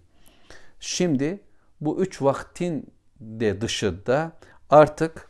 [0.81, 1.41] Şimdi
[1.81, 2.87] bu üç vaktin
[3.21, 4.33] de dışında
[4.71, 5.29] artık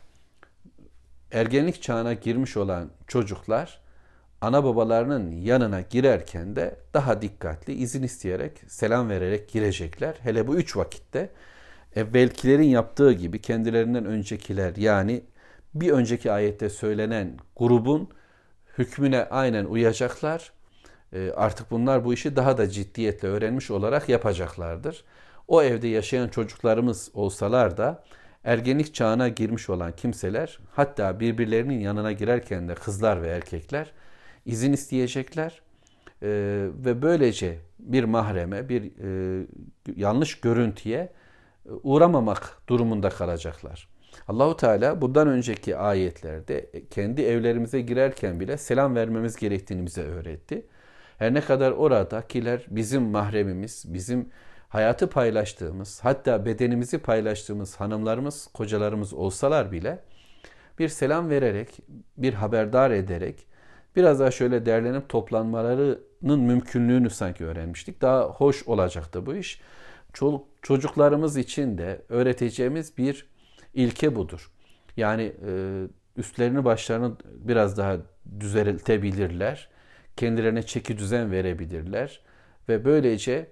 [1.32, 3.81] ergenlik çağına girmiş olan çocuklar
[4.40, 10.15] ana babalarının yanına girerken de daha dikkatli izin isteyerek selam vererek girecekler.
[10.23, 11.31] Hele bu üç vakitte
[11.97, 15.23] evvelkilerin yaptığı gibi kendilerinden öncekiler yani
[15.74, 18.09] bir önceki ayette söylenen grubun
[18.78, 20.52] hükmüne aynen uyacaklar.
[21.12, 25.05] E, artık bunlar bu işi daha da ciddiyetle öğrenmiş olarak yapacaklardır.
[25.48, 28.05] O evde yaşayan çocuklarımız olsalar da
[28.44, 33.92] ergenlik çağına girmiş olan kimseler hatta birbirlerinin yanına girerken de kızlar ve erkekler
[34.47, 35.62] izin isteyecekler
[36.22, 36.28] e,
[36.84, 39.47] ve böylece bir mahreme, bir e,
[39.97, 41.12] yanlış görüntüye
[41.82, 43.88] uğramamak durumunda kalacaklar.
[44.28, 50.66] Allahu Teala bundan önceki ayetlerde kendi evlerimize girerken bile selam vermemiz gerektiğini bize öğretti.
[51.18, 54.28] Her ne kadar oradakiler bizim mahremimiz, bizim
[54.68, 59.98] hayatı paylaştığımız, hatta bedenimizi paylaştığımız hanımlarımız, kocalarımız olsalar bile
[60.78, 61.78] bir selam vererek,
[62.16, 63.47] bir haberdar ederek
[63.97, 68.02] biraz daha şöyle derlenip toplanmalarının mümkünlüğünü sanki öğrenmiştik.
[68.02, 69.60] Daha hoş olacaktı bu iş.
[70.12, 73.26] Çoluk, çocuklarımız için de öğreteceğimiz bir
[73.74, 74.51] ilke budur.
[74.97, 75.82] Yani e,
[76.16, 77.97] üstlerini başlarını biraz daha
[78.40, 79.68] düzeltebilirler.
[80.16, 82.20] Kendilerine çeki düzen verebilirler.
[82.68, 83.51] Ve böylece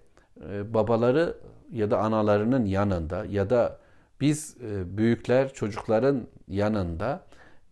[0.51, 1.36] e, babaları
[1.73, 3.78] ya da analarının yanında ya da
[4.20, 7.24] biz e, büyükler çocukların yanında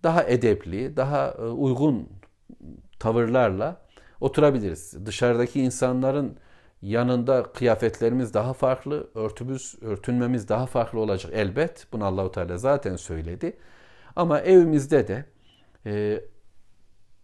[0.02, 2.08] daha edepli, daha e, uygun
[2.98, 3.80] tavırlarla
[4.20, 5.06] oturabiliriz.
[5.06, 6.36] Dışarıdaki insanların
[6.82, 11.86] yanında kıyafetlerimiz daha farklı, örtümüz, örtünmemiz daha farklı olacak elbet.
[11.92, 13.56] Bunu Allahu Teala zaten söyledi.
[14.16, 15.24] Ama evimizde de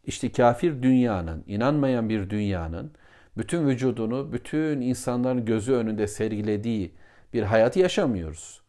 [0.04, 2.92] işte kafir dünyanın, inanmayan bir dünyanın
[3.36, 6.94] bütün vücudunu bütün insanların gözü önünde sergilediği
[7.32, 8.62] bir hayatı yaşamıyoruz.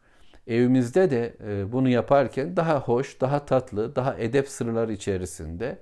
[0.48, 5.80] Evimizde de e, bunu yaparken daha hoş, daha tatlı, daha edep sırları içerisinde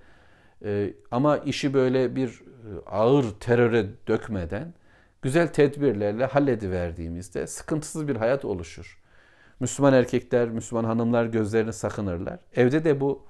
[0.65, 4.73] e, ama işi böyle bir e, ağır teröre dökmeden
[5.22, 9.02] güzel tedbirlerle hallediverdiğimizde sıkıntısız bir hayat oluşur.
[9.60, 12.39] Müslüman erkekler, Müslüman hanımlar gözlerini sakınırlar.
[12.56, 13.27] Evde de bu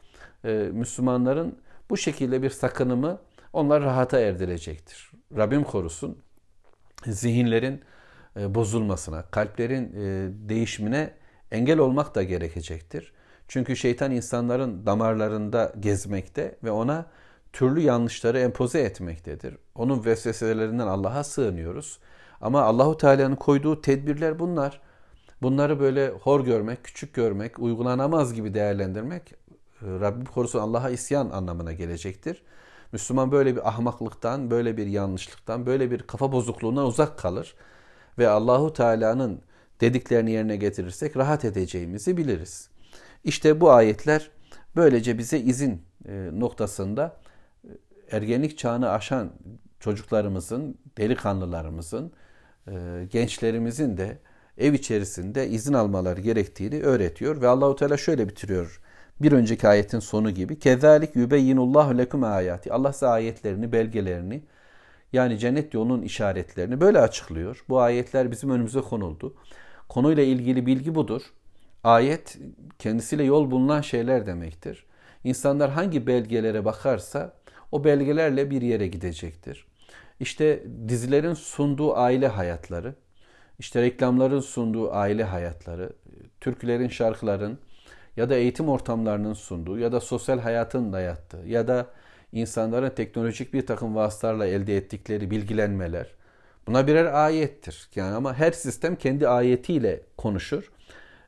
[0.72, 1.60] Müslümanların
[1.90, 3.20] bu şekilde bir sakınımı
[3.54, 5.12] onlar rahata erdirecektir.
[5.38, 6.18] Rabbim korusun
[7.06, 7.82] zihinlerin
[8.38, 11.14] e, bozulmasına, kalplerin e, değişimine
[11.52, 13.14] engel olmak da gerekecektir.
[13.48, 17.06] Çünkü şeytan insanların damarlarında gezmekte ve ona
[17.54, 19.58] türlü yanlışları empoze etmektedir.
[19.76, 22.00] Onun vesveselerinden Allah'a sığınıyoruz.
[22.42, 24.82] Ama Allahu Teala'nın koyduğu tedbirler bunlar.
[25.42, 29.36] Bunları böyle hor görmek, küçük görmek, uygulanamaz gibi değerlendirmek e,
[29.82, 32.44] Rabbim korusun Allah'a isyan anlamına gelecektir.
[32.92, 37.56] Müslüman böyle bir ahmaklıktan, böyle bir yanlışlıktan, böyle bir kafa bozukluğundan uzak kalır
[38.18, 39.42] ve Allahu Teala'nın
[39.82, 42.70] dediklerini yerine getirirsek rahat edeceğimizi biliriz.
[43.24, 44.32] İşte bu ayetler
[44.76, 47.21] böylece bize izin e, noktasında
[48.12, 49.32] ergenlik çağını aşan
[49.80, 52.12] çocuklarımızın, delikanlılarımızın,
[52.68, 52.74] e,
[53.12, 54.18] gençlerimizin de
[54.58, 58.82] ev içerisinde izin almaları gerektiğini öğretiyor ve Allahu Teala şöyle bitiriyor.
[59.22, 60.60] Bir önceki ayetin sonu gibi.
[60.60, 62.74] Kezalik yubeyyinullahu lekum ayati.
[62.74, 64.44] Allah size ayetlerini, belgelerini
[65.14, 67.66] yani cennet yolunun işaretlerini böyle açıklıyor.
[67.70, 69.36] Bu ayetler bizim önümüze konuldu.
[69.90, 71.22] Konuyla ilgili bilgi budur.
[71.84, 72.38] Ayet
[72.80, 74.86] kendisiyle yol bulunan şeyler demektir.
[75.24, 77.34] İnsanlar hangi belgelere bakarsa
[77.72, 79.66] o belgelerle bir yere gidecektir.
[80.20, 82.96] İşte dizilerin sunduğu aile hayatları,
[83.60, 85.94] işte reklamların sunduğu aile hayatları,
[86.42, 87.60] türkülerin, şarkıların
[88.18, 91.88] ya da eğitim ortamlarının sunduğu ya da sosyal hayatın dayattığı ya da
[92.32, 96.08] insanların teknolojik bir takım vasıtalarla elde ettikleri bilgilenmeler.
[96.68, 97.90] Buna birer ayettir.
[97.96, 100.72] Yani ama her sistem kendi ayetiyle konuşur.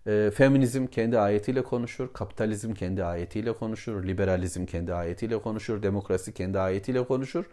[0.08, 6.60] E, feminizm kendi ayetiyle konuşur, kapitalizm kendi ayetiyle konuşur, liberalizm kendi ayetiyle konuşur, demokrasi kendi
[6.60, 7.46] ayetiyle konuşur.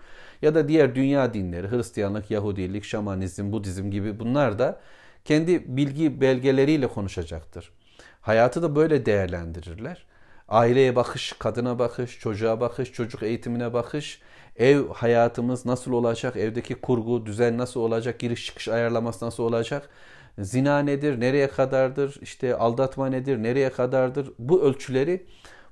[0.42, 4.80] Ya da diğer dünya dinleri, Hristiyanlık, Yahudilik, Şamanizm, Budizm gibi bunlar da
[5.24, 7.72] kendi bilgi belgeleriyle konuşacaktır.
[8.20, 10.06] Hayatı da böyle değerlendirirler.
[10.48, 14.20] Aileye bakış, kadına bakış, çocuğa bakış, çocuk eğitimine bakış,
[14.56, 19.88] ev hayatımız nasıl olacak, evdeki kurgu, düzen nasıl olacak, giriş çıkış ayarlaması nasıl olacak,
[20.38, 25.26] zina nedir, nereye kadardır, işte aldatma nedir, nereye kadardır bu ölçüleri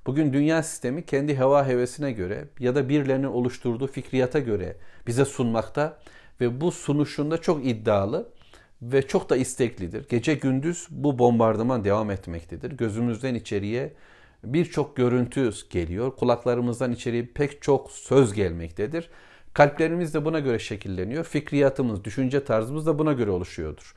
[0.07, 4.77] bugün dünya sistemi kendi heva hevesine göre ya da birilerinin oluşturduğu fikriyata göre
[5.07, 5.99] bize sunmakta
[6.41, 8.29] ve bu sunuşunda çok iddialı
[8.83, 10.09] ve çok da isteklidir.
[10.09, 12.73] Gece gündüz bu bombardıman devam etmektedir.
[12.73, 13.93] Gözümüzden içeriye
[14.45, 16.17] birçok görüntü geliyor.
[16.17, 19.11] Kulaklarımızdan içeriye pek çok söz gelmektedir.
[19.55, 21.25] Kalplerimiz de buna göre şekilleniyor.
[21.25, 23.95] Fikriyatımız, düşünce tarzımız da buna göre oluşuyordur.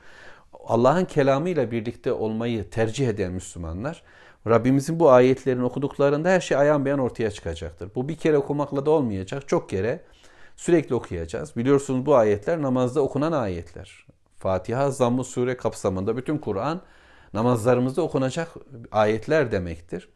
[0.66, 4.02] Allah'ın kelamıyla birlikte olmayı tercih eden Müslümanlar
[4.46, 7.90] Rabbimizin bu ayetlerini okuduklarında her şey ayan beyan ortaya çıkacaktır.
[7.94, 9.48] Bu bir kere okumakla da olmayacak.
[9.48, 10.00] Çok kere
[10.56, 11.56] sürekli okuyacağız.
[11.56, 14.06] Biliyorsunuz bu ayetler namazda okunan ayetler.
[14.38, 16.80] Fatiha, Zamm-ı Sure kapsamında bütün Kur'an
[17.34, 18.48] namazlarımızda okunacak
[18.92, 20.08] ayetler demektir.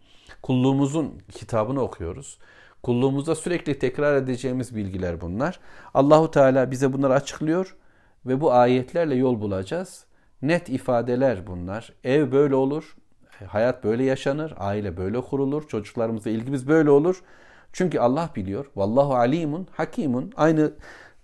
[0.43, 2.39] Kulluğumuzun kitabını okuyoruz.
[2.83, 5.61] Kulluğumuzda sürekli tekrar edeceğimiz bilgiler bunlar.
[5.95, 7.77] Allahu Teala bize bunları açıklıyor
[8.27, 10.06] ve bu ayetlerle yol bulacağız.
[10.43, 11.93] Net ifadeler bunlar.
[12.05, 12.97] Ev böyle olur,
[13.47, 17.23] hayat böyle yaşanır, aile böyle kurulur, çocuklarımıza ilgimiz böyle olur.
[17.73, 18.71] Çünkü Allah biliyor.
[18.77, 20.33] Vallahu alimun, hakimun.
[20.37, 20.73] Aynı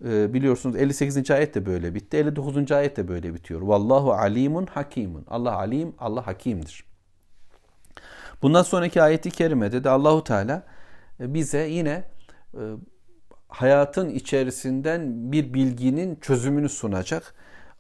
[0.05, 1.31] e, biliyorsunuz 58.
[1.31, 2.17] ayet de böyle bitti.
[2.17, 2.73] 59.
[2.73, 3.61] ayet de böyle bitiyor.
[3.61, 5.25] Vallahu alimun, hakimun.
[5.29, 6.85] Allah alim, Allah hakimdir.
[8.43, 10.63] Bundan sonraki ayeti kerimede de Allahu Teala
[11.21, 12.05] e, bize yine
[12.55, 12.63] e,
[13.49, 17.35] hayatın içerisinden bir bilginin çözümünü sunacak.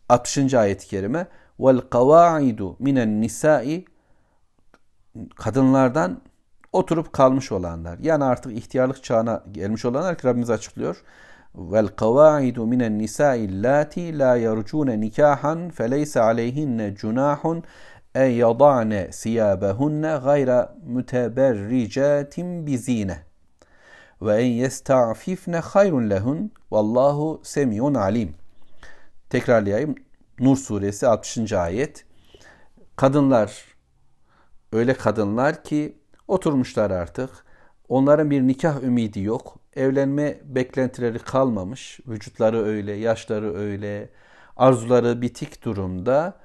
[0.08, 0.54] 60.
[0.54, 1.26] ayet-i kerime
[1.60, 3.84] vel kavaidu minen nisai
[5.36, 6.20] kadınlardan
[6.72, 7.98] oturup kalmış olanlar.
[8.02, 11.02] Yani artık ihtiyarlık çağına gelmiş olanlar ki Rabbimiz açıklıyor.
[11.54, 17.62] Vel kavaidu minen nisai lati la yarcune nikahan feleyse aleyhinne cunahun
[18.14, 23.18] en yada'ne siyabehunne gayra müteberricatin bizine
[24.22, 28.34] ve en yesta'fifne hayrun lehun vallahu semiyun alim.
[29.32, 29.94] Tekrarlayayım.
[30.40, 31.52] Nur suresi 60.
[31.52, 32.04] ayet.
[32.96, 33.64] Kadınlar
[34.72, 35.98] öyle kadınlar ki
[36.28, 37.30] oturmuşlar artık.
[37.88, 39.58] Onların bir nikah ümidi yok.
[39.76, 42.00] Evlenme beklentileri kalmamış.
[42.08, 44.10] Vücutları öyle, yaşları öyle,
[44.56, 46.40] arzuları bitik durumda.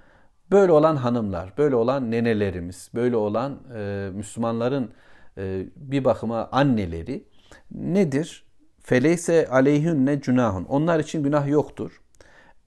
[0.51, 4.91] Böyle olan hanımlar, böyle olan nenelerimiz, böyle olan e, Müslümanların
[5.37, 7.27] e, bir bakıma anneleri
[7.71, 8.45] nedir?
[8.81, 10.63] Feleyse aleyhünne cunahun.
[10.63, 12.01] Onlar için günah yoktur.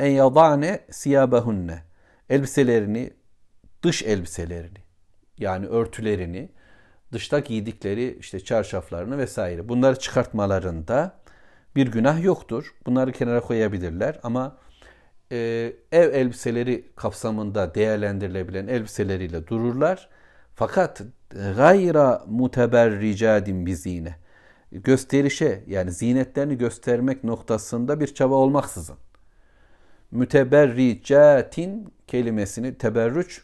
[0.00, 1.82] En yadane siyabahunne.
[2.30, 3.10] Elbiselerini,
[3.82, 4.78] dış elbiselerini
[5.38, 6.48] yani örtülerini,
[7.12, 11.20] dışta giydikleri işte çarşaflarını vesaire bunları çıkartmalarında
[11.76, 12.74] bir günah yoktur.
[12.86, 14.56] Bunları kenara koyabilirler ama
[15.32, 20.08] e, ev elbiseleri kapsamında değerlendirilebilen elbiseleriyle dururlar.
[20.54, 21.02] Fakat
[21.56, 24.16] gayra muteberricadin bizine
[24.72, 28.96] gösterişe yani zinetlerini göstermek noktasında bir çaba olmaksızın
[30.10, 33.42] müteberricatin kelimesini teberrüç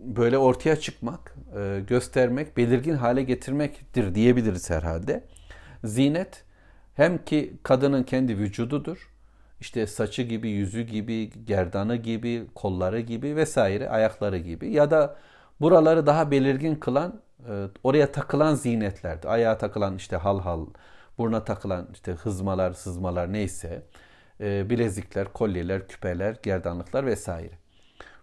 [0.00, 5.24] böyle ortaya çıkmak, e, göstermek, belirgin hale getirmektir diyebiliriz herhalde.
[5.84, 6.44] Zinet
[6.94, 9.10] hem ki kadının kendi vücududur.
[9.60, 15.16] İşte saçı gibi, yüzü gibi, gerdanı gibi, kolları gibi vesaire, ayakları gibi ya da
[15.60, 19.28] buraları daha belirgin kılan e, oraya takılan zinetlerdi.
[19.28, 20.66] Ayağa takılan işte hal hal,
[21.18, 23.82] buruna takılan işte hızmalar, sızmalar neyse,
[24.40, 27.58] e, bilezikler, kolyeler, küpeler, gerdanlıklar vesaire.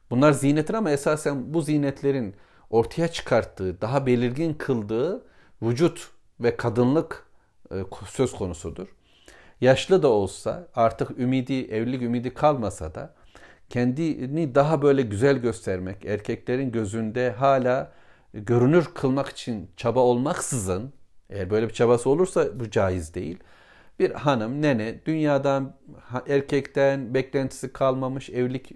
[0.09, 2.35] Bunlar zinettir ama esasen bu zinetlerin
[2.69, 5.25] ortaya çıkarttığı, daha belirgin kıldığı
[5.61, 7.27] vücut ve kadınlık
[7.71, 7.75] e,
[8.07, 8.87] söz konusudur.
[9.61, 13.13] Yaşlı da olsa artık ümidi, evlilik ümidi kalmasa da
[13.69, 17.91] kendini daha böyle güzel göstermek, erkeklerin gözünde hala
[18.33, 20.93] görünür kılmak için çaba olmaksızın,
[21.29, 23.39] eğer böyle bir çabası olursa bu caiz değil.
[23.99, 25.75] Bir hanım, nene, dünyadan,
[26.27, 28.75] erkekten beklentisi kalmamış, evlilik e,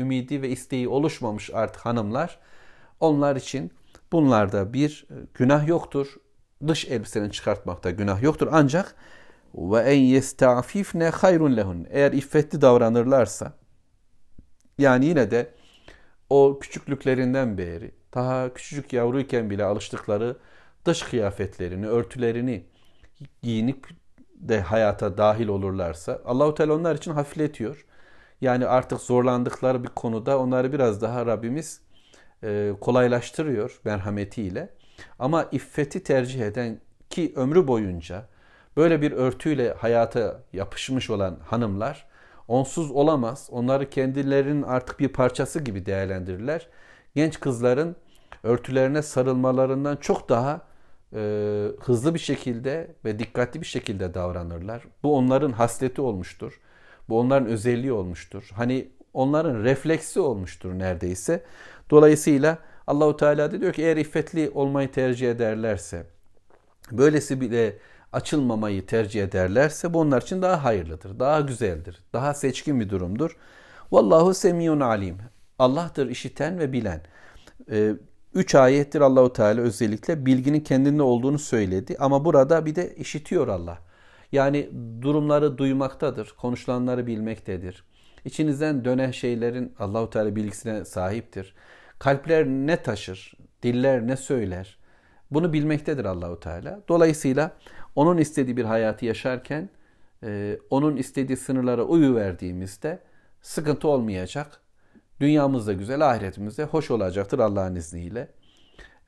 [0.00, 2.38] ümidi ve isteği oluşmamış artık hanımlar.
[3.00, 3.72] Onlar için
[4.12, 6.16] bunlarda bir e, günah yoktur.
[6.66, 8.48] Dış elbiseni çıkartmakta günah yoktur.
[8.52, 8.94] Ancak
[9.54, 11.86] ve en yestafifne hayrun lehun.
[11.90, 13.52] Eğer iffetli davranırlarsa
[14.78, 15.54] yani yine de
[16.30, 20.36] o küçüklüklerinden beri daha küçücük yavruyken bile alıştıkları
[20.84, 22.64] dış kıyafetlerini, örtülerini
[23.42, 23.88] giyinip
[24.40, 27.86] de hayata dahil olurlarsa Allahu Teala onlar için hafifletiyor.
[28.40, 31.80] Yani artık zorlandıkları bir konuda onları biraz daha Rabbimiz
[32.42, 34.70] e, kolaylaştırıyor merhametiyle.
[35.18, 36.80] Ama iffeti tercih eden
[37.10, 38.28] ki ömrü boyunca
[38.76, 42.06] böyle bir örtüyle hayata yapışmış olan hanımlar
[42.48, 43.48] onsuz olamaz.
[43.52, 46.68] Onları kendilerinin artık bir parçası gibi değerlendirirler.
[47.14, 47.96] Genç kızların
[48.42, 50.69] örtülerine sarılmalarından çok daha
[51.14, 51.20] e,
[51.80, 54.82] hızlı bir şekilde ve dikkatli bir şekilde davranırlar.
[55.02, 56.60] Bu onların hasleti olmuştur.
[57.08, 58.50] Bu onların özelliği olmuştur.
[58.54, 61.44] Hani onların refleksi olmuştur neredeyse.
[61.90, 66.06] Dolayısıyla Allahu Teala diyor ki eğer iffetli olmayı tercih ederlerse,
[66.92, 67.78] böylesi bile
[68.12, 73.36] açılmamayı tercih ederlerse bu onlar için daha hayırlıdır, daha güzeldir, daha seçkin bir durumdur.
[73.92, 75.16] Vallahu semiyun alim.
[75.58, 77.00] Allah'tır işiten ve bilen.
[77.70, 77.92] Ee,
[78.34, 83.78] üç ayettir Allahu Teala özellikle bilginin kendinde olduğunu söyledi ama burada bir de işitiyor Allah.
[84.32, 84.70] Yani
[85.02, 87.84] durumları duymaktadır, konuşulanları bilmektedir.
[88.24, 91.54] İçinizden dönen şeylerin Allahu Teala bilgisine sahiptir.
[91.98, 94.78] Kalpler ne taşır, diller ne söyler?
[95.30, 96.80] Bunu bilmektedir Allahu Teala.
[96.88, 97.56] Dolayısıyla
[97.96, 99.68] onun istediği bir hayatı yaşarken
[100.22, 102.98] e, onun istediği sınırlara uyu verdiğimizde
[103.42, 104.60] sıkıntı olmayacak.
[105.20, 108.28] Dünyamız da güzel, ahiretimiz de hoş olacaktır Allah'ın izniyle.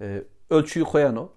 [0.01, 1.33] E, ölçüyü koyan o.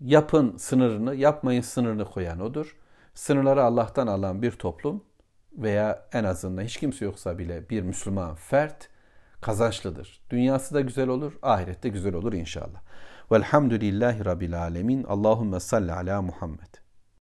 [0.00, 2.76] Yapın sınırını, yapmayın sınırını koyan odur.
[3.14, 5.04] Sınırları Allah'tan alan bir toplum
[5.52, 8.88] veya en azından hiç kimse yoksa bile bir Müslüman fert
[9.40, 10.20] kazançlıdır.
[10.30, 12.80] Dünyası da güzel olur, ahirette güzel olur inşallah.
[13.32, 15.04] Velhamdülillahi Rabbil Alemin.
[15.04, 16.77] Allahümme salli ala Muhammed.